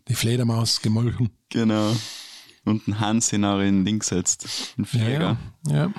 Die 0.08 0.13
Fledermaus 0.13 0.80
gemolken. 0.82 1.32
Genau. 1.49 1.95
Und 2.63 2.88
ein 2.88 2.99
Hans 2.99 3.34
in 3.34 3.43
in 3.43 3.86
Ding 3.86 3.99
gesetzt. 3.99 4.47
Ein 4.78 4.86
Flieger. 4.86 5.38
ja. 5.67 5.73
ja. 5.73 5.93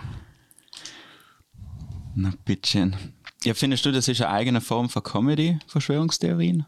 Na, 2.14 2.32
bittchen. 2.44 2.94
Ja, 3.44 3.54
findest 3.54 3.84
du, 3.84 3.90
das 3.90 4.06
ist 4.06 4.20
eine 4.20 4.30
eigene 4.30 4.60
Form 4.60 4.88
von 4.88 5.02
Comedy, 5.02 5.58
Verschwörungstheorien? 5.66 6.66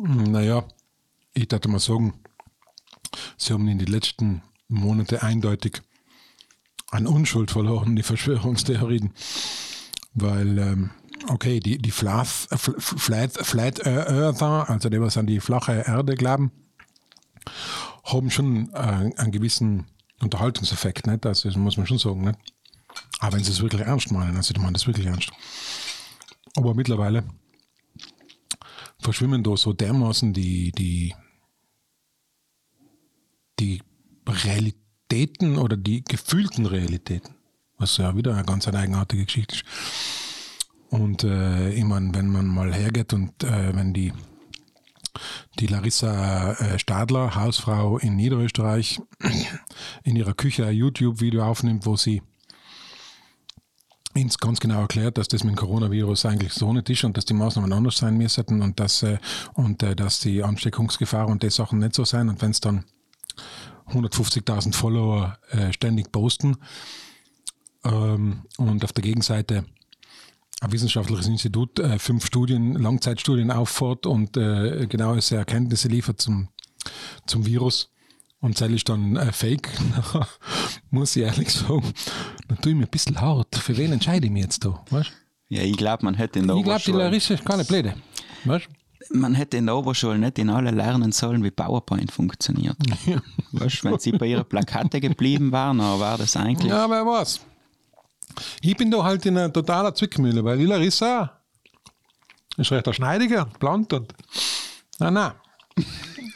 Naja, 0.00 0.64
ich 1.34 1.50
würde 1.50 1.68
mal 1.68 1.80
sagen, 1.80 2.14
sie 3.36 3.52
haben 3.52 3.68
in 3.68 3.78
den 3.78 3.88
letzten 3.88 4.42
Monaten 4.68 5.16
eindeutig 5.16 5.82
an 6.90 7.06
Unschuld 7.06 7.50
verloren, 7.50 7.96
die 7.96 8.02
Verschwörungstheorien. 8.02 9.12
Weil, 10.14 10.58
ähm, 10.58 10.90
okay, 11.28 11.60
die, 11.60 11.78
die 11.78 11.90
Flat, 11.90 12.26
äh, 12.50 12.56
Fl- 12.56 12.80
Flat, 12.80 13.32
Flat 13.32 13.86
Earther, 13.86 14.68
also 14.68 14.88
die, 14.88 15.00
was 15.00 15.16
an 15.16 15.26
die 15.26 15.40
flache 15.40 15.84
Erde 15.86 16.14
glauben, 16.14 16.50
haben 18.04 18.30
schon 18.30 18.72
äh, 18.72 19.12
einen 19.16 19.32
gewissen 19.32 19.86
Unterhaltungseffekt, 20.20 21.06
nicht? 21.06 21.24
Also, 21.26 21.48
das 21.48 21.56
muss 21.56 21.76
man 21.76 21.86
schon 21.86 21.98
sagen, 21.98 22.22
nicht? 22.22 22.38
Aber 23.20 23.36
wenn 23.36 23.44
sie 23.44 23.52
es 23.52 23.60
wirklich 23.60 23.82
ernst 23.82 24.10
meinen, 24.10 24.36
also 24.36 24.52
die 24.52 24.60
meinen 24.60 24.74
das 24.74 24.86
wirklich 24.86 25.06
ernst. 25.06 25.30
Aber 26.56 26.74
mittlerweile 26.74 27.24
verschwimmen 28.98 29.44
da 29.44 29.56
so 29.56 29.72
dermaßen 29.72 30.32
die, 30.32 30.72
die, 30.72 31.14
die 33.58 33.82
Realitäten 34.26 35.58
oder 35.58 35.76
die 35.76 36.04
gefühlten 36.04 36.66
Realitäten, 36.66 37.34
was 37.78 37.96
ja 37.96 38.16
wieder 38.16 38.34
eine 38.34 38.44
ganz 38.44 38.68
eine 38.68 38.78
eigenartige 38.78 39.24
Geschichte 39.24 39.56
ist. 39.56 39.64
Und 40.90 41.24
äh, 41.24 41.70
ich 41.70 41.84
wenn 41.84 42.30
man 42.30 42.46
mal 42.46 42.74
hergeht 42.74 43.12
und 43.12 43.44
äh, 43.44 43.74
wenn 43.76 43.92
die, 43.92 44.12
die 45.58 45.66
Larissa 45.66 46.52
äh, 46.52 46.78
Stadler, 46.78 47.34
Hausfrau 47.34 47.98
in 47.98 48.16
Niederösterreich, 48.16 49.00
in 50.02 50.16
ihrer 50.16 50.34
Küche 50.34 50.66
ein 50.66 50.74
YouTube-Video 50.74 51.44
aufnimmt, 51.44 51.84
wo 51.84 51.96
sie 51.96 52.22
uns 54.14 54.38
ganz 54.38 54.60
genau 54.60 54.80
erklärt, 54.80 55.18
dass 55.18 55.28
das 55.28 55.44
mit 55.44 55.54
dem 55.54 55.58
Coronavirus 55.58 56.26
eigentlich 56.26 56.52
so 56.52 56.72
nicht 56.72 56.90
ist 56.90 57.04
und 57.04 57.16
dass 57.16 57.24
die 57.24 57.34
Maßnahmen 57.34 57.72
anders 57.72 57.98
sein 57.98 58.16
müssten 58.16 58.62
und 58.62 58.80
dass, 58.80 59.02
äh, 59.02 59.18
und, 59.54 59.82
äh, 59.82 59.94
dass 59.94 60.20
die 60.20 60.42
Ansteckungsgefahr 60.42 61.28
und 61.28 61.42
die 61.42 61.50
Sachen 61.50 61.78
nicht 61.78 61.94
so 61.94 62.04
sein. 62.04 62.28
Und 62.28 62.40
wenn 62.42 62.50
es 62.50 62.60
dann 62.60 62.84
150.000 63.88 64.74
Follower 64.74 65.38
äh, 65.50 65.72
ständig 65.72 66.12
posten 66.12 66.56
ähm, 67.84 68.44
und 68.56 68.84
auf 68.84 68.92
der 68.92 69.02
Gegenseite 69.02 69.64
ein 70.60 70.72
wissenschaftliches 70.72 71.28
Institut 71.28 71.78
äh, 71.78 71.98
fünf 71.98 72.26
Studien, 72.26 72.74
Langzeitstudien 72.74 73.50
auffordert 73.50 74.06
und 74.06 74.36
äh, 74.36 74.86
genaue 74.86 75.20
Erkenntnisse 75.30 75.88
liefert 75.88 76.20
zum, 76.20 76.48
zum 77.26 77.46
Virus 77.46 77.90
und 78.40 78.60
das 78.60 78.70
ist 78.70 78.88
dann 78.88 79.16
äh, 79.16 79.32
fake, 79.32 79.68
muss 80.90 81.16
ich 81.16 81.24
ehrlich 81.24 81.50
sagen, 81.50 81.92
dann 82.46 82.58
tue 82.60 82.72
ich 82.72 82.78
mir 82.78 82.84
ein 82.84 82.90
bisschen 82.90 83.20
hart. 83.20 83.56
Für 83.56 83.76
wen 83.76 83.92
entscheide 83.92 84.26
ich 84.26 84.32
mich 84.32 84.42
jetzt 84.42 84.64
da? 84.64 84.84
Weißt? 84.90 85.12
Ja, 85.48 85.62
ich 85.62 85.76
glaube, 85.76 86.04
man 86.04 86.14
hätte 86.14 86.38
in 86.38 86.46
der 86.46 86.56
Ich 86.56 86.64
glaube, 86.64 86.82
die 86.84 86.92
Larissa 86.92 87.34
ist 87.34 87.44
keine 87.44 87.64
Blöde. 87.64 87.94
Weißt? 88.44 88.68
Man 89.10 89.34
hätte 89.34 89.56
in 89.56 89.66
der 89.66 89.76
Oberschule 89.76 90.18
nicht 90.18 90.38
in 90.38 90.50
alle 90.50 90.70
lernen 90.70 91.12
sollen, 91.12 91.42
wie 91.44 91.50
PowerPoint 91.50 92.12
funktioniert. 92.12 92.76
Weißt, 93.52 93.84
wenn 93.84 93.98
sie 93.98 94.12
bei 94.12 94.26
ihrer 94.26 94.44
Plakate 94.44 95.00
geblieben 95.00 95.52
waren, 95.52 95.78
dann 95.78 96.00
war 96.00 96.18
das 96.18 96.36
eigentlich. 96.36 96.70
Ja, 96.70 96.88
wer 96.88 97.04
weiß. 97.06 97.40
Ich 98.60 98.76
bin 98.76 98.90
da 98.90 99.02
halt 99.02 99.24
in 99.26 99.36
einer 99.36 99.52
totaler 99.52 99.94
Zwickmühle, 99.94 100.44
weil 100.44 100.58
die 100.58 100.66
Larissa 100.66 101.40
ist 102.56 102.70
recht 102.70 102.94
schneidiger, 102.94 103.46
blond 103.58 103.92
und. 103.92 104.14
Na, 104.98 105.10
na. 105.10 105.34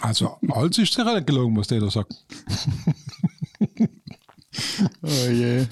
Also, 0.00 0.38
alles 0.48 0.78
ist 0.78 0.94
sicher 0.94 1.14
nicht 1.14 1.26
gelogen, 1.26 1.56
was 1.56 1.68
der 1.68 1.80
da 1.80 1.90
sagt. 1.90 2.14
Oh 5.02 5.30
je. 5.30 5.66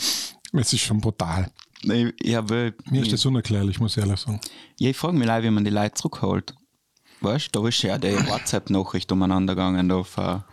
Es 0.52 0.72
ist 0.72 0.80
schon 0.80 1.00
brutal. 1.00 1.50
Ich, 1.82 2.14
ich, 2.20 2.34
habe, 2.34 2.74
Mir 2.90 3.02
ist 3.02 3.12
das 3.12 3.24
unerklärlich, 3.26 3.78
muss 3.78 3.96
ich 3.96 4.02
ehrlich 4.02 4.20
sagen. 4.20 4.40
ja, 4.78 4.90
ich 4.90 4.96
frage 4.96 5.16
mich 5.16 5.26
leider, 5.26 5.44
wie 5.44 5.50
man 5.50 5.64
die 5.64 5.70
Leute 5.70 5.94
zurückholt. 5.94 6.54
Weißt 7.20 7.54
du, 7.54 7.60
da 7.60 7.68
ist 7.68 7.82
ja 7.82 7.98
die 7.98 8.14
WhatsApp-Nachricht 8.28 9.12
umeinander 9.12 9.54
gegangen 9.54 9.88
da 9.88 10.02
von, 10.02 10.44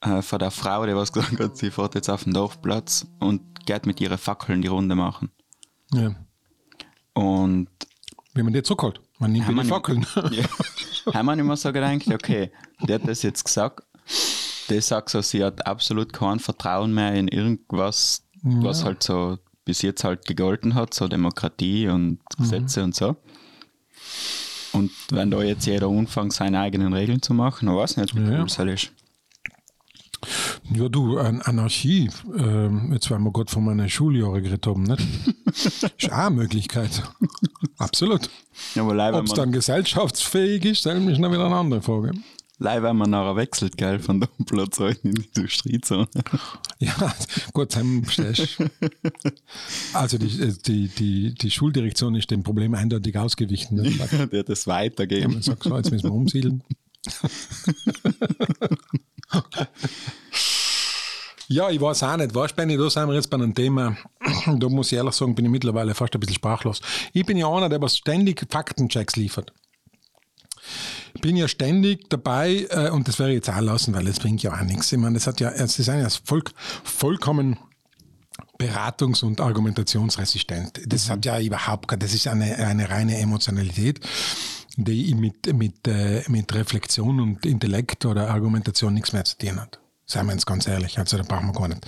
äh, 0.00 0.22
von 0.22 0.38
der 0.38 0.50
Frau, 0.50 0.86
die 0.86 0.94
was 0.94 1.12
gesagt 1.12 1.38
hat, 1.38 1.56
sie 1.56 1.70
fährt 1.70 1.94
jetzt 1.94 2.08
auf 2.08 2.24
den 2.24 2.32
Dorfplatz 2.32 3.06
und 3.18 3.66
geht 3.66 3.86
mit 3.86 4.00
ihren 4.00 4.18
Fackeln 4.18 4.62
die 4.62 4.68
Runde 4.68 4.94
machen. 4.94 5.30
Ja. 5.92 6.14
Und 7.12 7.68
Wie 8.34 8.42
man 8.42 8.52
die 8.52 8.62
zurückholt. 8.62 9.00
Man 9.18 9.32
nimmt 9.32 9.48
die 9.48 9.64
Fackeln. 9.64 10.06
Ja. 10.30 11.14
haben 11.14 11.26
wir 11.26 11.36
mehr 11.36 11.56
so 11.56 11.72
gedacht, 11.72 12.08
okay, 12.08 12.50
der 12.82 12.96
hat 12.96 13.08
das 13.08 13.22
jetzt 13.22 13.44
gesagt. 13.44 13.82
Die 14.68 14.80
sagt 14.80 15.10
so, 15.10 15.20
sie 15.20 15.44
hat 15.44 15.66
absolut 15.66 16.12
kein 16.12 16.38
Vertrauen 16.38 16.94
mehr 16.94 17.14
in 17.14 17.28
irgendwas, 17.28 18.22
was 18.42 18.84
halt 18.84 19.02
so 19.02 19.38
bis 19.64 19.82
jetzt 19.82 20.04
halt 20.04 20.26
gegolten 20.26 20.74
hat, 20.74 20.94
so 20.94 21.08
Demokratie 21.08 21.88
und 21.88 22.20
Gesetze 22.38 22.82
und 22.84 22.94
so. 22.94 23.16
Und 24.72 24.90
wenn 25.10 25.30
da 25.30 25.42
jetzt 25.42 25.66
jeder 25.66 25.88
anfängt, 25.88 26.32
seine 26.32 26.60
eigenen 26.60 26.92
Regeln 26.92 27.22
zu 27.22 27.34
machen, 27.34 27.66
dann 27.66 27.76
weiß 27.76 27.92
ich 27.92 27.96
nicht, 27.98 28.14
wie 28.14 28.20
Ja. 28.20 28.38
cool 28.38 28.44
das 28.44 28.58
halt 28.58 28.70
ist. 28.70 28.92
Ja, 30.74 30.88
du, 30.88 31.18
an 31.18 31.40
Anarchie, 31.40 32.10
ähm, 32.36 32.90
jetzt 32.92 33.10
weil 33.10 33.18
wir 33.20 33.32
gerade 33.32 33.50
von 33.50 33.64
meinen 33.64 33.88
Schuljahren 33.88 34.42
geredet 34.42 34.66
haben, 34.66 34.82
nicht? 34.82 35.00
ist 35.46 36.12
auch 36.12 36.18
eine 36.18 36.36
Möglichkeit. 36.36 37.02
Absolut. 37.78 38.28
Ja, 38.74 38.82
Ob 38.84 39.24
es 39.24 39.32
dann 39.32 39.50
gesellschaftsfähig 39.50 40.64
ist, 40.66 40.84
dann 40.84 41.08
ist 41.08 41.18
noch 41.18 41.32
wieder 41.32 41.46
eine 41.46 41.56
andere 41.56 41.80
Frage. 41.80 42.12
Leider, 42.60 42.84
wenn 42.84 42.96
man 42.96 43.10
nachher 43.10 43.34
wechselt, 43.36 43.76
gell, 43.76 43.98
von 43.98 44.20
dem 44.20 44.44
Platz 44.46 44.78
in 44.78 44.96
die 45.02 45.22
Industriezone. 45.34 46.06
Ja, 46.82 47.14
gut, 47.52 47.76
dann. 47.76 48.06
Also 49.92 50.16
die, 50.16 50.54
die, 50.64 50.88
die, 50.88 51.34
die 51.34 51.50
Schuldirektion 51.50 52.14
ist 52.14 52.30
dem 52.30 52.42
Problem 52.42 52.72
eindeutig 52.72 53.18
ausgewichen. 53.18 53.76
Ne? 53.76 53.90
Der 54.32 54.40
hat 54.40 54.48
das 54.48 54.66
weitergeben. 54.66 55.34
Man 55.34 55.42
sagt 55.42 55.64
so, 55.64 55.76
jetzt 55.76 55.90
müssen 55.90 56.04
wir 56.04 56.12
umsiedeln. 56.14 56.62
ja, 61.48 61.68
ich 61.68 61.82
weiß 61.82 62.02
auch 62.04 62.16
nicht. 62.16 62.34
Weißt 62.34 62.52
du, 62.52 62.56
Benni, 62.56 62.78
da 62.78 62.88
sind 62.88 63.08
wir 63.08 63.14
jetzt 63.14 63.28
bei 63.28 63.36
einem 63.36 63.54
Thema, 63.54 63.98
da 64.46 64.68
muss 64.70 64.90
ich 64.90 64.96
ehrlich 64.96 65.12
sagen, 65.12 65.34
bin 65.34 65.44
ich 65.44 65.50
mittlerweile 65.50 65.94
fast 65.94 66.14
ein 66.14 66.20
bisschen 66.20 66.36
sprachlos. 66.36 66.80
Ich 67.12 67.26
bin 67.26 67.36
ja 67.36 67.46
einer, 67.52 67.68
der 67.68 67.82
was 67.82 67.98
ständig 67.98 68.46
Faktenchecks 68.50 69.16
liefert. 69.16 69.52
Bin 71.20 71.36
ja 71.36 71.48
ständig 71.48 72.08
dabei, 72.08 72.66
äh, 72.70 72.90
und 72.90 73.08
das 73.08 73.18
ich 73.30 73.36
jetzt 73.36 73.50
auch 73.50 73.60
lassen, 73.60 73.94
weil 73.94 74.06
es 74.06 74.18
bringt 74.18 74.42
ja 74.42 74.52
auch 74.52 74.62
nichts. 74.62 74.92
Ich 74.92 74.98
meine, 74.98 75.14
das 75.14 75.26
hat 75.26 75.40
ja, 75.40 75.50
es 75.50 75.78
ist 75.78 75.86
ja 75.86 76.08
voll, 76.24 76.42
vollkommen 76.84 77.58
beratungs- 78.58 79.24
und 79.24 79.40
argumentationsresistent. 79.40 80.80
Das 80.86 81.10
hat 81.10 81.24
ja 81.24 81.40
überhaupt 81.40 81.88
keine, 81.88 82.00
das 82.00 82.14
ist 82.14 82.26
eine, 82.26 82.56
eine 82.56 82.90
reine 82.90 83.18
Emotionalität, 83.18 84.00
die 84.76 85.14
mit, 85.14 85.52
mit, 85.54 85.86
äh, 85.88 86.22
mit 86.28 86.54
Reflexion 86.54 87.20
und 87.20 87.46
Intellekt 87.46 88.04
oder 88.06 88.30
Argumentation 88.30 88.94
nichts 88.94 89.12
mehr 89.12 89.24
zu 89.24 89.36
tun 89.38 89.60
hat. 89.60 89.80
Seien 90.10 90.26
wir 90.26 90.32
jetzt 90.32 90.46
ganz 90.46 90.66
ehrlich, 90.66 90.98
also 90.98 91.16
da 91.16 91.22
brauchen 91.22 91.46
wir 91.46 91.52
gar 91.52 91.68
nicht. 91.68 91.86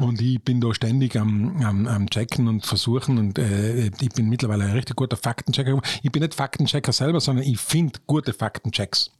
Und 0.00 0.18
ich 0.22 0.42
bin 0.42 0.62
da 0.62 0.72
ständig 0.72 1.14
am, 1.18 1.62
am, 1.62 1.86
am 1.86 2.08
Checken 2.08 2.48
und 2.48 2.64
Versuchen 2.64 3.18
und 3.18 3.38
äh, 3.38 3.88
ich 4.00 4.08
bin 4.14 4.30
mittlerweile 4.30 4.64
ein 4.64 4.70
richtig 4.70 4.96
guter 4.96 5.18
Faktenchecker. 5.18 5.78
Ich 6.02 6.10
bin 6.10 6.22
nicht 6.22 6.34
Faktenchecker 6.34 6.92
selber, 6.92 7.20
sondern 7.20 7.44
ich 7.44 7.58
finde 7.58 8.00
gute 8.06 8.32
Faktenchecks. 8.32 9.10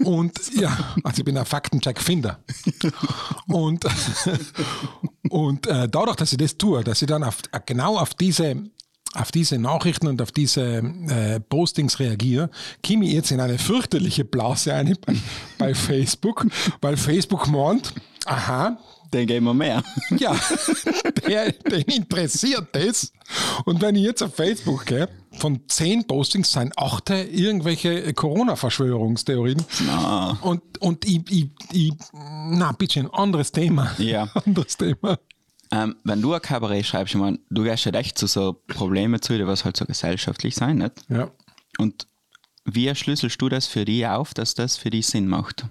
Und 0.00 0.52
ja, 0.56 0.76
also 1.04 1.18
ich 1.18 1.24
bin 1.24 1.38
ein 1.38 1.46
Faktencheck-Finder. 1.46 2.40
Und, 3.46 3.84
und 5.30 5.68
äh, 5.68 5.88
dadurch, 5.88 6.16
dass 6.16 6.32
ich 6.32 6.38
das 6.38 6.58
tue, 6.58 6.82
dass 6.82 7.00
ich 7.02 7.06
dann 7.06 7.22
auf, 7.22 7.36
genau 7.66 7.98
auf 7.98 8.14
diese, 8.14 8.56
auf 9.14 9.32
diese 9.32 9.58
Nachrichten 9.58 10.06
und 10.06 10.20
auf 10.20 10.32
diese 10.32 10.78
äh, 11.08 11.40
Postings 11.40 11.98
reagiere, 11.98 12.50
komme 12.86 13.06
ich 13.06 13.12
jetzt 13.12 13.30
in 13.30 13.40
eine 13.40 13.58
fürchterliche 13.58 14.24
Blase 14.24 14.74
ein 14.74 14.96
bei, 15.06 15.14
bei 15.58 15.74
Facebook, 15.74 16.46
weil 16.80 16.96
Facebook 16.96 17.48
meint, 17.48 17.92
aha, 18.26 18.76
Den 19.12 19.26
geben 19.26 19.46
wir 19.46 19.54
mehr. 19.54 19.82
ja, 20.18 20.34
der, 21.26 21.52
den 21.52 21.82
interessiert 21.82 22.68
das. 22.72 23.12
Und 23.64 23.80
wenn 23.80 23.94
ich 23.94 24.02
jetzt 24.02 24.22
auf 24.22 24.34
Facebook 24.34 24.86
gehe, 24.86 25.08
von 25.38 25.60
zehn 25.68 26.04
Postings 26.06 26.52
sind 26.52 26.76
achte 26.78 27.14
irgendwelche 27.14 28.12
Corona-Verschwörungstheorien. 28.12 29.62
Na. 29.86 30.38
Und, 30.42 30.62
und 30.80 31.04
ich, 31.04 31.20
ich, 31.30 31.48
ich, 31.72 31.92
na, 32.12 32.72
bitte, 32.72 33.00
ein 33.00 33.10
anderes 33.12 33.52
Thema. 33.52 33.92
Ja. 33.98 34.28
Anderes 34.46 34.76
Thema. 34.76 35.18
Ähm, 35.70 35.96
wenn 36.04 36.22
du 36.22 36.32
ein 36.34 36.42
Kabarett 36.42 36.86
schreibst, 36.86 37.14
ich 37.14 37.20
meine, 37.20 37.38
du 37.50 37.64
gehst 37.64 37.86
halt 37.86 37.96
echt 37.96 38.18
zu 38.18 38.26
so 38.26 38.52
Problemen 38.66 39.20
zu, 39.20 39.36
die 39.36 39.46
was 39.46 39.64
halt 39.64 39.76
so 39.76 39.84
gesellschaftlich 39.84 40.54
sein, 40.54 40.78
nicht? 40.78 40.92
Ja. 41.08 41.30
Und 41.78 42.06
wie 42.64 42.94
schlüsselst 42.94 43.40
du 43.40 43.48
das 43.48 43.66
für 43.66 43.84
dich 43.84 44.06
auf, 44.06 44.34
dass 44.34 44.54
das 44.54 44.76
für 44.76 44.90
dich 44.90 45.06
Sinn 45.06 45.28
macht? 45.28 45.66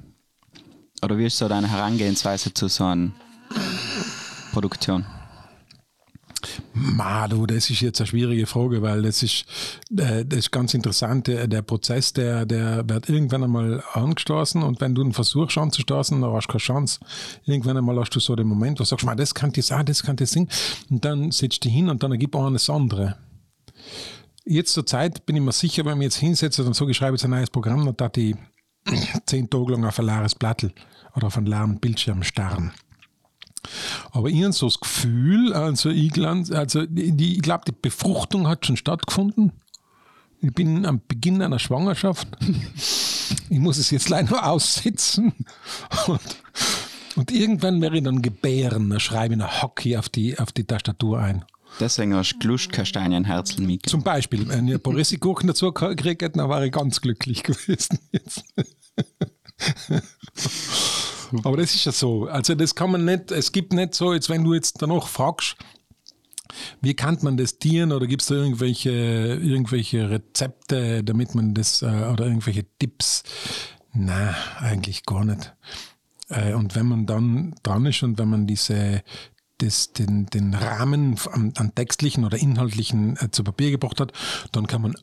Oder 1.02 1.18
wie 1.18 1.26
ist 1.26 1.38
so 1.38 1.48
deine 1.48 1.70
Herangehensweise 1.70 2.54
zu 2.54 2.68
so 2.68 2.86
einer 2.86 3.12
Produktion? 4.52 5.06
Ma, 6.74 7.28
du, 7.28 7.46
das 7.46 7.70
ist 7.70 7.82
jetzt 7.82 8.00
eine 8.02 8.08
schwierige 8.08 8.46
Frage, 8.46 8.82
weil 8.82 9.02
das 9.02 9.24
ist, 9.24 9.46
äh, 9.98 10.26
das 10.26 10.39
ist 10.39 10.52
ganz 10.52 10.74
interessant. 10.74 11.28
Der, 11.28 11.48
der 11.48 11.62
Prozess, 11.62 12.14
der, 12.14 12.46
der 12.46 12.88
wird 12.88 13.10
irgendwann 13.10 13.44
einmal 13.44 13.84
angestoßen 13.94 14.64
und 14.64 14.82
wenn 14.82 14.96
du 14.96 15.02
einen 15.02 15.14
versuchst 15.14 15.58
anzustoßen, 15.58 16.22
dann 16.22 16.32
hast 16.34 16.48
du 16.48 16.52
keine 16.52 16.60
Chance. 16.60 17.00
Irgendwann 17.46 17.78
einmal 17.78 18.00
hast 18.00 18.16
du 18.16 18.20
so 18.20 18.36
den 18.36 18.48
Moment, 18.48 18.80
wo 18.80 18.84
du 18.84 18.89
sagst, 18.89 19.08
das 19.18 19.34
kann 19.36 19.52
ich 19.56 19.66
sagen, 19.66 19.86
das 19.86 20.04
kann 20.04 20.16
ich 20.20 20.30
singen. 20.30 20.50
Und 20.89 21.06
dann 21.06 21.32
sitzt 21.32 21.66
du 21.66 21.70
hin 21.70 21.89
und 21.89 22.04
dann 22.04 22.12
ergibt 22.12 22.36
auch 22.36 22.50
das 22.52 22.70
andere. 22.70 23.18
Jetzt 24.46 24.74
zur 24.74 24.86
Zeit 24.86 25.26
bin 25.26 25.38
ich 25.38 25.41
mir 25.41 25.54
sicher, 25.54 25.86
wenn 25.86 26.00
ich 26.00 26.06
jetzt 26.06 26.18
hinsetze 26.18 26.64
und 26.64 26.76
so, 26.76 26.88
ich 26.89 26.98
schreibe 26.98 27.16
jetzt 27.16 27.24
ein 27.24 27.32
neues 27.32 27.50
Programm, 27.50 27.86
dann 27.86 27.96
darf 27.96 28.18
ich 28.18 28.36
zehn 29.26 29.50
Tage 29.50 29.72
lang 29.72 29.86
auf 29.86 30.00
ein 30.00 30.06
leeres 30.06 30.36
Plattel 30.36 30.74
oder 31.16 31.28
auf 31.28 31.38
einen 31.38 31.48
leeren 31.48 31.80
Bildschirm 31.80 32.24
starren. 32.24 32.74
Aber 34.11 34.30
ich 34.30 34.41
habe 34.43 34.53
so 34.53 34.68
das 34.68 34.80
Gefühl, 34.80 35.53
also 35.53 35.89
ich, 35.89 36.11
glan- 36.11 36.51
also 36.53 36.86
die, 36.86 37.36
ich 37.36 37.41
glaube, 37.41 37.64
die 37.68 37.74
Befruchtung 37.80 38.47
hat 38.47 38.66
schon 38.66 38.78
stattgefunden. 38.78 39.51
Ich 40.41 40.53
bin 40.53 40.86
am 40.86 41.01
Beginn 41.07 41.41
einer 41.41 41.59
Schwangerschaft. 41.59 42.28
Ich 43.49 43.59
muss 43.59 43.78
es 43.78 43.91
jetzt 43.91 44.09
leider 44.09 44.32
noch 44.32 44.43
aussitzen. 44.43 45.34
Und, 46.07 46.20
und 47.16 47.32
irgendwann 47.32 47.80
werde 47.82 47.97
ich 47.97 48.03
dann 48.03 48.22
gebären. 48.22 48.89
Da 48.89 48.99
schreibe 48.99 49.36
ich 49.36 49.39
noch 49.39 49.61
Hockey 49.61 49.95
auf 49.95 50.09
die, 50.09 50.38
auf 50.38 50.51
die 50.51 50.66
Tastatur 50.66 51.20
ein. 51.20 51.45
Deswegen 51.80 52.14
hast 52.14 52.34
du 52.34 52.39
Gluschkastanien-Herzel 52.39 53.61
mitgegeben. 53.61 53.89
Zum 53.89 54.03
Beispiel, 54.03 54.47
wenn 54.49 54.68
ich 54.68 54.76
ein 54.76 54.80
paar 54.82 54.95
Risikochen 54.95 55.47
dazu 55.47 55.72
gekriegt 55.72 56.22
hätte, 56.22 56.38
dann 56.38 56.49
wäre 56.49 56.66
ich 56.68 56.72
ganz 56.74 56.99
glücklich 57.01 57.41
gewesen 57.43 57.97
jetzt. 58.11 58.43
Aber 61.44 61.58
das 61.58 61.74
ist 61.76 61.86
ja 61.86 61.92
so. 61.92 62.26
Also 62.26 62.56
das 62.56 62.76
kann 62.76 62.92
man 62.92 63.06
nicht, 63.06 63.32
es 63.32 63.52
gibt 63.52 63.74
nicht 63.74 63.96
so, 63.96 64.14
jetzt 64.14 64.30
wenn 64.30 64.44
du 64.44 64.54
jetzt 64.54 64.82
danach 64.82 65.08
fragst, 65.08 65.56
wie 66.82 66.94
kann 66.94 67.18
man 67.22 67.38
das 67.38 67.58
tieren 67.58 67.92
oder 67.92 68.06
gibt 68.08 68.22
es 68.22 68.28
da 68.28 68.36
irgendwelche, 68.36 68.92
irgendwelche 68.92 70.10
Rezepte, 70.10 71.04
damit 71.04 71.36
man 71.36 71.54
das, 71.54 71.82
äh, 71.82 71.86
oder 72.12 72.26
irgendwelche 72.26 72.66
Tipps? 72.78 73.24
Na, 73.94 74.36
eigentlich 74.60 75.06
gar 75.06 75.26
nicht. 75.26 75.54
Äh, 76.30 76.54
Und 76.54 76.76
wenn 76.76 76.88
man 76.88 77.06
dann 77.06 77.56
dran 77.64 77.86
ist 77.86 78.04
und 78.04 78.18
wenn 78.20 78.30
man 78.30 78.48
diese, 78.48 79.04
das, 79.60 79.94
den, 79.94 80.26
den 80.28 80.54
Rahmen 80.54 81.16
an, 81.32 81.54
an 81.58 81.76
textlichen 81.76 82.26
oder 82.26 82.38
inhaltlichen 82.38 83.18
äh, 83.18 83.32
zu 83.32 83.44
Papier 83.44 83.72
gebracht 83.72 84.00
hat, 84.00 84.12
dann 84.52 84.68
kann 84.68 84.82
man 84.82 84.96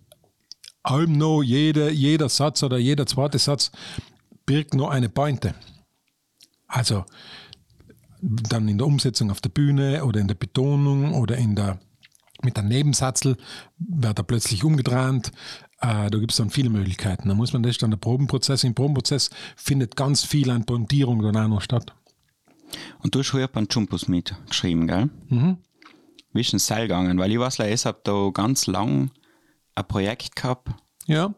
allem 0.82 1.12
noch 1.18 1.42
jeder, 1.42 1.90
jeder 1.90 2.28
Satz 2.28 2.62
oder 2.62 2.78
jeder 2.78 3.06
zweite 3.06 3.38
Satz 3.38 3.70
birgt 4.46 4.74
nur 4.74 4.90
eine 4.90 5.08
Pointe. 5.08 5.54
Also 6.70 7.04
dann 8.20 8.68
in 8.68 8.78
der 8.78 8.86
Umsetzung 8.86 9.30
auf 9.30 9.40
der 9.40 9.48
Bühne 9.50 10.04
oder 10.04 10.20
in 10.20 10.28
der 10.28 10.34
Betonung 10.34 11.14
oder 11.14 11.36
in 11.36 11.56
der 11.56 11.78
mit 12.42 12.56
der 12.56 12.64
Nebensatzel 12.64 13.36
wird 13.78 14.18
er 14.18 14.22
plötzlich 14.22 14.64
umgedreht. 14.64 15.30
Äh, 15.82 16.10
da 16.10 16.18
gibt 16.18 16.30
es 16.30 16.38
dann 16.38 16.48
viele 16.48 16.70
Möglichkeiten. 16.70 17.28
Da 17.28 17.34
muss 17.34 17.52
man 17.52 17.62
das 17.62 17.76
dann 17.76 17.90
der 17.90 17.98
Probenprozess. 17.98 18.64
Im 18.64 18.74
Probenprozess 18.74 19.28
findet 19.56 19.94
ganz 19.94 20.24
viel 20.24 20.50
an 20.50 20.64
Pointierung 20.64 21.20
dann 21.20 21.36
auch 21.36 21.48
noch 21.48 21.60
statt. 21.60 21.94
Und 23.02 23.14
du 23.14 23.18
hast 23.18 23.28
früher 23.28 23.48
beim 23.48 23.66
Jumpus 23.70 24.08
mitgeschrieben, 24.08 24.86
gell? 24.86 25.10
Mhm. 25.28 25.58
Wie 26.32 26.40
ist 26.40 26.52
denn 26.52 26.60
das 26.66 26.68
gegangen? 26.68 27.18
Weil 27.18 27.32
ich 27.32 27.38
weiß, 27.38 27.58
ich 27.58 27.84
habe 27.84 28.00
da 28.04 28.30
ganz 28.32 28.66
lang 28.66 29.10
ein 29.74 29.88
Projekt 29.88 30.36
gehabt, 30.36 30.70
Ja, 31.06 31.34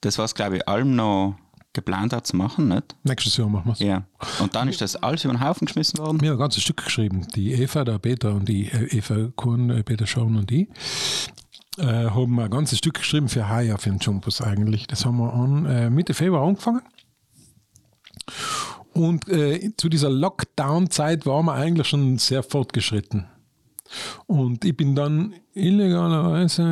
das 0.00 0.18
was 0.18 0.34
glaube 0.34 0.56
ich 0.56 0.68
allem 0.68 0.96
noch 0.96 1.36
geplant 1.72 2.12
hat 2.12 2.26
zu 2.26 2.36
machen, 2.36 2.68
nicht? 2.68 2.94
nächstes 3.02 3.36
Jahr 3.36 3.48
machen 3.48 3.66
wir 3.66 3.72
es. 3.72 3.78
Ja. 3.80 4.04
Und 4.40 4.54
dann 4.54 4.68
ist 4.68 4.80
das 4.80 4.96
alles 4.96 5.24
über 5.24 5.34
den 5.34 5.40
Haufen 5.40 5.66
geschmissen 5.66 5.98
worden. 5.98 6.20
Wir 6.20 6.30
haben 6.30 6.36
ein 6.36 6.40
ganzes 6.40 6.62
Stück 6.62 6.84
geschrieben. 6.84 7.26
Die 7.34 7.52
Eva, 7.52 7.84
der 7.84 7.98
Peter 7.98 8.34
und 8.34 8.48
die 8.48 8.68
äh, 8.68 8.96
Eva 8.96 9.30
Kuhn, 9.36 9.70
äh, 9.70 9.82
Peter 9.82 10.06
Schaun 10.06 10.36
und 10.36 10.50
die 10.50 10.68
äh, 11.78 11.84
haben 12.10 12.38
ein 12.38 12.50
ganzes 12.50 12.78
Stück 12.78 12.94
geschrieben 12.94 13.28
für 13.28 13.48
Haya, 13.48 13.76
für 13.78 13.90
den 13.90 13.98
Jumpus 13.98 14.40
eigentlich. 14.40 14.86
Das 14.86 15.04
haben 15.06 15.18
wir 15.18 15.32
an, 15.32 15.66
äh, 15.66 15.90
Mitte 15.90 16.14
Februar 16.14 16.46
angefangen. 16.46 16.82
Und 18.92 19.28
äh, 19.28 19.72
zu 19.76 19.88
dieser 19.88 20.10
Lockdown-Zeit 20.10 21.24
waren 21.24 21.46
wir 21.46 21.54
eigentlich 21.54 21.88
schon 21.88 22.18
sehr 22.18 22.42
fortgeschritten. 22.42 23.26
Und 24.26 24.64
ich 24.64 24.76
bin 24.76 24.94
dann 24.94 25.34
illegalerweise 25.54 26.62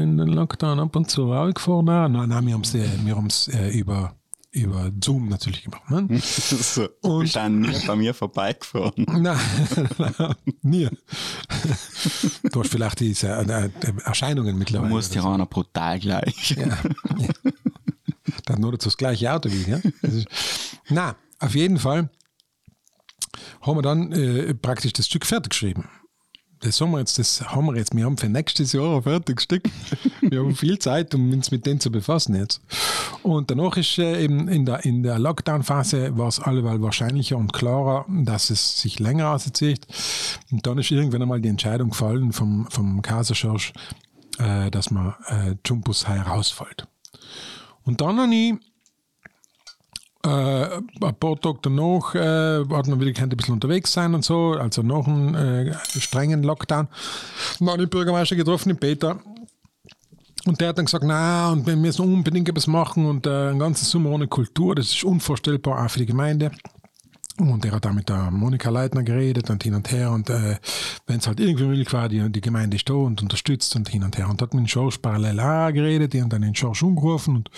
in 0.00 0.16
den 0.16 0.28
Lockdown 0.28 0.80
ab 0.80 0.94
und 0.96 1.10
zu 1.10 1.32
rausgefahren. 1.32 1.84
Nein, 1.84 2.12
nein, 2.12 2.28
nein 2.28 2.46
wir 2.46 2.54
haben 2.54 2.62
es 2.62 2.74
äh, 2.74 2.88
wir 3.04 3.16
haben's, 3.16 3.48
äh, 3.48 3.70
über, 3.70 4.14
über 4.52 4.90
Zoom 5.02 5.28
natürlich 5.28 5.62
gemacht. 5.62 5.88
Ne? 5.90 6.18
so, 6.22 6.88
du 7.02 7.20
bist 7.20 7.36
dann 7.36 7.60
nie 7.60 7.86
bei 7.86 7.96
mir 7.96 8.14
vorbeigefahren. 8.14 8.92
Nein, 9.06 9.38
nein, 9.98 10.34
nie. 10.62 10.88
Du 12.50 12.60
hast 12.60 12.70
vielleicht 12.70 13.00
diese 13.00 13.28
äh, 13.28 13.64
äh, 13.66 13.70
Erscheinungen 14.04 14.54
Du 14.54 14.58
mittlerweile. 14.58 14.90
musst 14.90 15.14
ja 15.14 15.22
auch 15.22 15.48
brutal 15.48 16.00
gleich. 16.00 16.50
Ja. 16.50 16.66
ja. 16.66 16.78
Dann 18.46 18.60
nur 18.60 18.72
dazu 18.72 18.88
das 18.88 18.96
gleiche 18.96 19.32
Auto 19.32 19.50
wie, 19.50 19.70
ja? 19.70 19.80
Ist, 20.02 20.26
na, 20.88 21.14
auf 21.38 21.54
jeden 21.54 21.78
Fall 21.78 22.10
haben 23.60 23.76
wir 23.76 23.82
dann 23.82 24.12
äh, 24.12 24.54
praktisch 24.54 24.92
das 24.92 25.06
Stück 25.06 25.26
fertig 25.26 25.50
geschrieben. 25.50 25.88
Das 26.60 26.78
haben 26.80 26.90
wir 26.90 26.98
jetzt, 26.98 27.18
das 27.18 27.40
haben 27.40 27.66
wir 27.66 27.76
jetzt, 27.76 27.96
wir 27.96 28.04
haben 28.04 28.18
für 28.18 28.28
nächstes 28.28 28.74
Jahr 28.74 28.96
ein 28.96 29.02
fertiges 29.02 29.44
Stück. 29.44 29.64
Wir 30.20 30.40
haben 30.40 30.54
viel 30.54 30.78
Zeit, 30.78 31.14
um 31.14 31.32
uns 31.32 31.50
mit 31.50 31.64
denen 31.64 31.80
zu 31.80 31.90
befassen 31.90 32.34
jetzt. 32.34 32.60
Und 33.22 33.50
danach 33.50 33.78
ist 33.78 33.98
äh, 33.98 34.22
eben 34.22 34.46
in 34.48 34.66
der, 34.66 34.84
in 34.84 35.02
der 35.02 35.18
Lockdown-Phase 35.18 36.18
war 36.18 36.28
es 36.28 36.38
alleweil 36.38 36.82
wahrscheinlicher 36.82 37.38
und 37.38 37.54
klarer, 37.54 38.04
dass 38.08 38.50
es 38.50 38.80
sich 38.80 38.98
länger 38.98 39.30
auszieht. 39.30 39.86
Und 40.50 40.66
dann 40.66 40.78
ist 40.78 40.90
irgendwann 40.90 41.22
einmal 41.22 41.40
die 41.40 41.48
Entscheidung 41.48 41.90
gefallen 41.90 42.32
vom, 42.32 42.66
vom 42.68 43.00
Kaiserschorsch, 43.00 43.72
äh, 44.38 44.70
dass 44.70 44.90
man 44.90 45.14
äh, 45.28 45.54
Jumpus 45.66 46.06
herausfällt. 46.06 46.86
Und 47.84 48.02
dann 48.02 48.20
habe 48.20 48.34
ich 48.34 48.54
äh, 50.22 50.28
ein 50.28 51.14
paar 51.18 51.40
Tage 51.40 51.58
danach 51.62 52.14
äh, 52.14 52.64
hat 52.70 52.86
man 52.86 53.00
wieder 53.00 53.22
ein 53.22 53.28
bisschen 53.30 53.54
unterwegs 53.54 53.92
sein 53.92 54.14
und 54.14 54.24
so, 54.24 54.52
also 54.52 54.82
nach 54.82 55.06
einem 55.06 55.34
äh, 55.34 55.74
strengen 55.98 56.42
Lockdown. 56.42 56.88
Dann 57.58 57.70
habe 57.70 57.84
ich 57.84 57.90
Bürgermeister 57.90 58.36
getroffen, 58.36 58.70
den 58.70 58.78
Peter. 58.78 59.18
Und 60.46 60.60
der 60.60 60.68
hat 60.68 60.78
dann 60.78 60.86
gesagt, 60.86 61.04
na, 61.06 61.52
und 61.52 61.66
wir 61.66 61.76
müssen 61.76 62.02
unbedingt 62.02 62.48
etwas 62.48 62.66
machen 62.66 63.06
und 63.06 63.26
äh, 63.26 63.30
einen 63.30 63.58
ganzen 63.58 63.84
Sommer 63.84 64.10
ohne 64.10 64.26
Kultur, 64.26 64.74
das 64.74 64.86
ist 64.86 65.04
unvorstellbar 65.04 65.84
auch 65.84 65.90
für 65.90 65.98
die 66.00 66.06
Gemeinde. 66.06 66.50
Und 67.38 67.64
er 67.64 67.72
hat 67.72 67.86
da 67.86 67.92
mit 67.92 68.08
der 68.08 68.30
Monika 68.30 68.68
Leitner 68.68 69.02
geredet 69.02 69.48
und 69.48 69.62
hin 69.62 69.74
und 69.74 69.90
her. 69.90 70.10
Und 70.10 70.28
äh, 70.28 70.56
wenn 71.06 71.18
es 71.18 71.26
halt 71.26 71.40
irgendwie 71.40 71.64
möglich 71.64 71.90
war, 71.92 72.08
die, 72.08 72.30
die 72.30 72.40
Gemeinde 72.40 72.76
ist 72.76 72.88
da 72.88 72.94
und 72.94 73.22
unterstützt 73.22 73.74
und 73.76 73.88
hin 73.88 74.02
und 74.02 74.18
her. 74.18 74.28
Und 74.28 74.42
hat 74.42 74.52
mit 74.52 74.68
Schorsch 74.68 74.98
parallel 74.98 75.40
auch 75.40 75.72
geredet, 75.72 76.12
die 76.12 76.20
haben 76.20 76.28
dann 76.28 76.42
den 76.42 76.54
Schorsch 76.54 76.82
umgerufen 76.82 77.36
und 77.36 77.50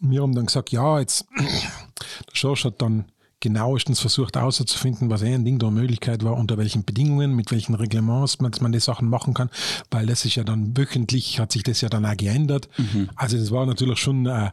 wir 0.00 0.22
haben 0.22 0.34
dann 0.34 0.46
gesagt, 0.46 0.72
ja, 0.72 1.00
jetzt, 1.00 1.26
der 1.38 2.34
Schorsch 2.36 2.64
hat 2.64 2.82
dann 2.82 3.06
genauestens 3.40 4.00
versucht 4.00 4.36
herauszufinden, 4.36 5.10
was 5.10 5.22
ein 5.22 5.44
Ding 5.44 5.58
der 5.58 5.70
Möglichkeit 5.70 6.24
war, 6.24 6.36
unter 6.36 6.56
welchen 6.56 6.84
Bedingungen, 6.84 7.36
mit 7.36 7.52
welchen 7.52 7.74
Reglements 7.74 8.40
man, 8.40 8.50
man 8.60 8.72
die 8.72 8.80
Sachen 8.80 9.08
machen 9.08 9.34
kann, 9.34 9.50
weil 9.90 10.06
das 10.06 10.24
ist 10.24 10.36
ja 10.36 10.44
dann 10.44 10.76
wöchentlich, 10.76 11.38
hat 11.38 11.52
sich 11.52 11.62
das 11.62 11.80
ja 11.80 11.88
dann 11.88 12.06
auch 12.06 12.16
geändert. 12.16 12.68
Also 13.14 13.36
das 13.36 13.50
war 13.50 13.66
natürlich 13.66 13.98
schon 13.98 14.26
äh, 14.26 14.50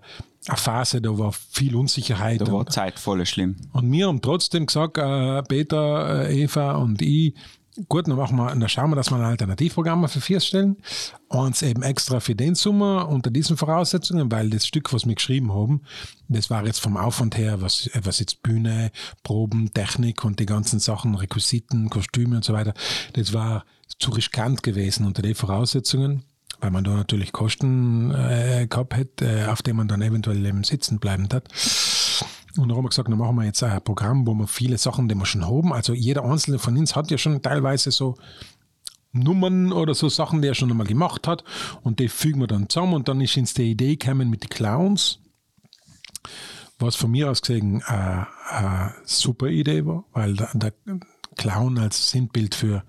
eine 0.47 0.57
Phase, 0.57 1.01
da 1.01 1.17
war 1.17 1.31
viel 1.31 1.75
Unsicherheit. 1.75 2.41
Da 2.41 2.51
war 2.51 2.67
Zeit 2.67 2.99
voll 2.99 3.25
schlimm. 3.25 3.55
und 3.71 3.89
wir 3.91 4.07
haben 4.07 4.21
trotzdem 4.21 4.65
gesagt, 4.65 4.97
äh, 4.97 5.41
Peter, 5.43 6.27
äh, 6.27 6.43
Eva 6.43 6.73
und 6.73 7.01
ich, 7.01 7.33
gut, 7.89 8.07
dann 8.07 8.15
machen 8.15 8.37
wir, 8.37 8.69
schauen 8.69 8.91
wir, 8.91 8.95
dass 8.95 9.11
wir 9.11 9.17
ein 9.17 9.23
Alternativprogramm 9.23 10.07
für 10.07 10.21
vier 10.21 10.39
stellen. 10.39 10.77
Eins 11.29 11.61
eben 11.61 11.81
extra 11.83 12.19
für 12.19 12.35
den 12.35 12.55
Sommer 12.55 13.09
unter 13.09 13.31
diesen 13.31 13.57
Voraussetzungen, 13.57 14.31
weil 14.31 14.49
das 14.49 14.67
Stück, 14.67 14.93
was 14.93 15.05
wir 15.07 15.15
geschrieben 15.15 15.53
haben, 15.53 15.81
das 16.27 16.49
war 16.49 16.65
jetzt 16.65 16.79
vom 16.79 16.97
Aufwand 16.97 17.37
her, 17.37 17.61
was, 17.61 17.89
was 18.01 18.19
jetzt 18.19 18.43
Bühne, 18.43 18.91
Proben, 19.23 19.73
Technik 19.73 20.23
und 20.23 20.39
die 20.39 20.45
ganzen 20.45 20.79
Sachen, 20.79 21.15
Requisiten, 21.15 21.89
Kostüme 21.89 22.37
und 22.37 22.45
so 22.45 22.53
weiter, 22.53 22.73
das 23.13 23.33
war 23.33 23.65
zu 23.99 24.11
riskant 24.11 24.63
gewesen 24.63 25.05
unter 25.05 25.21
den 25.21 25.35
Voraussetzungen 25.35 26.23
weil 26.63 26.71
man 26.71 26.85
da 26.85 26.91
natürlich 26.91 27.33
Kosten 27.33 28.11
äh, 28.11 28.67
gehabt 28.69 28.95
hätte, 28.95 29.25
äh, 29.25 29.45
auf 29.47 29.61
denen 29.61 29.77
man 29.77 29.89
dann 29.89 30.01
eventuell 30.01 30.45
eben 30.45 30.63
sitzen 30.63 30.97
bleiben 30.97 31.27
hat. 31.33 31.49
Und 32.57 32.69
dann 32.69 32.77
haben 32.77 32.85
wir 32.85 32.89
gesagt, 32.89 33.09
dann 33.09 33.17
machen 33.17 33.35
wir 33.35 33.45
jetzt 33.45 33.63
ein 33.63 33.83
Programm, 33.83 34.27
wo 34.27 34.33
wir 34.35 34.47
viele 34.47 34.77
Sachen, 34.77 35.07
die 35.07 35.15
wir 35.15 35.25
schon 35.25 35.45
haben, 35.45 35.73
also 35.73 35.93
jeder 35.93 36.23
einzelne 36.23 36.59
von 36.59 36.77
uns 36.77 36.95
hat 36.95 37.09
ja 37.09 37.17
schon 37.17 37.41
teilweise 37.41 37.91
so 37.91 38.15
Nummern 39.13 39.71
oder 39.71 39.93
so 39.93 40.09
Sachen, 40.09 40.41
die 40.41 40.47
er 40.47 40.55
schon 40.55 40.71
einmal 40.71 40.87
gemacht 40.87 41.27
hat. 41.27 41.43
Und 41.83 41.99
die 41.99 42.09
fügen 42.09 42.41
wir 42.41 42.47
dann 42.47 42.69
zusammen 42.69 42.93
und 42.93 43.07
dann 43.07 43.21
ist 43.21 43.37
uns 43.37 43.53
die 43.53 43.71
Idee 43.71 43.95
gekommen 43.95 44.29
mit 44.29 44.43
den 44.43 44.49
Clowns, 44.49 45.19
was 46.79 46.95
von 46.95 47.11
mir 47.11 47.29
aus 47.29 47.41
gesehen 47.41 47.81
äh, 47.87 48.25
eine 48.49 48.93
super 49.05 49.47
Idee 49.47 49.85
war, 49.85 50.03
weil 50.13 50.35
der, 50.35 50.49
der 50.53 50.73
Clown 51.35 51.77
als 51.77 52.09
Sinnbild 52.09 52.55
für, 52.55 52.83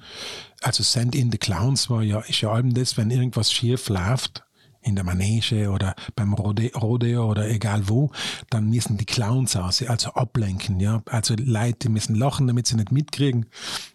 also 0.62 0.82
Send 0.82 1.14
in 1.14 1.30
the 1.30 1.38
Clowns 1.38 1.88
war 1.90 2.02
ja, 2.02 2.20
ist 2.20 2.40
ja 2.40 2.50
allem 2.50 2.74
das, 2.74 2.96
wenn 2.96 3.10
irgendwas 3.10 3.52
schief 3.52 3.88
läuft, 3.88 4.43
in 4.84 4.94
der 4.94 5.04
Manege 5.04 5.70
oder 5.70 5.94
beim 6.14 6.34
Rode 6.34 6.70
Rodeo 6.74 7.30
oder 7.30 7.48
egal 7.48 7.88
wo, 7.88 8.10
dann 8.50 8.68
müssen 8.68 8.96
die 8.96 9.06
Clowns 9.06 9.56
aus, 9.56 9.82
also 9.82 10.10
ablenken, 10.10 10.78
ja. 10.78 11.02
Also 11.06 11.34
Leute 11.38 11.88
müssen 11.88 12.14
lachen, 12.14 12.46
damit 12.46 12.66
sie 12.66 12.76
nicht 12.76 12.92
mitkriegen, 12.92 13.46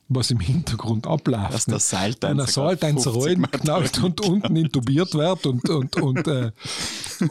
was 0.07 0.31
im 0.31 0.39
Hintergrund 0.39 1.07
abläuft. 1.07 1.53
Dass 1.53 1.65
der 1.65 1.79
Seiltänzer 1.79 2.29
Wenn 2.29 2.37
der 2.37 2.47
Seiltänzer 2.47 3.11
knallt 3.51 4.03
und 4.03 4.21
unten 4.21 4.55
intubiert 4.55 5.13
wird 5.13 5.45
und, 5.45 5.69
und, 5.69 5.95
und, 6.01 6.27
äh, 6.27 6.51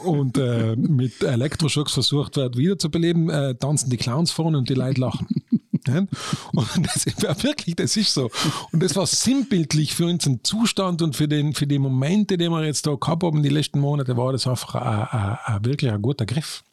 und 0.03 0.37
äh, 0.37 0.75
mit 0.75 1.21
Elektroschocks 1.21 1.93
versucht 1.93 2.37
wird, 2.37 2.57
wiederzubeleben, 2.57 3.29
äh, 3.29 3.55
tanzen 3.55 3.89
die 3.89 3.97
Clowns 3.97 4.31
vorne 4.31 4.57
und 4.57 4.69
die 4.69 4.75
Leute 4.75 5.01
lachen. 5.01 5.27
Und 6.51 6.67
das 6.85 7.05
war 7.23 7.41
wirklich, 7.43 7.75
das 7.75 7.95
ist 7.97 8.13
so. 8.13 8.29
Und 8.71 8.83
das 8.83 8.95
war 8.95 9.05
sinnbildlich 9.05 9.95
für 9.95 10.05
unseren 10.05 10.43
Zustand 10.43 11.01
und 11.01 11.15
für, 11.15 11.27
den, 11.27 11.53
für 11.53 11.67
die 11.67 11.79
Momente, 11.79 12.37
die 12.37 12.49
wir 12.49 12.65
jetzt 12.65 12.87
da 12.87 12.95
gehabt 12.95 13.23
haben, 13.23 13.43
die 13.43 13.49
letzten 13.49 13.79
Monate, 13.79 14.17
war 14.17 14.31
das 14.31 14.47
einfach 14.47 14.75
ein, 14.75 15.19
ein, 15.19 15.37
ein 15.45 15.65
wirklich 15.65 15.91
ein 15.91 16.01
guter 16.01 16.25
Griff. 16.25 16.63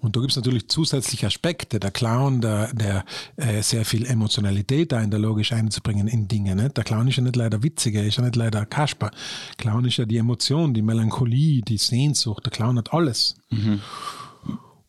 Und 0.00 0.14
da 0.14 0.20
gibt 0.20 0.32
es 0.32 0.36
natürlich 0.36 0.68
zusätzliche 0.68 1.26
Aspekte. 1.26 1.80
Der 1.80 1.90
Clown, 1.90 2.40
der, 2.40 2.72
der 2.74 3.04
äh, 3.36 3.62
sehr 3.62 3.84
viel 3.84 4.06
Emotionalität 4.06 4.92
da 4.92 5.00
in 5.00 5.10
der 5.10 5.20
logisch 5.20 5.52
einzubringen 5.52 6.06
in 6.06 6.28
Dinge. 6.28 6.54
Nicht? 6.54 6.76
Der 6.76 6.84
Clown 6.84 7.08
ist 7.08 7.16
ja 7.16 7.22
nicht 7.22 7.36
leider 7.36 7.62
witziger, 7.62 8.02
ist 8.02 8.18
ja 8.18 8.24
nicht 8.24 8.36
leider 8.36 8.66
Kasper. 8.66 9.10
Clown 9.56 9.84
ist 9.86 9.96
ja 9.96 10.04
die 10.04 10.18
Emotion, 10.18 10.74
die 10.74 10.82
Melancholie, 10.82 11.62
die 11.62 11.78
Sehnsucht. 11.78 12.44
Der 12.44 12.52
Clown 12.52 12.78
hat 12.78 12.92
alles. 12.92 13.36
Mhm. 13.50 13.80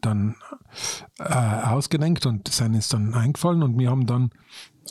dann 0.00 0.36
äh, 1.18 1.24
ausgedenkt 1.24 2.26
und 2.26 2.48
sind 2.48 2.74
uns 2.74 2.88
dann 2.88 3.14
eingefallen 3.14 3.62
und 3.62 3.78
wir 3.78 3.90
haben 3.90 4.06
dann 4.06 4.30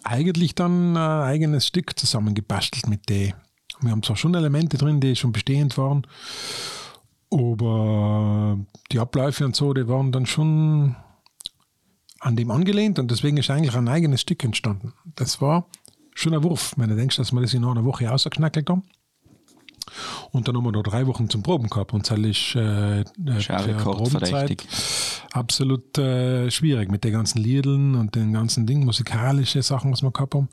eigentlich 0.03 0.55
dann 0.55 0.97
ein 0.97 1.23
eigenes 1.23 1.67
Stück 1.67 1.97
zusammengebastelt 1.97 2.87
mit 2.87 3.09
der. 3.09 3.35
Wir 3.81 3.91
haben 3.91 4.03
zwar 4.03 4.15
schon 4.15 4.35
Elemente 4.35 4.77
drin, 4.77 4.99
die 4.99 5.15
schon 5.15 5.31
bestehend 5.31 5.77
waren, 5.77 6.05
aber 7.31 8.59
die 8.91 8.99
Abläufe 8.99 9.45
und 9.45 9.55
so, 9.55 9.73
die 9.73 9.87
waren 9.87 10.11
dann 10.11 10.25
schon 10.25 10.95
an 12.19 12.35
dem 12.35 12.51
angelehnt 12.51 12.99
und 12.99 13.11
deswegen 13.11 13.37
ist 13.37 13.49
eigentlich 13.49 13.75
ein 13.75 13.87
eigenes 13.87 14.21
Stück 14.21 14.43
entstanden. 14.43 14.93
Das 15.15 15.41
war 15.41 15.67
schon 16.15 16.33
ein 16.33 16.43
Wurf, 16.43 16.73
wenn 16.77 16.89
du 16.89 16.95
denkst, 16.95 17.17
dass 17.17 17.31
wir 17.31 17.41
das 17.41 17.53
in 17.53 17.65
einer 17.65 17.85
Woche 17.85 18.11
ausgeknackelt 18.11 18.69
haben. 18.69 18.83
Und 20.31 20.47
dann 20.47 20.55
haben 20.55 20.63
wir 20.63 20.71
noch 20.71 20.83
drei 20.83 21.05
Wochen 21.07 21.29
zum 21.29 21.43
Proben 21.43 21.69
gehabt 21.69 21.93
und 21.93 22.09
das 22.09 22.17
ist 22.17 22.55
äh, 22.55 23.01
äh 23.01 23.73
Probenzeit 23.77 24.65
absolut 25.31 25.97
äh, 25.97 26.49
schwierig 26.49 26.89
mit 26.89 27.03
den 27.03 27.13
ganzen 27.13 27.39
Liedeln 27.39 27.95
und 27.95 28.15
den 28.15 28.33
ganzen 28.33 28.65
Dingen, 28.65 28.85
musikalische 28.85 29.61
Sachen, 29.61 29.91
was 29.91 30.01
wir 30.01 30.11
gehabt 30.11 30.35
haben. 30.35 30.49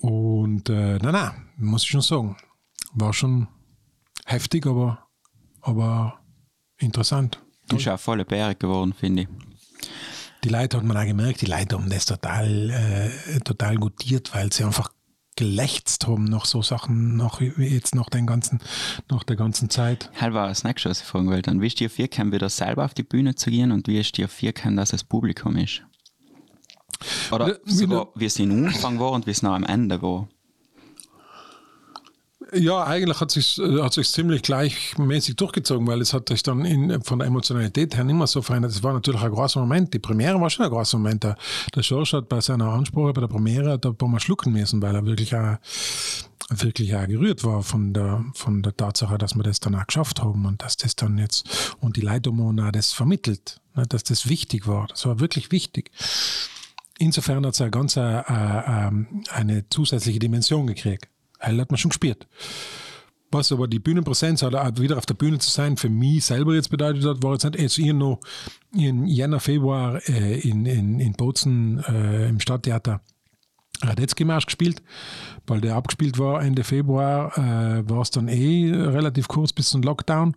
Und 0.00 0.68
äh, 0.68 0.98
nein, 0.98 1.12
nein, 1.12 1.30
muss 1.56 1.84
ich 1.84 1.90
schon 1.90 2.00
sagen, 2.00 2.36
war 2.92 3.12
schon 3.12 3.48
heftig, 4.24 4.66
aber, 4.66 5.06
aber 5.60 6.20
interessant. 6.78 7.40
Ist 7.72 7.88
auch 7.88 7.98
volle 7.98 8.24
Berge 8.24 8.56
geworden, 8.56 8.94
finde 8.94 9.22
ich. 9.22 9.28
Die 10.44 10.48
Leute 10.48 10.76
hat 10.76 10.84
man 10.84 10.96
auch 10.96 11.04
gemerkt, 11.04 11.40
die 11.40 11.46
Leute 11.46 11.76
haben 11.76 11.90
das 11.90 12.06
total, 12.06 12.70
äh, 12.70 13.40
total 13.40 13.76
gutiert, 13.76 14.34
weil 14.34 14.52
sie 14.52 14.64
einfach 14.64 14.90
gelächzt 15.38 16.06
haben 16.06 16.24
nach 16.24 16.44
so 16.46 16.62
Sachen, 16.62 17.16
nach 17.16 17.40
jetzt 17.40 17.94
nach 17.94 18.10
den 18.10 18.26
ganzen, 18.26 18.60
nach 19.08 19.22
der 19.22 19.36
ganzen 19.36 19.70
Zeit. 19.70 20.10
War 20.20 20.48
das 20.48 20.64
nächste, 20.64 20.90
was 20.90 21.00
ich 21.00 21.06
fragen 21.06 21.28
wollte. 21.28 21.50
Und 21.50 21.60
wie 21.60 21.68
ist 21.68 21.78
dir 21.78 21.90
vier 21.90 22.08
kommen, 22.08 22.32
wieder 22.32 22.48
selber 22.48 22.84
auf 22.84 22.94
die 22.94 23.04
Bühne 23.04 23.36
zu 23.36 23.50
gehen 23.50 23.70
und 23.70 23.86
wie 23.86 23.98
ist 23.98 24.16
dir 24.16 24.28
vier 24.28 24.52
kommen, 24.52 24.76
dass 24.76 24.90
das 24.90 25.04
Publikum 25.04 25.56
ist? 25.56 25.82
Oder 27.30 27.58
sogar, 27.64 28.08
wie 28.16 28.26
es 28.26 28.38
in 28.38 28.66
Anfang 28.66 28.98
war 28.98 29.12
und 29.12 29.26
wie 29.26 29.30
es 29.30 29.42
noch 29.42 29.54
am 29.54 29.64
Ende 29.64 30.02
war? 30.02 30.28
Ja, 32.52 32.84
eigentlich 32.84 33.20
hat 33.20 33.30
sich 33.30 33.58
äh, 33.58 33.82
hat 33.82 33.92
sich 33.92 34.10
ziemlich 34.10 34.42
gleichmäßig 34.42 35.36
durchgezogen, 35.36 35.86
weil 35.86 36.00
es 36.00 36.14
hat 36.14 36.30
sich 36.30 36.42
dann 36.42 36.64
in, 36.64 37.02
von 37.02 37.18
der 37.18 37.28
Emotionalität 37.28 37.94
her 37.94 38.04
nicht 38.04 38.16
mehr 38.16 38.26
so 38.26 38.40
verändert. 38.40 38.72
Es 38.72 38.82
war 38.82 38.94
natürlich 38.94 39.20
ein 39.20 39.30
großer 39.30 39.60
Moment. 39.60 39.92
Die 39.92 39.98
Premiere 39.98 40.40
war 40.40 40.48
schon 40.48 40.64
ein 40.64 40.70
großer 40.70 40.96
Moment. 40.96 41.24
Der, 41.24 41.36
der 41.74 41.82
Schorsch 41.82 42.14
hat 42.14 42.28
bei 42.30 42.40
seiner 42.40 42.72
Ansprache 42.72 43.12
bei 43.12 43.20
der 43.20 43.28
Premiere 43.28 43.78
da 43.78 43.90
ein 43.90 43.96
paar 43.96 44.08
Mal 44.08 44.20
schlucken 44.20 44.52
müssen, 44.52 44.80
weil 44.80 44.94
er 44.94 45.04
wirklich 45.04 45.34
auch, 45.34 45.58
wirklich 46.48 46.96
auch 46.96 47.06
gerührt 47.06 47.44
war 47.44 47.62
von 47.62 47.92
der, 47.92 48.24
von 48.32 48.62
der 48.62 48.74
Tatsache, 48.74 49.18
dass 49.18 49.34
wir 49.34 49.42
das 49.42 49.60
dann 49.60 49.74
auch 49.74 49.86
geschafft 49.86 50.22
haben 50.22 50.46
und 50.46 50.62
dass 50.62 50.78
das 50.78 50.96
dann 50.96 51.18
jetzt 51.18 51.76
und 51.80 51.96
die 51.96 52.00
Leitung 52.00 52.40
auch 52.40 52.72
das 52.72 52.94
vermittelt, 52.94 53.60
ne, 53.74 53.84
dass 53.86 54.04
das 54.04 54.26
wichtig 54.26 54.66
war. 54.66 54.86
Das 54.86 55.04
war 55.04 55.20
wirklich 55.20 55.52
wichtig. 55.52 55.90
Insofern 56.98 57.44
hat 57.44 57.54
es 57.54 57.60
eine 57.60 57.70
ganz 57.70 57.98
eine, 57.98 58.24
äh, 58.26 58.88
äh, 58.88 59.34
eine 59.34 59.68
zusätzliche 59.68 60.18
Dimension 60.18 60.66
gekriegt. 60.66 61.08
Hell 61.38 61.60
hat 61.60 61.70
man 61.70 61.78
schon 61.78 61.90
gespielt. 61.90 62.26
Was 63.30 63.52
aber 63.52 63.68
die 63.68 63.78
Bühnenpräsenz 63.78 64.42
oder 64.42 64.78
wieder 64.78 64.96
auf 64.96 65.04
der 65.04 65.14
Bühne 65.14 65.38
zu 65.38 65.50
sein, 65.50 65.76
für 65.76 65.90
mich 65.90 66.24
selber 66.24 66.54
jetzt 66.54 66.70
bedeutet 66.70 67.04
hat, 67.04 67.22
war 67.22 67.32
jetzt 67.32 67.44
nicht 67.44 67.56
erst 67.56 67.78
ich 67.78 67.92
noch 67.92 68.20
in 68.74 69.06
Jänner, 69.06 69.38
Februar 69.38 70.00
äh, 70.08 70.40
in, 70.40 70.64
in, 70.64 70.98
in 70.98 71.12
Bozen 71.12 71.84
äh, 71.84 72.28
im 72.28 72.40
Stadttheater 72.40 73.02
Radetzky-Marsch 73.82 74.46
gespielt, 74.46 74.82
weil 75.46 75.60
der 75.60 75.76
abgespielt 75.76 76.18
war 76.18 76.42
Ende 76.42 76.64
Februar, 76.64 77.36
äh, 77.36 77.88
war 77.88 78.00
es 78.00 78.10
dann 78.10 78.28
eh 78.28 78.72
relativ 78.72 79.28
kurz 79.28 79.52
bis 79.52 79.68
zum 79.68 79.82
Lockdown 79.82 80.34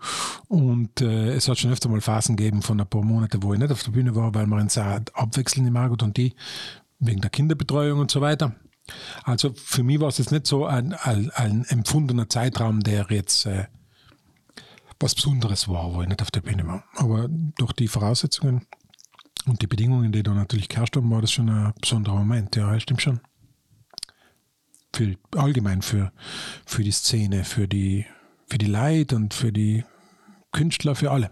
und 0.47 1.01
äh, 1.01 1.33
es 1.33 1.47
hat 1.47 1.57
schon 1.57 1.71
öfter 1.71 1.89
mal 1.89 2.01
Phasen 2.01 2.35
gegeben 2.35 2.61
von 2.61 2.79
ein 2.79 2.87
paar 2.87 3.03
Monaten, 3.03 3.41
wo 3.41 3.53
ich 3.53 3.59
nicht 3.59 3.71
auf 3.71 3.83
der 3.83 3.91
Bühne 3.91 4.15
war, 4.15 4.35
weil 4.35 4.45
wir 4.45 4.57
uns 4.57 4.77
auch 4.77 4.99
abwechseln, 5.13 5.65
die 5.65 5.71
Margot 5.71 6.03
und 6.03 6.17
die, 6.17 6.35
wegen 6.99 7.21
der 7.21 7.31
Kinderbetreuung 7.31 7.99
und 7.99 8.11
so 8.11 8.21
weiter. 8.21 8.55
Also 9.23 9.53
für 9.53 9.83
mich 9.83 9.99
war 9.99 10.09
es 10.09 10.17
jetzt 10.17 10.31
nicht 10.31 10.47
so 10.47 10.65
ein, 10.65 10.93
ein, 10.93 11.29
ein 11.31 11.65
empfundener 11.65 12.29
Zeitraum, 12.29 12.81
der 12.81 13.07
jetzt 13.09 13.45
äh, 13.45 13.67
was 14.99 15.15
Besonderes 15.15 15.67
war, 15.67 15.93
wo 15.93 16.01
ich 16.01 16.07
nicht 16.07 16.21
auf 16.21 16.31
der 16.31 16.41
Bühne 16.41 16.65
war. 16.67 16.83
Aber 16.95 17.27
durch 17.29 17.73
die 17.73 17.87
Voraussetzungen 17.87 18.67
und 19.45 19.61
die 19.61 19.67
Bedingungen, 19.67 20.11
die 20.11 20.23
da 20.23 20.33
natürlich 20.33 20.69
geherrscht 20.69 20.95
haben, 20.95 21.09
war 21.09 21.21
das 21.21 21.31
schon 21.31 21.49
ein 21.49 21.73
besonderer 21.79 22.15
Moment. 22.15 22.55
Ja, 22.55 22.79
stimmt 22.79 23.01
schon. 23.01 23.19
Für, 24.93 25.15
allgemein 25.35 25.81
für, 25.81 26.11
für 26.65 26.83
die 26.83 26.91
Szene, 26.91 27.43
für 27.43 27.67
die, 27.67 28.05
für 28.47 28.57
die 28.57 28.67
Leute 28.67 29.15
und 29.15 29.33
für 29.33 29.51
die 29.51 29.85
Künstler, 30.51 30.95
für 30.95 31.11
alle. 31.11 31.31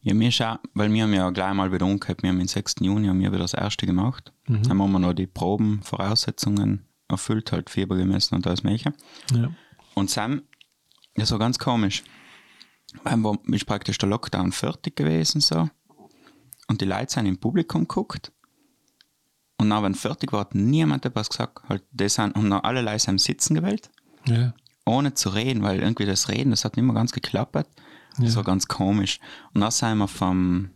Ja, 0.00 0.14
mir 0.14 0.30
schon, 0.30 0.58
weil 0.74 0.92
wir 0.92 1.02
haben 1.02 1.12
ja 1.12 1.28
gleich 1.30 1.54
mal 1.54 1.72
wieder 1.72 1.84
umgekehrt. 1.84 2.22
Wir 2.22 2.30
haben 2.30 2.40
am 2.40 2.46
6. 2.46 2.76
Juni 2.80 3.08
haben 3.08 3.20
wir 3.20 3.30
wieder 3.30 3.40
das 3.40 3.54
erste 3.54 3.86
gemacht. 3.86 4.32
Mhm. 4.46 4.62
Dann 4.62 4.80
haben 4.80 4.92
wir 4.92 4.98
noch 4.98 5.12
die 5.12 5.26
Proben, 5.26 5.82
Voraussetzungen 5.82 6.86
erfüllt, 7.08 7.52
halt 7.52 7.70
Fieber 7.70 7.96
gemessen 7.96 8.34
und 8.34 8.46
alles 8.46 8.62
Mögliche. 8.62 8.92
Ja. 9.32 9.50
Und 9.94 10.10
Sam, 10.10 10.42
das 11.14 11.30
war 11.32 11.38
ganz 11.38 11.58
komisch. 11.58 12.04
Weil 13.02 13.22
war, 13.22 13.38
ist 13.46 13.66
praktisch 13.66 13.98
der 13.98 14.08
Lockdown 14.08 14.52
fertig 14.52 14.96
gewesen 14.96 15.40
so. 15.40 15.68
Und 16.68 16.80
die 16.80 16.84
Leute 16.84 17.12
sind 17.12 17.26
im 17.26 17.38
Publikum 17.38 17.82
geguckt. 17.82 18.32
Und 19.56 19.70
dann, 19.70 19.82
wenn 19.82 19.94
fertig 19.94 20.32
war, 20.32 20.40
hat 20.40 20.54
niemand 20.54 21.04
etwas 21.04 21.28
gesagt. 21.28 21.68
Halt, 21.68 21.82
die 21.90 22.08
sind, 22.08 22.36
und 22.36 22.50
dann 22.50 22.60
alle 22.60 22.82
Leute 22.82 23.08
haben 23.08 23.18
Sitzen 23.18 23.54
gewählt. 23.54 23.90
Ja. 24.26 24.54
Ohne 24.86 25.14
zu 25.14 25.30
reden, 25.30 25.62
weil 25.62 25.80
irgendwie 25.80 26.06
das 26.06 26.28
Reden, 26.28 26.50
das 26.50 26.64
hat 26.64 26.76
nicht 26.76 26.84
mehr 26.84 26.94
ganz 26.94 27.12
geklappt. 27.12 27.66
Das 28.18 28.36
war 28.36 28.44
ganz 28.44 28.66
komisch. 28.66 29.20
Und 29.54 29.60
dann 29.60 29.70
sind 29.70 29.98
wir 29.98 30.08
vom, 30.08 30.70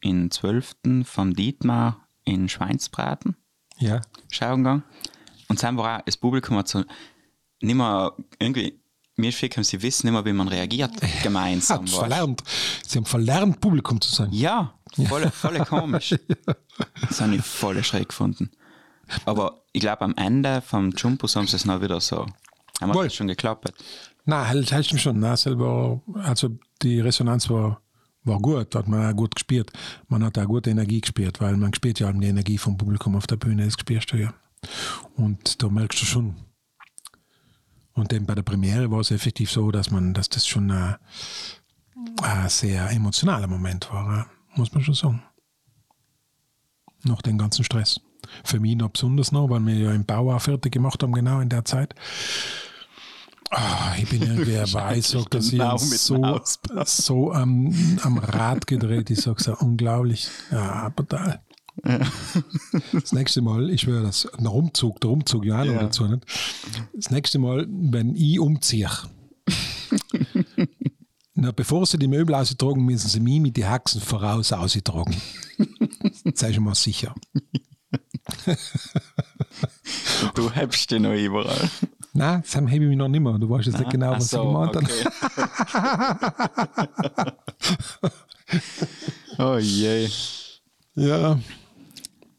in 0.00 0.30
12. 0.30 0.76
vom 1.04 1.34
Dietmar 1.34 2.06
in 2.24 2.48
Schweinsbraten 2.48 3.36
ja. 3.78 4.00
schauen 4.30 4.64
gegangen. 4.64 4.82
Und 5.48 5.62
dann 5.62 5.76
war 5.76 5.98
auch, 5.98 6.02
das 6.04 6.16
Publikum 6.16 6.56
hat 6.56 6.68
so 6.68 6.84
nicht 7.60 7.74
mehr 7.74 8.12
irgendwie, 8.38 8.80
mir 9.16 9.28
ist 9.28 9.38
viel, 9.38 9.50
sie 9.64 9.82
wissen 9.82 10.06
nicht 10.06 10.12
mehr, 10.12 10.24
wie 10.24 10.32
man 10.32 10.48
reagiert 10.48 10.92
gemeinsam. 11.22 11.86
Ja, 11.86 11.98
verlernt. 11.98 12.42
Sie 12.86 12.98
haben 12.98 13.06
verlernt, 13.06 13.60
Publikum 13.60 14.00
zu 14.00 14.14
sein. 14.14 14.32
Ja, 14.32 14.74
voll, 15.08 15.30
voll 15.30 15.58
komisch. 15.64 16.10
ja. 16.28 16.54
Das 17.08 17.20
habe 17.20 17.36
ich 17.36 17.42
voll 17.42 17.82
schräg 17.84 18.08
gefunden. 18.08 18.50
Aber 19.26 19.62
ich 19.72 19.80
glaube, 19.80 20.02
am 20.02 20.14
Ende 20.16 20.62
vom 20.62 20.90
Jumpus 20.90 21.36
haben 21.36 21.46
sie 21.46 21.56
es 21.56 21.64
noch 21.64 21.80
wieder 21.80 22.00
so. 22.00 22.26
Haben 22.80 22.94
wir 22.94 23.10
schon 23.10 23.28
geklappt? 23.28 23.72
Nein, 24.24 24.48
halt, 24.48 24.72
halt 24.72 24.86
schon. 24.86 25.20
Nein, 25.20 25.36
selber, 25.36 26.00
also 26.14 26.58
die 26.82 27.00
Resonanz 27.00 27.48
war, 27.50 27.82
war 28.24 28.38
gut, 28.38 28.74
hat 28.74 28.88
man 28.88 29.10
auch 29.10 29.16
gut 29.16 29.34
gespielt. 29.34 29.70
Man 30.08 30.24
hat 30.24 30.38
auch 30.38 30.46
gute 30.46 30.70
Energie 30.70 31.00
gespielt, 31.00 31.40
weil 31.40 31.56
man 31.56 31.74
spielt 31.74 32.00
ja 32.00 32.10
die 32.10 32.26
Energie 32.26 32.58
vom 32.58 32.76
Publikum 32.76 33.16
auf 33.16 33.26
der 33.26 33.36
Bühne, 33.36 33.64
das 33.64 33.74
spielst 33.74 34.12
du 34.12 34.16
ja. 34.16 34.34
Und 35.16 35.62
da 35.62 35.68
merkst 35.68 36.00
du 36.00 36.06
schon. 36.06 36.34
Und 37.92 38.12
dann 38.12 38.26
bei 38.26 38.34
der 38.34 38.42
Premiere 38.42 38.90
war 38.90 39.00
es 39.00 39.10
effektiv 39.10 39.50
so, 39.50 39.70
dass 39.70 39.90
man, 39.90 40.14
dass 40.14 40.28
das 40.28 40.46
schon 40.46 40.70
ein, 40.70 40.96
ein 42.22 42.48
sehr 42.48 42.90
emotionaler 42.90 43.46
Moment 43.46 43.92
war, 43.92 44.26
muss 44.56 44.72
man 44.72 44.82
schon 44.82 44.94
sagen. 44.94 45.22
Nach 47.04 47.20
dem 47.20 47.36
ganzen 47.36 47.62
Stress. 47.62 48.00
Für 48.42 48.58
mich 48.58 48.74
noch 48.74 48.88
besonders 48.88 49.32
noch, 49.32 49.50
weil 49.50 49.64
wir 49.66 49.74
ja 49.74 49.92
im 49.92 50.06
Bau 50.06 50.34
auch 50.34 50.40
fertig 50.40 50.72
gemacht 50.72 51.02
haben, 51.02 51.12
genau 51.12 51.40
in 51.40 51.50
der 51.50 51.66
Zeit. 51.66 51.94
Ah, 53.56 53.94
ich 53.96 54.08
bin 54.08 54.22
irgendwie 54.22 54.54
dabei, 54.54 54.98
ich 54.98 55.10
dass 55.30 55.46
ich 55.46 55.52
genau 55.52 55.76
so, 55.78 56.40
so 56.84 57.32
am, 57.32 57.98
am 58.02 58.18
Rad 58.18 58.66
gedreht. 58.66 59.10
Ich 59.10 59.20
sag's 59.20 59.46
ja, 59.46 59.54
unglaublich. 59.54 60.28
Ja, 60.50 60.88
brutal. 60.88 61.40
Das 62.92 63.12
nächste 63.12 63.42
Mal, 63.42 63.70
ich 63.70 63.82
schwöre 63.82 64.02
das, 64.02 64.28
der 64.38 64.52
Umzug, 64.52 65.00
der 65.00 65.10
Umzug 65.10 65.44
ja 65.44 65.60
auch 65.60 65.64
noch 65.64 65.74
Ja. 65.74 65.80
dazu 65.82 66.06
nicht. 66.06 66.24
Das 66.94 67.10
nächste 67.10 67.38
Mal, 67.38 67.66
wenn 67.68 68.14
ich 68.14 68.38
umziehe, 68.38 68.90
na, 71.34 71.50
bevor 71.52 71.84
sie 71.86 71.98
die 71.98 72.06
Möbel 72.08 72.34
austragen, 72.34 72.84
müssen 72.84 73.08
sie 73.08 73.20
mich 73.20 73.40
mit 73.40 73.56
den 73.56 73.68
Haxen 73.68 74.00
voraus 74.00 74.52
austragen. 74.52 75.16
Sei 76.34 76.52
schon 76.52 76.64
mal 76.64 76.74
sicher. 76.74 77.14
Du 80.34 80.50
hebst 80.50 80.90
den 80.90 81.02
noch 81.02 81.12
überall. 81.12 81.70
Nein, 82.16 82.42
das 82.42 82.54
habe 82.54 82.70
ich 82.70 82.80
mich 82.80 82.96
noch 82.96 83.08
nicht 83.08 83.20
mehr. 83.20 83.38
Du 83.38 83.50
weißt 83.50 83.66
jetzt 83.66 83.78
nicht 83.78 83.90
genau, 83.90 84.12
was 84.12 84.30
so, 84.30 84.38
ich 84.40 84.72
gemeint 84.72 84.76
habe. 84.76 84.86
okay. 88.02 88.12
oh 89.38 89.58
je. 89.58 90.08
Ja. 90.94 91.40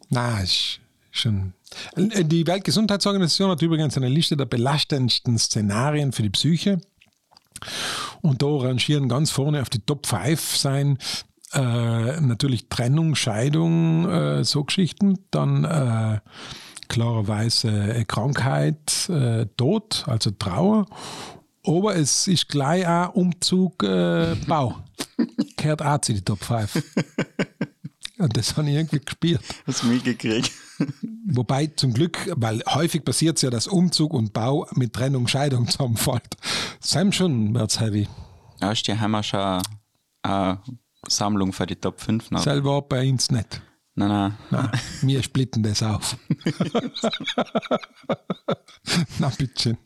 Na, 0.09 0.39
ist 0.39 0.79
schon. 1.11 1.53
Die 1.97 2.47
Weltgesundheitsorganisation 2.47 3.51
hat 3.51 3.61
übrigens 3.61 3.97
eine 3.97 4.07
Liste 4.07 4.37
der 4.37 4.45
belastendsten 4.45 5.37
Szenarien 5.37 6.13
für 6.13 6.23
die 6.23 6.29
Psyche. 6.29 6.79
Und 8.21 8.41
da 8.41 8.47
rangieren 8.47 9.09
ganz 9.09 9.31
vorne 9.31 9.61
auf 9.61 9.69
die 9.69 9.79
Top 9.79 10.07
5 10.07 10.55
sein 10.55 10.97
äh, 11.53 12.21
natürlich 12.21 12.69
Trennung, 12.69 13.15
Scheidung, 13.15 14.09
äh, 14.09 14.43
so 14.45 14.63
Geschichten. 14.63 15.19
Dann 15.31 15.63
äh, 15.63 16.19
klarerweise 16.87 17.69
äh, 17.93 18.05
Krankheit, 18.05 19.09
äh, 19.09 19.45
Tod, 19.57 20.03
also 20.07 20.31
Trauer. 20.31 20.85
Aber 21.65 21.95
es 21.95 22.27
ist 22.27 22.47
gleich 22.47 22.87
auch 22.87 23.13
Umzug, 23.15 23.83
äh, 23.83 24.35
Bau. 24.47 24.75
Gehört 25.57 25.81
auch 25.81 25.99
zu 25.99 26.13
den 26.13 26.23
Top 26.23 26.43
5. 26.43 26.83
Und 28.17 28.37
das 28.37 28.55
habe 28.55 28.69
ich 28.69 28.75
irgendwie 28.75 28.99
gespielt. 28.99 29.41
Hast 29.65 29.83
du 29.83 29.87
mitgekriegt? 29.87 30.51
Wobei 31.27 31.67
zum 31.67 31.93
Glück, 31.93 32.31
weil 32.35 32.61
häufig 32.67 33.03
passiert 33.03 33.37
es 33.37 33.41
ja, 33.41 33.49
dass 33.49 33.67
Umzug 33.67 34.13
und 34.13 34.33
Bau 34.33 34.67
mit 34.75 34.93
Trennung, 34.93 35.27
Scheidung 35.27 35.67
zusammenfällt. 35.67 36.37
Sam 36.79 37.11
schon 37.11 37.53
wird's 37.53 37.79
heavy. 37.79 38.07
Erst 38.61 38.87
haben 38.87 39.11
wir 39.11 39.23
schon 39.23 39.61
eine 40.23 40.59
Sammlung 41.07 41.51
für 41.51 41.65
die 41.65 41.75
Top 41.75 41.99
5 41.99 42.31
noch. 42.31 42.43
Selber 42.43 42.81
bei 42.81 43.09
uns 43.09 43.31
nicht. 43.31 43.61
Nein, 43.97 44.09
nein. 44.09 44.37
Nein, 44.51 44.71
wir 45.03 45.23
splitten 45.23 45.63
das 45.63 45.81
auf. 45.81 46.17
Na 49.19 49.31
bitte. 49.37 49.77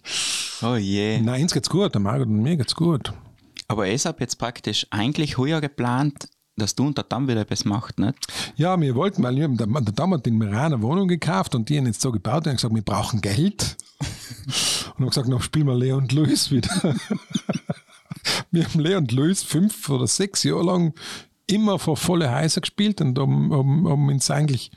Oh 0.63 0.75
je. 0.75 1.21
Nein, 1.21 1.43
uns 1.43 1.53
geht's 1.53 1.69
gut, 1.69 1.93
der 1.93 2.01
Margot 2.01 2.27
und 2.27 2.41
mir 2.41 2.57
geht's 2.57 2.75
gut. 2.75 3.13
Aber 3.67 3.87
ich 3.87 4.03
habe 4.07 4.17
jetzt 4.21 4.37
praktisch 4.37 4.87
eigentlich 4.89 5.37
heuer 5.37 5.61
geplant, 5.61 6.27
dass 6.55 6.73
du 6.73 6.87
und 6.87 6.97
der 6.97 7.05
Damm 7.05 7.27
wieder 7.27 7.41
etwas 7.41 7.65
macht, 7.65 7.99
nicht? 7.99 8.17
Ja, 8.55 8.81
wir 8.81 8.95
wollten, 8.95 9.21
weil 9.21 9.35
wir 9.35 9.43
haben 9.43 9.57
der, 9.57 9.67
der 9.67 9.93
Damm 9.93 10.15
hat 10.15 10.25
in 10.25 10.37
Meran 10.37 10.73
eine 10.73 10.81
Wohnung 10.81 11.07
gekauft 11.07 11.53
und 11.53 11.69
die 11.69 11.77
haben 11.77 11.85
jetzt 11.85 12.01
so 12.01 12.11
gebaut 12.11 12.45
und 12.45 12.47
haben 12.47 12.55
gesagt, 12.55 12.73
wir 12.73 12.81
brauchen 12.81 13.21
Geld. 13.21 13.77
Und 14.97 15.05
haben 15.05 15.09
gesagt, 15.09 15.29
noch 15.29 15.41
spielen 15.41 15.67
wir 15.67 15.75
Leon 15.75 16.03
und 16.03 16.11
Luis 16.11 16.51
wieder. 16.51 16.69
wir 18.51 18.65
haben 18.65 18.79
Leon 18.81 19.03
und 19.03 19.13
Luis 19.13 19.43
fünf 19.43 19.87
oder 19.87 20.07
sechs 20.07 20.43
Jahre 20.43 20.63
lang 20.63 20.93
immer 21.49 21.79
vor 21.79 21.97
volle 21.97 22.33
Häuser 22.33 22.61
gespielt 22.61 23.01
und 23.01 23.17
haben, 23.17 23.51
haben, 23.51 23.87
haben 23.87 24.07
uns 24.09 24.29
eigentlich 24.29 24.71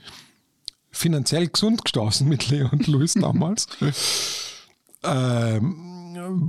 finanziell 0.91 1.47
gesund 1.47 1.83
gestoßen 1.83 2.27
mit 2.27 2.49
Leon 2.49 2.69
und 2.71 2.87
Luis 2.87 3.13
damals. 3.13 3.67
ähm, 5.03 5.93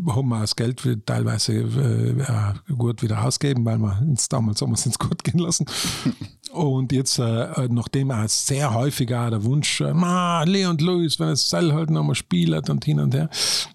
haben 0.09 0.29
wir 0.29 0.41
das 0.41 0.57
Geld 0.57 0.83
teilweise 1.07 1.55
äh, 1.55 2.73
gut 2.73 3.03
wieder 3.03 3.25
ausgeben, 3.25 3.65
weil 3.65 3.79
wir 3.79 3.99
uns 4.03 4.29
damals 4.29 4.61
haben 4.61 4.71
wir 4.71 4.75
es 4.75 4.87
uns 4.87 4.99
gut 4.99 5.25
gehen 5.25 5.39
lassen. 5.39 5.67
Und 6.53 6.93
jetzt, 6.93 7.19
äh, 7.19 7.69
nachdem 7.69 8.13
auch 8.13 8.29
sehr 8.29 8.73
häufig 8.73 9.13
auch 9.13 9.29
der 9.29 9.43
Wunsch, 9.43 9.81
äh, 9.81 9.93
Ma, 9.93 10.45
Leo 10.45 10.71
und 10.71 10.81
Luis, 10.83 11.19
wenn 11.19 11.31
es 11.31 11.51
Seil 11.51 11.73
halt 11.73 11.91
nochmal 11.91 12.15
spielt 12.15 12.71
und 12.71 12.85
hin 12.85 13.01
und 13.01 13.13
her, 13.13 13.29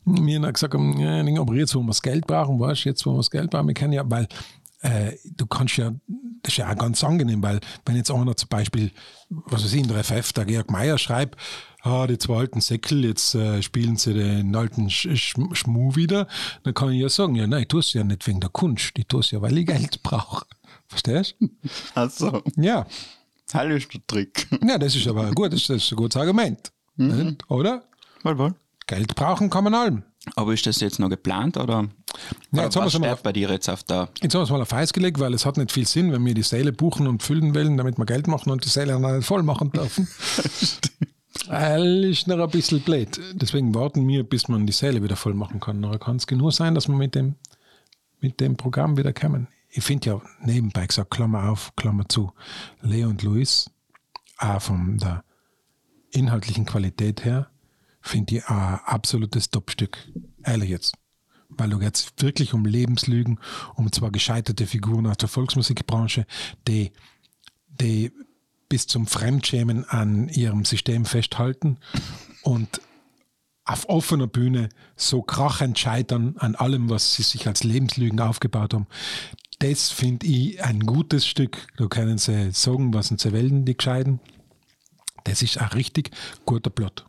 mir 0.06 0.41
haben 0.41 0.54
gesagt, 0.54 0.76
haben, 0.76 0.97
ja, 0.97 1.41
aber 1.41 1.56
jetzt, 1.56 1.76
wo 1.76 1.82
wir 1.82 1.88
das 1.88 2.02
Geld 2.02 2.26
brauchen, 2.26 2.58
weißt 2.58 2.86
du, 2.86 2.89
jetzt, 2.89 3.06
wo 3.06 3.12
wir 3.12 3.18
das 3.18 3.30
Geld 3.30 3.50
brauchen, 3.50 3.68
wir 3.68 3.74
können 3.74 3.91
ja, 3.91 4.10
weil 4.10 4.30
äh, 4.82 5.14
du 5.26 5.46
kannst 5.46 5.78
ja, 5.78 5.94
das 6.42 6.54
ist 6.54 6.58
ja 6.58 6.72
auch 6.72 6.78
ganz 6.78 7.04
angenehm, 7.04 7.44
weil 7.44 7.60
wenn 7.86 7.96
jetzt 7.96 8.12
einer 8.12 8.36
zum 8.36 8.50
Beispiel, 8.50 8.92
was 9.30 9.64
weiß 9.64 9.74
ich, 9.74 9.82
in 9.82 9.88
der 9.88 10.04
FF, 10.04 10.34
der 10.34 10.46
Georg 10.46 10.72
Meier 10.72 10.98
schreibt, 10.98 11.38
ah, 11.82 12.08
die 12.08 12.18
zwei 12.18 12.38
alten 12.38 12.62
Säckel, 12.62 13.04
jetzt 13.06 13.36
äh, 13.36 13.62
spielen 13.62 13.98
sie 13.98 14.14
den 14.14 14.56
alten 14.56 14.90
Sch 14.90 15.08
Sch 15.16 15.36
Schmu 15.54 15.96
wieder, 15.96 16.28
dann 16.64 16.74
kann 16.74 16.92
ich 16.92 17.02
ja 17.02 17.10
sagen, 17.10 17.36
ja, 17.36 17.48
nein, 17.48 17.64
ich 17.64 17.68
tue 17.68 17.82
es 17.82 17.94
ja 17.94 18.04
nicht 18.04 18.26
wegen 18.28 18.40
der 18.40 18.50
Kunst, 18.50 18.92
ich 18.98 19.08
tue 19.08 19.20
es 19.20 19.32
ja, 19.32 19.42
weil 19.42 19.58
ich 19.58 19.66
Geld 19.66 20.02
brauche. 20.04 20.46
Verstehst 20.88 21.36
du? 21.40 21.50
Also, 21.96 22.42
Ja. 22.56 22.88
Hallo 23.54 23.76
ist 23.76 23.92
der 23.94 24.06
Trick. 24.06 24.48
Ja, 24.64 24.78
das 24.78 24.96
ist 24.96 25.08
aber 25.08 25.32
gut, 25.32 25.52
das 25.54 25.70
ist 25.70 25.92
ein 25.92 25.96
gutes 25.96 26.16
Argument. 26.18 26.72
Nicht? 26.96 27.50
Oder? 27.50 27.84
Wohl, 28.24 28.38
wohl. 28.38 28.56
Geld 28.86 29.16
brauchen 29.16 29.50
kann 29.50 29.64
man 29.64 29.74
allem. 29.74 30.04
Aber 30.36 30.54
ist 30.54 30.66
das 30.66 30.80
jetzt 30.82 31.00
noch 31.00 31.10
geplant 31.10 31.58
oder? 31.58 31.88
Ja, 32.51 32.64
jetzt 32.64 32.76
haben 32.76 32.86
was 32.86 32.93
steht 32.93 33.24
bei 33.24 33.34
dir 33.34 33.49
jetzt 33.49 33.70
auf 33.70 33.84
der. 33.84 34.10
Jetzt 34.22 34.34
haben 34.34 34.41
wir 34.41 34.43
es 34.43 34.49
mal 34.49 34.62
auf 34.62 34.74
Eis 34.74 34.93
gelegt, 34.93 35.20
weil 35.20 35.34
es 35.34 35.45
hat 35.45 35.57
nicht 35.57 35.72
viel 35.72 35.88
Sinn, 35.88 36.12
wenn 36.12 36.26
wir 36.26 36.34
die 36.34 36.43
Säle 36.43 36.72
buchen 36.72 37.07
und 37.07 37.22
füllen 37.22 37.53
wollen, 37.53 37.78
damit 37.78 37.97
wir 37.97 38.05
Geld 38.05 38.28
machen 38.28 38.51
und 38.51 38.66
die 38.66 38.70
Säle 38.70 38.99
dann 38.99 39.18
nicht 39.18 39.28
voll 39.28 39.43
machen 39.43 39.72
dürfen. 39.72 40.07
Ist 41.49 42.28
noch 42.28 42.39
ein 42.39 42.49
bisschen 42.49 42.82
blöd. 42.82 43.20
Deswegen 43.34 43.74
warten 43.74 44.07
wir, 44.07 44.24
bis 44.24 44.47
man 44.47 44.68
die 44.68 44.74
Säle 44.74 45.01
wieder 45.01 45.16
voll 45.16 45.34
machen 45.34 45.60
kann. 45.60 45.82
Dann 45.82 45.99
kann 45.99 46.18
es 46.18 46.28
genug 46.28 46.51
sein, 46.53 46.76
dass 46.76 46.88
wir 46.88 46.95
mit 46.95 47.16
dem, 47.16 47.36
mit 48.20 48.39
dem 48.39 48.57
Programm 48.57 48.97
wieder 48.97 49.14
kommen. 49.14 49.47
Ich 49.70 49.84
finde 49.84 50.10
ja 50.10 50.22
nebenbei 50.41 50.86
gesagt, 50.86 51.12
Klammer 51.12 51.49
auf, 51.49 51.76
Klammer 51.76 52.07
zu, 52.10 52.34
Leo 52.82 53.10
und 53.10 53.24
Luis, 53.24 53.70
auch 54.38 54.62
von 54.62 54.97
der 54.97 55.24
inhaltlichen 56.12 56.66
Qualität 56.66 57.24
her, 57.24 57.49
finde 58.01 58.38
ich 58.38 58.47
ein 58.47 58.80
absolutes 58.86 59.49
Topstück. 59.49 59.97
Ehrlich 60.43 60.70
jetzt. 60.70 60.99
Weil 61.50 61.70
da 61.70 61.78
geht 61.78 62.14
wirklich 62.18 62.54
um 62.54 62.66
Lebenslügen, 62.66 63.39
um 63.76 63.91
zwar 63.91 64.12
gescheiterte 64.12 64.68
Figuren 64.68 65.08
aus 65.08 65.18
der 65.18 65.30
Volksmusikbranche, 65.30 66.26
die, 66.68 66.91
die 67.68 68.12
bis 68.70 68.86
zum 68.86 69.08
Fremdschämen 69.08 69.84
an 69.86 70.30
ihrem 70.30 70.64
System 70.64 71.06
festhalten 71.06 71.78
und 72.43 72.82
auf 73.66 73.88
offener 73.89 74.28
Bühne 74.28 74.70
so 74.95 75.22
krachend 75.22 75.78
scheitern 75.78 76.36
an 76.38 76.56
allem, 76.56 76.89
was 76.89 77.16
sie 77.16 77.24
sich 77.24 77.47
als 77.47 77.64
Lebenslügen 77.64 78.20
aufgebaut 78.20 78.74
haben. 78.74 78.88
Das 79.60 79.91
finde 79.91 80.26
ich 80.26 80.64
ein 80.64 80.80
gutes 80.82 81.28
Stück. 81.28 81.68
Da 81.78 81.88
können 81.88 82.18
sie 82.18 82.52
sagen, 82.52 82.93
was 82.93 83.10
sie 83.10 83.32
wollen, 83.32 83.66
die 83.66 83.78
Gescheiden. 83.78 84.22
Das 85.26 85.41
ist 85.41 85.58
ein 85.58 85.68
richtig 85.70 86.12
guter 86.45 86.70
Plot. 86.70 87.06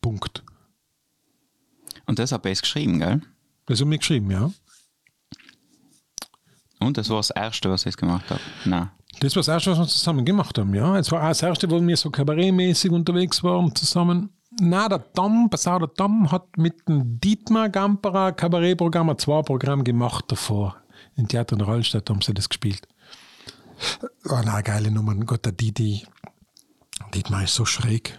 Punkt. 0.00 0.44
Und 2.06 2.18
das 2.20 2.32
habe 2.32 2.50
ich 2.50 2.60
geschrieben, 2.60 3.00
gell? 3.00 3.20
Das 3.66 3.80
haben 3.80 3.90
wir 3.90 3.98
geschrieben, 3.98 4.30
ja. 4.30 4.50
Und 6.78 6.96
das 6.98 7.08
war 7.08 7.16
das 7.18 7.30
Erste, 7.30 7.70
was 7.70 7.82
ich 7.82 7.86
jetzt 7.86 7.96
gemacht 7.98 8.28
habe. 8.30 8.40
Nein. 8.64 8.90
Das 9.20 9.34
war 9.34 9.40
das 9.40 9.48
Erste, 9.48 9.70
was 9.72 9.78
wir 9.78 9.86
zusammen 9.86 10.24
gemacht 10.24 10.58
haben, 10.58 10.74
ja. 10.74 10.98
Es 10.98 11.10
war 11.10 11.22
auch 11.22 11.28
das 11.28 11.42
Erste, 11.42 11.70
wo 11.70 11.80
wir 11.84 11.96
so 11.96 12.10
kabarettmäßig 12.10 12.90
unterwegs 12.90 13.42
waren 13.42 13.74
zusammen. 13.74 14.30
Na, 14.60 14.88
der 14.88 14.98
Damm, 15.14 15.48
pass 15.50 15.66
auf, 15.66 15.78
der 15.80 15.88
Damm 15.88 16.30
hat 16.30 16.56
mit 16.56 16.86
dem 16.88 17.18
Dietmar 17.20 17.68
Gamperer 17.68 18.32
Kabarettprogramm 18.32 19.10
ein 19.10 19.18
zwei 19.18 19.42
Programm 19.42 19.84
gemacht 19.84 20.26
davor. 20.28 20.76
Im 21.16 21.28
Theater 21.28 21.54
in 21.54 21.58
der 21.60 21.66
Hallstatt 21.68 22.08
haben 22.10 22.20
sie 22.20 22.34
das 22.34 22.48
gespielt. 22.48 22.86
Oh, 24.28 24.40
na, 24.44 24.60
geile 24.60 24.90
Nummern. 24.90 25.24
Gott, 25.26 25.44
der 25.44 25.52
Didi. 25.52 26.06
Dietmar 27.14 27.44
ist 27.44 27.54
so 27.54 27.64
schräg. 27.64 28.18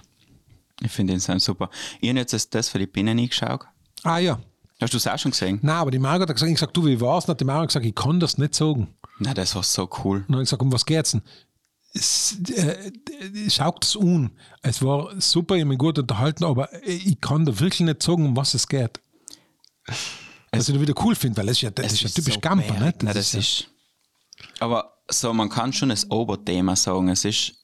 Ich 0.82 0.92
finde 0.92 1.14
den 1.14 1.20
Sound 1.20 1.42
super. 1.42 1.70
Ich 2.02 2.10
habe 2.10 2.20
jetzt 2.20 2.34
das- 2.34 2.50
das 2.50 2.70
für 2.70 2.80
die 2.80 2.86
Binnen 2.88 3.18
eingeschaut. 3.18 3.66
Ah 4.04 4.18
ja. 4.20 4.40
Hast 4.80 4.94
du 4.94 4.98
es 4.98 5.08
auch 5.08 5.18
schon 5.18 5.32
gesehen? 5.32 5.60
Na, 5.64 5.80
aber 5.80 5.90
die 5.92 5.98
Margot 6.00 6.30
hat 6.30 6.36
gesagt, 6.36 6.50
ich 6.52 6.56
gesagt, 6.56 6.78
du, 6.78 6.86
wie 6.86 7.02
war's? 7.02 7.26
Und 7.26 7.32
hat 7.32 7.40
die 7.42 7.46
Margot 7.46 7.70
gesagt, 7.70 7.86
ich 7.86 7.96
kann 7.96 8.20
das 8.20 8.38
nicht 8.38 8.54
sagen. 8.54 8.94
Nein, 9.20 9.34
das 9.34 9.56
war 9.56 9.64
so 9.64 9.90
cool. 10.04 10.18
Und 10.20 10.26
dann 10.28 10.36
habe 10.36 10.44
ich 10.44 10.48
gesagt, 10.50 10.62
um 10.62 10.72
was 10.72 10.86
geht's 10.86 11.12
denn? 11.12 11.22
Es, 11.94 12.38
äh, 12.56 12.92
äh, 13.24 13.50
schaut 13.50 13.84
es 13.84 13.98
an. 13.98 14.30
Es 14.62 14.84
war 14.84 15.20
super, 15.20 15.56
ich 15.56 15.62
habe 15.62 15.70
mich 15.70 15.80
gut 15.80 15.98
unterhalten, 15.98 16.44
aber 16.44 16.70
ich 16.86 17.20
kann 17.22 17.44
da 17.46 17.60
wirklich 17.60 17.80
nicht 17.80 18.04
sagen, 18.04 18.26
um 18.26 18.38
was 18.38 18.54
es 18.54 18.68
geht. 18.68 19.00
Was 20.52 20.70
ich 20.70 20.76
da 20.76 20.82
wieder 20.82 20.94
cool 21.04 21.16
finde, 21.16 21.38
weil 21.38 21.48
das 21.48 21.58
ist 21.58 21.62
ja, 21.62 21.72
das 21.72 21.94
ist 21.94 22.02
ja 22.02 22.10
typisch 22.10 22.36
so 22.36 22.40
Gamper, 22.40 22.68
bärig. 22.74 22.82
nicht? 22.82 23.04
Nein, 23.04 23.14
das 23.16 23.34
ja- 23.34 23.40
ist. 23.40 23.68
Aber 24.60 24.94
so, 25.10 25.34
man 25.34 25.50
kann 25.50 25.74
schon 25.74 25.90
das 25.90 26.12
Oberthema 26.12 26.76
sagen. 26.76 27.10
Es 27.10 27.26
ist 27.26 27.64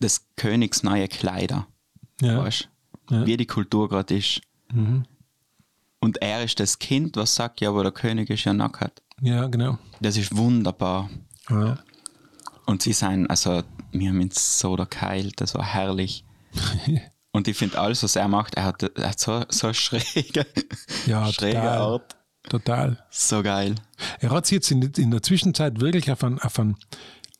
des 0.00 0.26
Königs 0.36 0.82
neue 0.82 1.06
Kleider. 1.06 1.68
Ja. 2.20 2.42
Weißt 2.42 2.68
Ja. 3.10 3.24
Wie 3.26 3.36
die 3.36 3.46
Kultur 3.46 3.88
gerade 3.88 4.16
ist. 4.16 4.40
Und 6.00 6.22
er 6.22 6.44
ist 6.44 6.60
das 6.60 6.78
Kind, 6.78 7.16
was 7.16 7.34
sagt, 7.34 7.60
ja, 7.60 7.70
aber 7.70 7.82
der 7.82 7.92
König 7.92 8.30
ist 8.30 8.44
ja 8.44 8.52
nackt. 8.52 9.02
ja, 9.20 9.46
genau. 9.48 9.78
Das 10.00 10.16
ist 10.16 10.36
wunderbar. 10.36 11.10
Ja. 11.50 11.78
Und 12.66 12.82
sie 12.82 12.92
sind, 12.92 13.28
also, 13.28 13.62
wir 13.92 14.08
haben 14.10 14.20
uns 14.20 14.58
so 14.58 14.76
da 14.76 14.84
geheilt, 14.84 15.40
das 15.40 15.54
war 15.54 15.64
herrlich. 15.64 16.24
Und 17.32 17.46
ich 17.48 17.56
finde 17.56 17.78
alles, 17.78 18.02
was 18.02 18.16
er 18.16 18.26
macht, 18.28 18.54
er 18.54 18.64
hat, 18.64 18.82
er 18.82 19.10
hat 19.10 19.20
so, 19.20 19.44
so 19.48 19.72
schräge, 19.72 20.46
Ja, 21.06 21.26
schräge 21.32 21.56
total. 21.58 21.78
Art. 21.78 22.16
Total. 22.48 23.04
So 23.10 23.42
geil. 23.42 23.74
Er 24.20 24.30
hat 24.30 24.46
sich 24.46 24.56
jetzt 24.56 24.70
in, 24.70 24.82
in 24.82 25.10
der 25.10 25.22
Zwischenzeit 25.22 25.80
wirklich 25.80 26.10
auf 26.10 26.24
einen, 26.24 26.38
auf 26.38 26.58
einen 26.58 26.76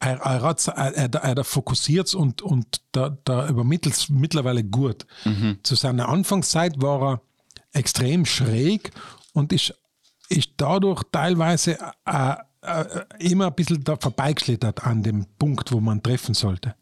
er, 0.01 0.19
er, 0.19 0.43
hat's- 0.43 0.69
er, 0.69 0.95
er, 0.95 1.15
er 1.15 1.45
fokussiert 1.45 2.13
und, 2.15 2.43
und 2.43 2.83
da, 2.93 3.17
da 3.25 3.49
übermittelt 3.49 4.07
mittlerweile 4.11 4.63
gut. 4.63 5.07
Zu 5.63 5.75
seiner 5.75 6.09
Anfangszeit 6.09 6.81
war 6.83 7.03
er 7.03 7.21
extrem 7.73 8.25
schräg 8.25 8.91
und 9.33 9.53
ist, 9.53 9.75
ist 10.29 10.51
dadurch 10.57 11.03
teilweise 11.11 11.79
äh, 12.07 12.35
äh, 12.63 13.05
immer 13.21 13.47
ein 13.49 13.55
bisschen 13.55 13.85
da 13.85 13.97
vorbeigeschlittert 13.97 14.85
an 14.85 15.03
dem 15.03 15.27
Punkt, 15.39 15.73
wo 15.73 15.81
man 15.81 16.03
treffen 16.03 16.35
sollte. 16.35 16.75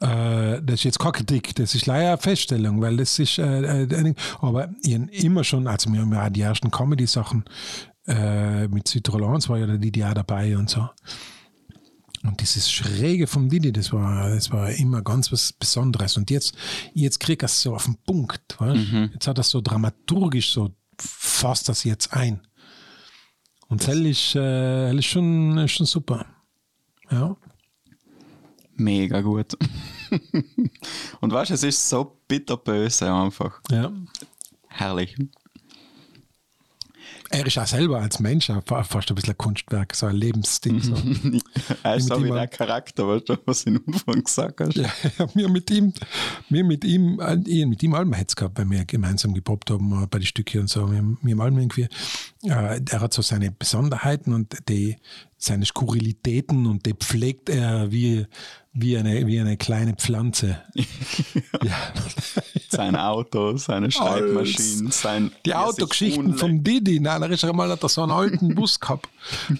Äh, 0.00 0.62
das 0.62 0.74
ist 0.74 0.84
jetzt 0.84 0.98
keine 0.98 1.12
Kritik, 1.12 1.54
das 1.56 1.74
ist 1.74 1.86
leider 1.86 2.08
eine 2.08 2.18
Feststellung, 2.18 2.80
weil 2.80 2.96
das 2.96 3.18
ist, 3.18 3.38
äh, 3.38 3.82
äh, 3.82 4.14
aber 4.40 4.70
ich 4.82 5.24
immer 5.24 5.44
schon, 5.44 5.66
also 5.66 5.92
wir 5.92 6.00
haben 6.00 6.12
ja 6.12 6.30
die 6.30 6.42
ersten 6.42 6.70
Comedy-Sachen 6.70 7.44
mit 8.10 8.88
1 8.96 9.48
war 9.50 9.58
ja 9.58 9.66
Didi 9.66 10.02
auch 10.02 10.14
dabei 10.14 10.56
und 10.56 10.70
so. 10.70 10.88
Und 12.24 12.40
dieses 12.40 12.70
Schräge 12.70 13.26
vom 13.26 13.48
Didi, 13.48 13.72
das 13.72 13.92
war, 13.92 14.30
das 14.30 14.50
war 14.50 14.70
immer 14.70 15.02
ganz 15.02 15.30
was 15.30 15.52
Besonderes. 15.52 16.16
Und 16.16 16.30
jetzt, 16.30 16.54
jetzt 16.94 17.20
kriegt 17.20 17.42
er 17.42 17.46
es 17.46 17.62
so 17.62 17.74
auf 17.74 17.84
den 17.84 17.96
Punkt. 17.96 18.56
Weißt? 18.58 18.80
Jetzt 19.12 19.26
hat 19.28 19.38
er 19.38 19.44
so 19.44 19.60
dramaturgisch 19.60 20.52
so 20.52 20.74
fasst 21.00 21.68
das 21.68 21.84
jetzt 21.84 22.12
ein. 22.12 22.40
Und 23.68 23.86
das 23.86 23.94
ist, 23.96 24.34
äh, 24.34 24.92
ist, 24.94 25.04
schon, 25.06 25.58
ist 25.58 25.72
schon 25.72 25.86
super. 25.86 26.26
Ja. 27.10 27.36
Mega 28.74 29.20
gut. 29.20 29.56
Und 31.20 31.32
weißt 31.32 31.50
du, 31.50 31.54
es 31.54 31.62
ist 31.62 31.88
so 31.88 32.20
bitterböse 32.26 33.12
einfach. 33.12 33.60
ja. 33.70 33.92
Herrlich. 34.70 35.16
Er 37.30 37.46
ist 37.46 37.58
auch 37.58 37.66
selber 37.66 38.00
als 38.00 38.20
Mensch 38.20 38.48
auch 38.50 38.62
fa- 38.64 38.82
fast 38.84 39.10
ein 39.10 39.14
bisschen 39.14 39.34
ein 39.34 39.38
Kunstwerk, 39.38 39.94
so 39.94 40.06
ein 40.06 40.16
Lebensding. 40.16 40.80
So. 40.80 40.94
er 41.82 41.96
ist 41.96 42.04
Mit 42.04 42.12
so 42.12 42.16
ihm 42.16 42.24
wie 42.24 42.28
mal- 42.30 42.34
der 42.36 42.48
Charakter, 42.48 43.06
weißt 43.06 43.28
du, 43.28 43.36
was 43.44 43.64
du 43.64 43.70
am 43.70 43.82
Anfang 43.86 44.24
gesagt 44.24 44.60
hast. 44.60 44.76
Ja, 44.76 44.88
wir 45.34 45.48
mit 45.48 45.70
ihm, 45.70 45.92
wir 46.48 46.64
mit 46.64 46.84
ihm, 46.84 47.20
ich 47.46 47.66
mit 47.66 47.82
ihm 47.82 47.94
allem 47.94 48.12
Hetz 48.14 48.34
gehabt, 48.34 48.58
weil 48.58 48.70
wir 48.70 48.84
gemeinsam 48.84 49.34
gepoppt 49.34 49.70
haben 49.70 50.02
äh, 50.02 50.06
bei 50.06 50.18
den 50.20 50.26
Stückchen 50.26 50.62
und 50.62 50.68
so. 50.70 50.90
Wir, 50.90 50.98
haben- 50.98 51.18
wir 51.22 51.38
allem 51.40 51.58
irgendwie, 51.58 51.88
äh, 52.44 52.80
er 52.90 53.00
hat 53.00 53.12
so 53.12 53.22
seine 53.22 53.50
Besonderheiten 53.50 54.32
und 54.32 54.56
die, 54.68 54.96
seine 55.38 55.64
Skurrilitäten 55.64 56.66
und 56.66 56.84
die 56.84 56.94
pflegt 56.94 57.48
er 57.48 57.92
wie, 57.92 58.26
wie, 58.72 58.98
eine, 58.98 59.24
wie 59.26 59.38
eine 59.38 59.56
kleine 59.56 59.94
Pflanze. 59.94 60.62
ja. 60.74 61.76
Sein 62.68 62.96
Auto, 62.96 63.56
seine 63.56 63.90
Schreibmaschinen, 63.90 64.90
sein. 64.90 65.30
Die 65.46 65.54
Autogeschichten 65.54 66.36
vom 66.36 66.64
Didi, 66.64 66.98
nein, 66.98 67.22
er 67.22 67.30
ist 67.30 67.44
einmal 67.44 67.70
hat 67.70 67.82
er 67.82 67.88
so 67.88 68.02
einen 68.02 68.12
alten 68.12 68.54
Bus 68.54 68.80
gehabt. 68.80 69.08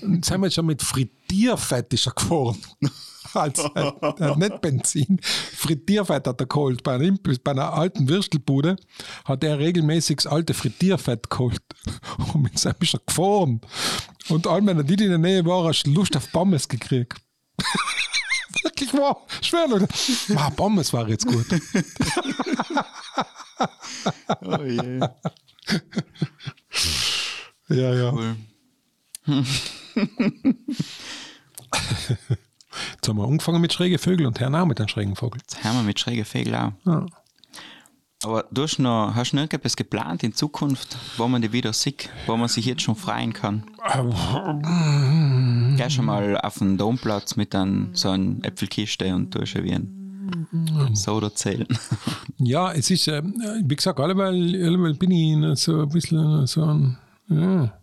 Und 0.03 0.25
sind 0.25 0.41
wir 0.43 0.51
schon 0.51 0.67
mit 0.67 0.83
Frittierfett 1.29 1.93
ist 1.93 2.07
er 2.07 2.13
gefahren. 2.13 2.57
Also, 3.35 3.71
er 3.75 3.95
hat 4.01 4.39
nicht 4.39 4.61
Benzin. 4.63 5.21
Frittierfett 5.23 6.27
hat 6.27 6.41
er 6.41 6.47
geholt. 6.47 6.83
Bei 6.83 6.95
einer, 6.95 7.05
Imp- 7.05 7.41
bei 7.45 7.51
einer 7.51 7.75
alten 7.75 8.09
Würstelbude 8.09 8.77
hat 9.27 9.45
er 9.45 9.59
regelmäßig 9.59 10.17
das 10.17 10.27
alte 10.27 10.55
Frittierfett 10.55 11.29
geholt. 11.29 11.61
Und 12.33 12.43
mit 12.45 12.59
seinem 12.59 12.77
ist 12.81 12.95
er 12.95 13.01
gefahren. 13.07 13.61
Und 14.31 14.47
allem, 14.47 14.67
wenn 14.69 14.79
er 14.79 14.85
Didi 14.85 15.05
in 15.05 15.11
der 15.11 15.19
Nähe 15.19 15.45
war, 15.45 15.65
hast 15.69 15.83
du 15.85 15.91
Lust 15.93 16.17
auf 16.17 16.33
Pommes 16.33 16.67
gekriegt. 16.67 17.19
Wirklich 18.63 18.95
wahr. 18.95 19.19
Schwer, 19.43 19.69
Leute. 19.69 19.87
Ah, 20.35 20.49
Pommes 20.51 20.93
war 20.93 21.07
jetzt 21.09 21.27
gut. 21.27 21.47
Oh 24.43 24.63
je. 24.63 25.01
Ja, 27.71 27.93
ja. 27.95 28.13
Cool. 28.13 28.37
Jetzt 32.95 33.09
haben 33.09 33.17
wir 33.17 33.25
angefangen 33.25 33.61
mit 33.61 33.73
schrägen 33.73 33.99
Vögeln 33.99 34.27
und 34.27 34.41
hören 34.41 34.55
auch 34.55 34.67
mit 34.67 34.79
einem 34.79 34.89
schrägen 34.89 35.17
Vogel. 35.17 35.41
Jetzt 35.41 35.65
haben 35.65 35.77
wir 35.77 35.83
mit 35.83 35.99
schrägen 35.99 36.25
Vögeln 36.25 36.55
auch. 36.55 36.73
Ja. 36.85 37.07
Aber 38.25 38.45
du 38.51 38.63
hast 38.63 38.79
noch, 38.79 39.15
hast 39.15 39.33
du 39.33 39.37
noch 39.37 39.45
etwas 39.45 39.77
geplant 39.77 40.25
in 40.25 40.35
Zukunft, 40.35 40.97
wo 41.17 41.29
man 41.29 41.41
die 41.41 41.53
wieder 41.53 41.73
sieht, 41.73 42.11
wo 42.27 42.37
man 42.37 42.49
sich 42.49 42.67
jetzt 42.67 42.83
schon 42.83 42.97
freien 42.97 43.33
kann? 43.33 43.63
Geh 45.77 45.89
schon 45.89 46.07
mal 46.07 46.37
auf 46.39 46.59
den 46.59 46.77
Domplatz 46.77 47.37
mit 47.37 47.55
einem, 47.55 47.95
so 47.95 48.11
einer 48.11 48.45
Äpfelkiste 48.45 49.15
und 49.15 49.31
tust 49.31 49.55
wie 49.63 49.73
ein 49.73 50.95
Soda 50.95 51.35
zählen. 51.35 51.69
Ja, 52.41 52.71
es 52.71 52.89
ist, 52.89 53.09
äh, 53.09 53.21
wie 53.65 53.75
gesagt, 53.75 53.99
alleweil, 53.99 54.55
alleweil 54.65 54.95
bin 54.95 55.11
ich 55.11 55.59
so 55.59 55.83
ein 55.83 55.89
bisschen 55.89 56.47
so 56.47 56.63
ein, 56.63 56.97
ja. 57.29 57.77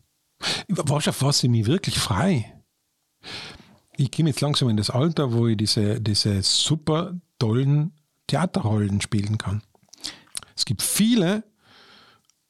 Weißt 0.69 1.07
du, 1.07 1.09
auf 1.09 1.21
was 1.23 1.43
ich 1.43 1.49
mich 1.49 1.65
wirklich 1.65 1.99
frei? 1.99 2.53
Ich 3.97 4.11
komme 4.11 4.29
jetzt 4.29 4.41
langsam 4.41 4.69
in 4.69 4.77
das 4.77 4.89
Alter, 4.89 5.33
wo 5.33 5.47
ich 5.47 5.57
diese, 5.57 6.01
diese 6.01 6.41
super 6.41 7.13
tollen 7.39 7.93
Theaterrollen 8.27 9.01
spielen 9.01 9.37
kann. 9.37 9.61
Es 10.55 10.65
gibt 10.65 10.81
viele 10.81 11.43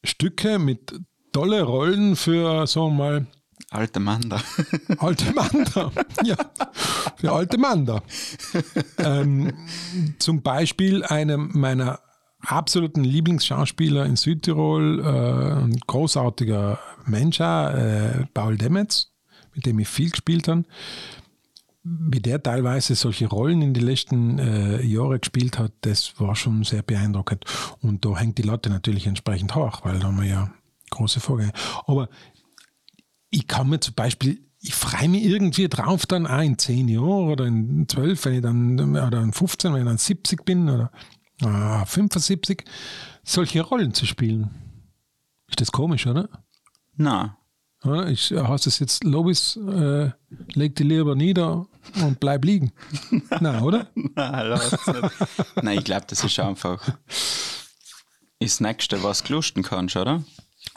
Stücke 0.03 0.59
mit 0.59 0.93
tolle 1.33 1.63
Rollen 1.63 2.15
für, 2.15 2.67
wir 2.89 2.89
mal, 2.89 3.27
Alter 3.71 3.99
Mann 3.99 4.29
da. 4.29 4.41
Alte 4.99 5.33
Manda. 5.33 5.91
ja, 6.23 6.35
für 7.17 7.31
alte 7.31 7.57
Manda. 7.57 8.01
ähm, 8.99 9.53
zum 10.19 10.41
Beispiel 10.41 11.03
einem 11.03 11.51
meiner 11.53 11.99
absoluten 12.41 13.03
Lieblingsschauspieler 13.03 14.05
in 14.05 14.15
Südtirol, 14.15 14.99
äh, 14.99 15.63
ein 15.63 15.77
großartiger 15.87 16.79
Mensch, 17.05 17.39
äh, 17.39 18.25
Paul 18.33 18.57
Demetz, 18.57 19.11
mit 19.53 19.65
dem 19.65 19.79
ich 19.79 19.87
viel 19.87 20.11
gespielt 20.11 20.47
habe. 20.47 20.63
Wie 21.87 22.19
der 22.19 22.41
teilweise 22.41 22.95
solche 22.95 23.27
Rollen 23.27 23.61
in 23.61 23.75
die 23.75 23.81
letzten 23.81 24.39
äh, 24.39 24.81
Jahre 24.81 25.19
gespielt 25.19 25.59
hat, 25.59 25.71
das 25.81 26.19
war 26.19 26.35
schon 26.35 26.63
sehr 26.63 26.81
beeindruckend. 26.81 27.45
Und 27.79 28.03
da 28.03 28.17
hängt 28.17 28.39
die 28.39 28.41
Latte 28.41 28.71
natürlich 28.71 29.05
entsprechend 29.05 29.53
hoch, 29.53 29.81
weil 29.83 29.99
da 29.99 30.07
haben 30.07 30.19
wir 30.19 30.27
ja 30.27 30.51
große 30.89 31.19
Vorgänge. 31.19 31.53
Aber 31.85 32.09
ich 33.29 33.47
kann 33.47 33.69
mir 33.69 33.79
zum 33.79 33.93
Beispiel, 33.93 34.39
ich 34.59 34.73
freue 34.73 35.09
mich 35.09 35.25
irgendwie 35.25 35.69
drauf, 35.69 36.07
dann 36.07 36.25
auch 36.25 36.41
in 36.41 36.57
10 36.57 36.87
Jahren 36.87 37.29
oder 37.29 37.45
in 37.45 37.87
12, 37.87 38.25
wenn 38.25 38.33
ich 38.33 38.41
dann, 38.41 38.79
oder 38.97 39.21
in 39.21 39.31
15, 39.31 39.73
wenn 39.73 39.81
ich 39.81 39.87
dann 39.87 39.97
70 39.99 40.43
bin 40.43 40.67
oder 40.67 40.91
ah, 41.43 41.85
75, 41.85 42.63
solche 43.23 43.61
Rollen 43.61 43.93
zu 43.93 44.07
spielen. 44.07 44.49
Ist 45.47 45.61
das 45.61 45.71
komisch, 45.71 46.07
oder? 46.07 46.29
Na, 46.95 47.37
Oder? 47.83 48.07
Ich 48.09 48.31
heißt 48.31 48.65
es 48.65 48.79
jetzt, 48.79 49.03
Lobis, 49.03 49.57
äh, 49.57 50.09
leg 50.53 50.75
die 50.75 50.83
lieber 50.83 51.13
nieder 51.13 51.67
und 52.01 52.19
bleib 52.19 52.45
liegen. 52.45 52.71
Nein, 53.39 53.61
oder? 53.61 53.87
na 54.15 54.41
lass 54.43 54.71
nicht. 54.71 55.11
Nein, 55.61 55.77
ich 55.79 55.83
glaube, 55.83 56.05
das 56.07 56.23
ist 56.23 56.39
einfach 56.39 56.81
das 58.39 58.59
Nächste, 58.59 59.01
was 59.03 59.23
du 59.23 59.33
lusten 59.33 59.63
kannst, 59.63 59.95
oder? 59.95 60.23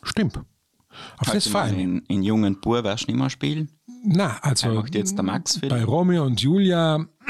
Stimmt. 0.03 0.37
Auf 0.37 1.27
das 1.27 1.35
Also 1.35 1.51
Fall. 1.51 1.75
in, 1.79 1.99
in 2.09 2.23
jungen 2.23 2.61
Bub 2.61 2.83
wirst 2.85 3.05
du 3.09 3.13
nicht 3.13 3.19
mehr 3.21 3.31
spielen. 3.31 3.71
Na, 4.05 4.39
also 4.43 4.69
macht 4.69 4.95
jetzt 4.95 5.17
der 5.17 5.25
Max 5.25 5.59
bei. 5.61 5.85
Romeo 5.85 6.25
und 6.25 6.41
Julia 6.41 7.05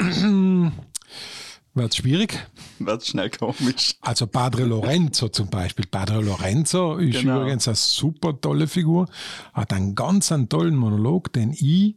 wird 1.73 1.91
es 1.91 1.95
schwierig. 1.97 2.37
Wird 2.79 3.05
schnell 3.05 3.29
komisch. 3.29 3.95
Also 4.01 4.27
Padre 4.27 4.63
Lorenzo 4.65 5.29
zum 5.29 5.49
Beispiel. 5.49 5.85
Padre 5.87 6.21
Lorenzo 6.21 6.97
ist 6.97 7.21
Genau. 7.21 7.41
übrigens 7.41 7.67
eine 7.67 7.75
super 7.75 8.39
tolle 8.39 8.67
Figur, 8.67 9.07
hat 9.53 9.73
einen 9.73 9.95
ganz 9.95 10.31
einen 10.31 10.49
tollen 10.49 10.75
Monolog, 10.75 11.31
den 11.33 11.51
ich 11.51 11.95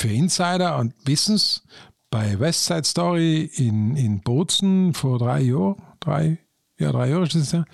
für 0.00 0.08
Insider 0.08 0.78
und 0.78 0.94
Wissens 1.06 1.62
bei 2.08 2.40
West 2.40 2.64
Side 2.64 2.84
Story 2.84 3.50
in, 3.54 3.96
in 3.96 4.22
Bozen 4.22 4.94
vor 4.94 5.18
drei 5.18 5.42
Jahren, 5.42 5.76
drei, 6.00 6.38
ja, 6.78 6.90
drei 6.90 7.10
Jahre 7.10 7.24
ist 7.24 7.34
das 7.34 7.52
ja, 7.52 7.66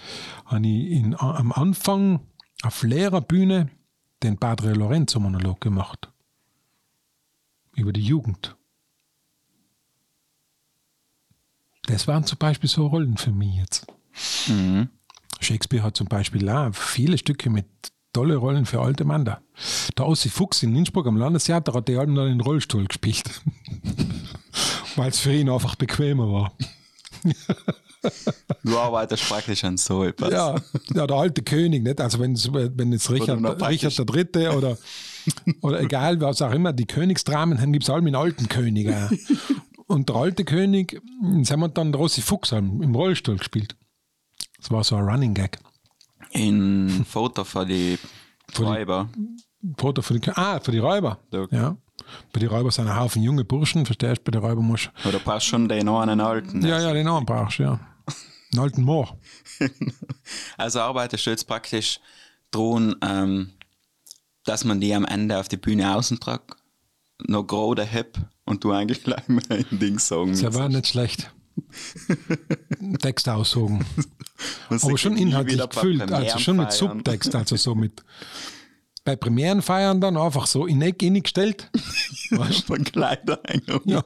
habe 0.45 0.67
ich 0.67 0.91
in, 0.91 1.15
am 1.15 1.53
Anfang 1.53 2.27
auf 2.63 2.83
leerer 2.83 3.21
Bühne 3.21 3.71
den 4.25 4.39
Padre 4.39 4.73
Lorenzo 4.73 5.21
Monolog 5.21 5.61
gemacht. 5.61 6.11
Über 7.77 7.93
die 7.93 8.03
Jugend. 8.03 8.57
Das 11.85 12.09
waren 12.09 12.25
zum 12.25 12.39
Beispiel 12.39 12.69
so 12.69 12.89
Rollen 12.89 13.19
für 13.19 13.31
mich 13.31 13.55
jetzt. 13.55 13.87
Shakespeare 15.41 15.85
hat 15.85 15.97
zum 15.97 16.09
Beispiel 16.09 16.49
auch 16.49 16.75
viele 16.75 17.19
Stücke 17.19 17.51
mit 17.51 17.67
tolle 18.17 18.37
Rollen 18.37 18.65
für 18.65 18.81
alte 18.81 19.05
Männer. 19.05 19.43
Der 19.99 20.07
Ossi 20.07 20.31
Fuchs 20.31 20.63
in 20.63 20.75
Innsbruck 20.75 21.07
am 21.07 21.19
Landestheater 21.19 21.75
hat 21.75 21.87
die 21.89 21.97
Alben 21.97 22.15
dann 22.15 22.29
in 22.29 22.39
den 22.39 22.41
Rollstuhl 22.41 22.87
gespielt. 22.87 23.25
Weil 24.97 25.11
es 25.11 25.19
für 25.21 25.33
ihn 25.35 25.51
einfach 25.51 25.75
bequemer 25.75 26.33
war. 26.33 26.53
Du 28.63 28.79
arbeitest 28.79 29.29
praktisch 29.29 29.65
an 29.65 29.77
so 29.79 30.05
etwas. 30.05 30.31
Ja, 30.31 30.55
ja 30.95 31.07
der 31.09 31.17
alte 31.17 31.43
König, 31.43 31.83
nicht? 31.83 32.01
Also 32.01 32.21
wenn 32.21 32.35
es 32.35 32.53
wenn 32.53 32.93
jetzt 32.93 33.11
Richard, 33.11 33.43
praktisch- 33.43 33.69
Richard 33.69 33.99
der 33.99 34.05
Dritte 34.05 34.57
oder, 34.57 34.79
oder 35.61 35.81
egal, 35.81 36.21
was 36.21 36.41
auch 36.41 36.53
immer, 36.53 36.73
die 36.73 36.87
Königsdramen, 36.87 37.59
dann 37.59 37.73
gibt 37.73 37.83
es 37.83 37.91
allem 37.91 38.07
einen 38.07 38.15
alten 38.15 38.49
König. 38.49 38.95
auch. 38.95 39.11
und 39.89 40.09
der 40.09 40.17
alte 40.17 40.45
König, 40.45 41.03
jetzt 41.37 41.51
haben 41.51 41.61
wir 41.61 41.69
dann 41.69 41.91
der 41.91 42.01
Rossi 42.01 42.23
Fuchs 42.23 42.53
im 42.53 42.95
Rollstuhl 42.95 43.39
gespielt. 43.39 43.77
Das 44.59 44.71
war 44.71 44.85
so 44.85 44.95
ein 44.95 45.05
Running 45.05 45.35
Gag. 45.35 45.59
In 46.37 47.05
Foto 47.09 47.45
für 47.45 47.65
die 47.67 47.99
Räuber. 48.59 49.09
Foto 49.79 50.03
für 50.03 50.19
die, 50.19 50.31
ah, 50.31 50.61
für 50.61 50.71
die 50.73 50.79
Räuber. 50.79 51.19
Da- 51.31 51.47
Ja. 51.51 51.77
Bei 52.33 52.39
den 52.41 52.51
Räubern 52.51 52.71
sind 52.71 52.87
ein 52.89 52.97
Haufen 52.97 53.23
junge 53.23 53.45
Burschen, 53.45 53.87
verstehst 53.87 54.19
du? 54.19 54.25
Bei 54.25 54.31
den 54.33 54.43
Räubern 54.43 54.65
musst 54.67 54.91
Oder 55.07 55.19
passt 55.19 55.47
schon 55.47 55.69
den 55.69 55.89
einen 55.89 56.21
alten. 56.21 56.65
Ja, 56.65 56.79
ja, 56.81 56.93
den 56.93 57.07
Namen 57.07 57.25
brauchst 57.27 57.59
du, 57.59 57.63
ja. 57.65 57.81
Einen 58.53 58.61
alten 58.63 58.83
Moor. 58.83 59.19
Also 60.57 60.81
arbeitest 60.81 61.27
du 61.27 61.31
jetzt 61.31 61.47
praktisch 61.47 62.01
dran, 62.51 62.97
ähm, 63.03 63.53
dass 64.45 64.65
man 64.65 64.81
die 64.81 64.95
am 64.95 65.05
Ende 65.05 65.39
auf 65.39 65.49
die 65.49 65.57
Bühne 65.57 65.95
außen 65.97 66.21
tragt, 66.21 66.57
noch 67.27 67.45
gerade 67.45 67.85
hip 67.85 68.19
und 68.45 68.63
du 68.65 68.73
eigentlich 68.73 69.03
gleich 69.05 69.27
mal 69.29 69.43
ein 69.49 69.67
Ding 69.79 69.99
sagen 69.99 70.33
Das 70.33 70.43
musst. 70.43 70.55
war 70.59 70.69
nicht 70.69 70.87
schlecht. 70.89 71.33
Text. 73.01 73.27
Was 73.27 73.57
Aber 74.85 74.99
schon 74.99 75.17
inhaltlich 75.17 75.69
gefüllt, 75.69 76.11
also 76.11 76.39
schon 76.39 76.57
mit. 76.57 76.73
Subtext, 76.73 77.35
also 77.35 77.57
so 77.57 77.75
mit. 77.75 78.03
Bei 79.05 79.15
Premierenfeiern 79.15 80.01
dann 80.01 80.17
einfach 80.17 80.47
so 80.47 80.67
in 80.67 80.83
Eck 80.83 80.99
gestellt. 80.99 81.71
Weißt 82.31 82.65
Von 82.65 82.83
Kleiderhänger. 82.83 83.81
Ja. 83.85 84.03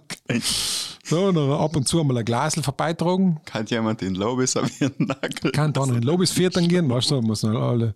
So, 1.02 1.32
dann 1.32 1.50
ab 1.52 1.74
und 1.74 1.88
zu 1.88 2.04
mal 2.04 2.18
ein 2.18 2.24
Glasel 2.24 2.62
vorbeitragen. 2.62 3.40
Kann 3.46 3.64
jemand 3.66 4.02
den 4.02 4.14
Lobis 4.14 4.52
servieren? 4.52 4.92
Nagel? 4.98 5.52
Kann 5.52 5.72
dann 5.72 5.94
in 5.94 6.02
Lobis 6.02 6.30
Vierteln 6.32 6.68
gehen, 6.68 6.88
weißt 6.90 7.12
du, 7.12 7.22
muss 7.22 7.44
alle. 7.44 7.94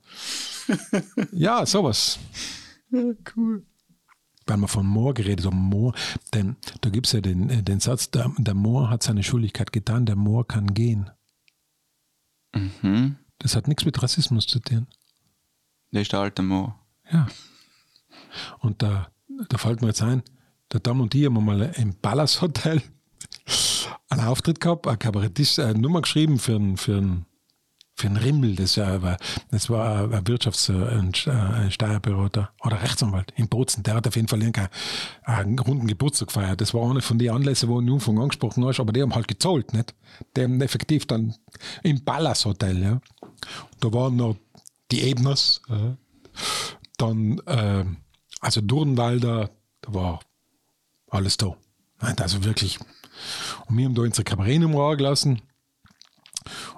Ja, 1.32 1.66
sowas. 1.66 2.18
cool. 3.36 3.64
Weil 4.46 4.58
wir 4.58 4.68
von 4.68 4.86
Moor 4.86 5.14
geredet 5.14 5.46
haben, 5.46 5.56
Moor, 5.56 5.94
denn 6.34 6.56
da 6.82 6.90
gibt 6.90 7.06
es 7.06 7.12
ja 7.12 7.20
den, 7.20 7.48
äh, 7.50 7.62
den 7.62 7.80
Satz, 7.80 8.10
der, 8.10 8.30
der 8.38 8.54
Moor 8.54 8.90
hat 8.90 9.02
seine 9.02 9.22
Schuldigkeit 9.22 9.72
getan, 9.72 10.06
der 10.06 10.16
Moor 10.16 10.46
kann 10.46 10.74
gehen. 10.74 11.10
Mhm. 12.54 13.16
Das 13.38 13.56
hat 13.56 13.68
nichts 13.68 13.84
mit 13.84 14.02
Rassismus 14.02 14.46
zu 14.46 14.60
tun. 14.60 14.86
Das 15.90 16.02
ist 16.02 16.12
der 16.12 16.20
alte 16.20 16.42
Mo. 16.42 16.74
Ja. 17.10 17.26
Und 18.58 18.82
da, 18.82 19.08
da 19.48 19.58
fällt 19.58 19.80
mir 19.80 19.88
jetzt 19.88 20.02
ein, 20.02 20.22
der 20.72 20.80
Dame 20.80 21.02
und 21.02 21.14
ich 21.14 21.26
haben 21.26 21.44
mal 21.44 21.72
im 21.76 21.94
Palace 21.94 22.40
Hotel 22.42 22.82
einen 24.08 24.26
Auftritt 24.26 24.60
gehabt, 24.60 24.86
ein 24.86 24.98
Kabarettist, 24.98 25.60
eine 25.60 25.78
Nummer 25.78 26.02
geschrieben 26.02 26.38
für 26.38 26.56
einen, 26.56 26.76
für 26.76 26.98
einen, 26.98 27.26
für 27.96 28.08
einen 28.08 28.16
Rimmel. 28.16 28.56
Das, 28.56 28.76
war, 28.76 29.16
das 29.50 29.70
war 29.70 30.12
ein 30.12 30.24
Wirtschafts-, 30.24 30.70
ein, 30.70 31.12
ein 31.28 31.70
Steuerberater 31.70 32.50
oder 32.64 32.82
Rechtsanwalt 32.82 33.32
in 33.36 33.48
Bozen. 33.48 33.82
Der 33.82 33.94
hat 33.94 34.06
auf 34.06 34.16
jeden 34.16 34.28
Fall 34.28 34.42
einen 35.22 35.58
runden 35.58 35.86
Geburtstag 35.86 36.28
gefeiert. 36.28 36.60
Das 36.60 36.74
war 36.74 36.90
eine 36.90 37.02
von 37.02 37.18
den 37.18 37.30
Anlässen, 37.30 37.68
wo 37.68 37.80
du 37.80 37.94
Anfang 37.94 38.18
angesprochen 38.18 38.64
hast, 38.64 38.80
aber 38.80 38.92
die 38.92 39.02
haben 39.02 39.14
halt 39.14 39.28
gezahlt, 39.28 39.72
nicht? 39.72 39.94
Die 40.36 40.42
haben 40.42 40.60
effektiv 40.60 41.06
dann 41.06 41.34
im 41.82 42.04
Palace 42.04 42.44
Hotel, 42.44 42.82
ja. 42.82 43.00
Da 43.80 43.92
waren 43.92 44.16
noch 44.16 44.36
die 44.90 45.02
Ebners, 45.10 45.62
ja. 45.68 45.96
dann, 46.98 47.38
äh, 47.46 47.84
also 48.40 48.60
Durnwalder, 48.60 49.50
da 49.80 49.94
war 49.94 50.20
alles 51.08 51.36
da. 51.36 51.56
Also 51.98 52.44
wirklich. 52.44 52.78
Und 53.66 53.78
wir 53.78 53.86
haben 53.86 53.94
da 53.94 54.02
unsere 54.02 54.24
Kabarettnummer 54.24 54.90
angelassen 54.90 55.40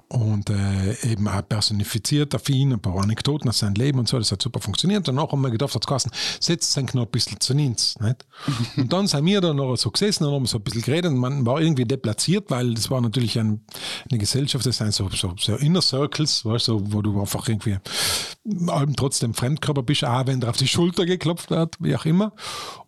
und 0.09 0.51
äh, 0.51 1.11
eben 1.11 1.27
auch 1.27 1.47
personifiziert 1.49 2.35
auf 2.35 2.49
ihn, 2.49 2.73
ein 2.73 2.81
paar 2.81 2.97
Anekdoten 2.97 3.49
aus 3.49 3.59
seinem 3.59 3.75
Leben 3.75 3.99
und 3.99 4.09
so, 4.09 4.19
das 4.19 4.31
hat 4.31 4.41
super 4.41 4.61
funktioniert. 4.61 5.07
Danach 5.09 5.33
haben 5.33 5.41
wir 5.41 5.51
gedacht, 5.51 5.75
hat 5.75 5.87
Carsten, 5.87 6.11
setzt 6.41 6.73
sein 6.73 6.89
noch 6.93 7.07
ein 7.07 7.11
bisschen 7.11 7.41
zu 7.41 7.55
uns. 7.55 7.99
Nicht? 7.99 8.25
Und 8.77 8.93
dann 8.93 9.07
sind 9.09 9.25
wir 9.25 9.41
da 9.41 9.53
noch 9.53 9.77
so 9.77 9.91
gesessen 9.91 10.25
und 10.25 10.33
haben 10.33 10.47
so 10.47 10.59
ein 10.59 10.63
bisschen 10.63 10.83
geredet 10.83 11.11
und 11.11 11.19
man 11.19 11.45
war 11.45 11.61
irgendwie 11.61 11.85
deplatziert, 11.85 12.51
weil 12.51 12.75
das 12.75 12.91
war 12.91 13.01
natürlich 13.01 13.39
ein, 13.39 13.65
eine 14.09 14.19
Gesellschaft, 14.19 14.65
das 14.65 14.77
sind 14.77 14.95
so, 14.95 15.09
so, 15.11 15.35
so 15.39 15.57
Inner 15.57 15.83
Circles, 15.83 16.45
weißt, 16.45 16.69
du, 16.69 16.93
wo 16.93 17.03
du 17.03 17.21
einfach 17.21 17.49
irgendwie 17.49 17.79
allem 18.69 18.95
trotzdem 18.95 19.35
Fremdkörper 19.35 19.83
bist, 19.83 20.05
auch 20.05 20.27
wenn 20.27 20.41
dir 20.41 20.49
auf 20.49 20.57
die 20.57 20.69
Schulter 20.69 21.07
geklopft 21.07 21.51
wird, 21.51 21.77
wie 21.81 21.97
auch 21.97 22.05
immer. 22.05 22.33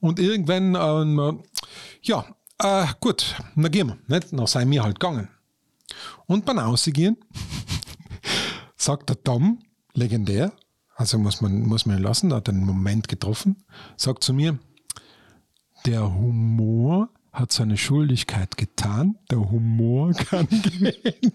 Und 0.01 0.19
irgendwann, 0.19 0.77
ähm, 0.77 1.43
ja, 2.03 2.25
äh, 2.61 2.87
gut, 3.01 3.37
dann 3.57 3.71
gehen 3.71 3.89
wir. 3.89 3.99
Nicht? 4.07 4.33
Dann 4.33 4.47
sind 4.47 4.71
wir 4.71 4.83
halt 4.83 5.01
gegangen. 5.01 5.29
Und 6.27 6.45
beim 6.45 6.59
Ausgehen 6.59 7.17
sagt 8.77 9.09
der 9.09 9.23
Tom, 9.23 9.61
legendär, 9.95 10.53
also 10.95 11.19
muss 11.19 11.41
man, 11.41 11.63
muss 11.63 11.87
man 11.87 11.99
ihn 11.99 12.03
lassen, 12.03 12.33
hat 12.33 12.49
einen 12.49 12.65
Moment 12.65 13.09
getroffen, 13.09 13.65
sagt 13.97 14.25
zu 14.25 14.35
mir, 14.35 14.59
der 15.87 16.13
Humor 16.13 17.09
hat 17.33 17.53
seine 17.53 17.77
Schuldigkeit 17.77 18.57
getan, 18.57 19.19
der 19.31 19.39
Humor 19.39 20.13
kann 20.15 20.49
gehen. 20.49 21.33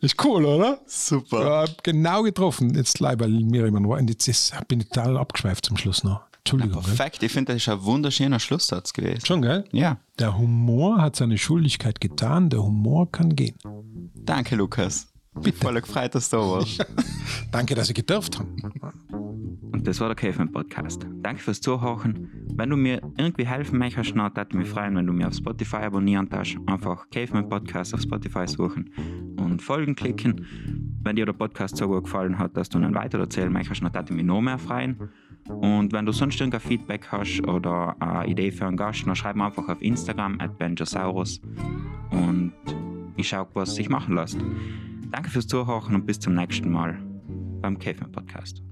Ist 0.00 0.24
cool, 0.24 0.44
oder? 0.44 0.80
Super. 0.86 1.44
Ja, 1.44 1.72
genau 1.82 2.22
getroffen. 2.22 2.74
Jetzt 2.74 3.00
weil 3.00 3.28
mir 3.28 3.66
immer 3.66 3.80
und 3.98 4.08
jetzt 4.08 4.68
bin 4.68 4.80
ich 4.80 4.88
total 4.88 5.16
abgeschweift 5.16 5.66
zum 5.66 5.76
Schluss 5.76 6.02
noch. 6.04 6.29
Entschuldigung. 6.40 6.82
gell? 6.82 6.94
Perfekt. 6.94 7.22
Ich 7.22 7.32
finde, 7.32 7.52
das 7.52 7.62
ist 7.62 7.68
ein 7.68 7.82
wunderschöner 7.82 8.40
Schlusssatz 8.40 8.92
gewesen. 8.92 9.24
Schon, 9.24 9.42
gell? 9.42 9.64
Ja. 9.72 9.98
Der 10.18 10.36
Humor 10.36 11.00
hat 11.00 11.16
seine 11.16 11.38
Schuldigkeit 11.38 12.00
getan, 12.00 12.50
der 12.50 12.62
Humor 12.62 13.10
kann 13.10 13.36
gehen. 13.36 13.56
Danke, 14.14 14.56
Lukas. 14.56 15.06
Bitte. 15.40 15.58
Voll 15.58 15.80
gefreut, 15.80 16.14
dass 16.14 16.28
du 16.28 16.36
da 16.38 16.42
warst. 16.42 16.84
Danke, 17.52 17.74
dass 17.74 17.88
ich 17.88 17.94
gedurft 17.94 18.38
habe. 18.38 18.48
Und 19.72 19.86
das 19.86 20.00
war 20.00 20.08
der 20.08 20.16
Caveman 20.16 20.50
Podcast. 20.50 21.06
Danke 21.22 21.40
fürs 21.40 21.60
Zuhören. 21.60 22.28
Wenn 22.54 22.68
du 22.70 22.76
mir 22.76 23.00
irgendwie 23.16 23.46
helfen 23.46 23.78
möchtest, 23.78 24.10
dann 24.14 24.34
würde 24.34 24.56
mich 24.56 24.68
freuen, 24.68 24.96
wenn 24.96 25.06
du 25.06 25.12
mir 25.12 25.28
auf 25.28 25.34
Spotify 25.34 25.76
abonnieren 25.76 26.28
darfst. 26.28 26.56
Einfach 26.66 27.08
Caveman 27.10 27.48
Podcast 27.48 27.94
auf 27.94 28.02
Spotify 28.02 28.46
suchen 28.46 28.90
und 29.38 29.62
folgen 29.62 29.94
klicken. 29.94 30.44
Wenn 31.02 31.16
dir 31.16 31.24
der 31.24 31.32
Podcast 31.32 31.76
so 31.76 31.86
gut 31.88 32.04
gefallen 32.04 32.38
hat, 32.38 32.56
dass 32.56 32.68
du 32.68 32.78
ihn 32.78 32.94
weiter 32.94 33.18
erzählen 33.18 33.52
möchtest, 33.52 33.82
dann 33.82 33.94
würde 33.94 34.06
ich 34.10 34.16
mich 34.16 34.24
noch 34.26 34.40
mehr 34.40 34.58
freuen. 34.58 35.08
Und 35.60 35.92
wenn 35.92 36.06
du 36.06 36.12
sonst 36.12 36.40
irgendein 36.40 36.60
Feedback 36.60 37.08
hast 37.10 37.46
oder 37.46 37.96
eine 38.00 38.26
Idee 38.26 38.50
für 38.50 38.66
einen 38.66 38.76
Gast, 38.76 39.06
dann 39.06 39.16
schreib 39.16 39.36
mir 39.36 39.46
einfach 39.46 39.68
auf 39.68 39.82
Instagram 39.82 40.40
at 40.40 40.56
benjosaurus 40.58 41.40
und 42.10 42.52
ich 43.16 43.28
schaue, 43.28 43.48
was 43.54 43.74
sich 43.74 43.88
machen 43.88 44.14
lässt. 44.14 44.38
Danke 45.10 45.30
fürs 45.30 45.46
Zuhören 45.46 45.94
und 45.94 46.06
bis 46.06 46.20
zum 46.20 46.34
nächsten 46.34 46.70
Mal 46.70 46.98
beim 47.60 47.78
Caveman 47.78 48.12
Podcast. 48.12 48.62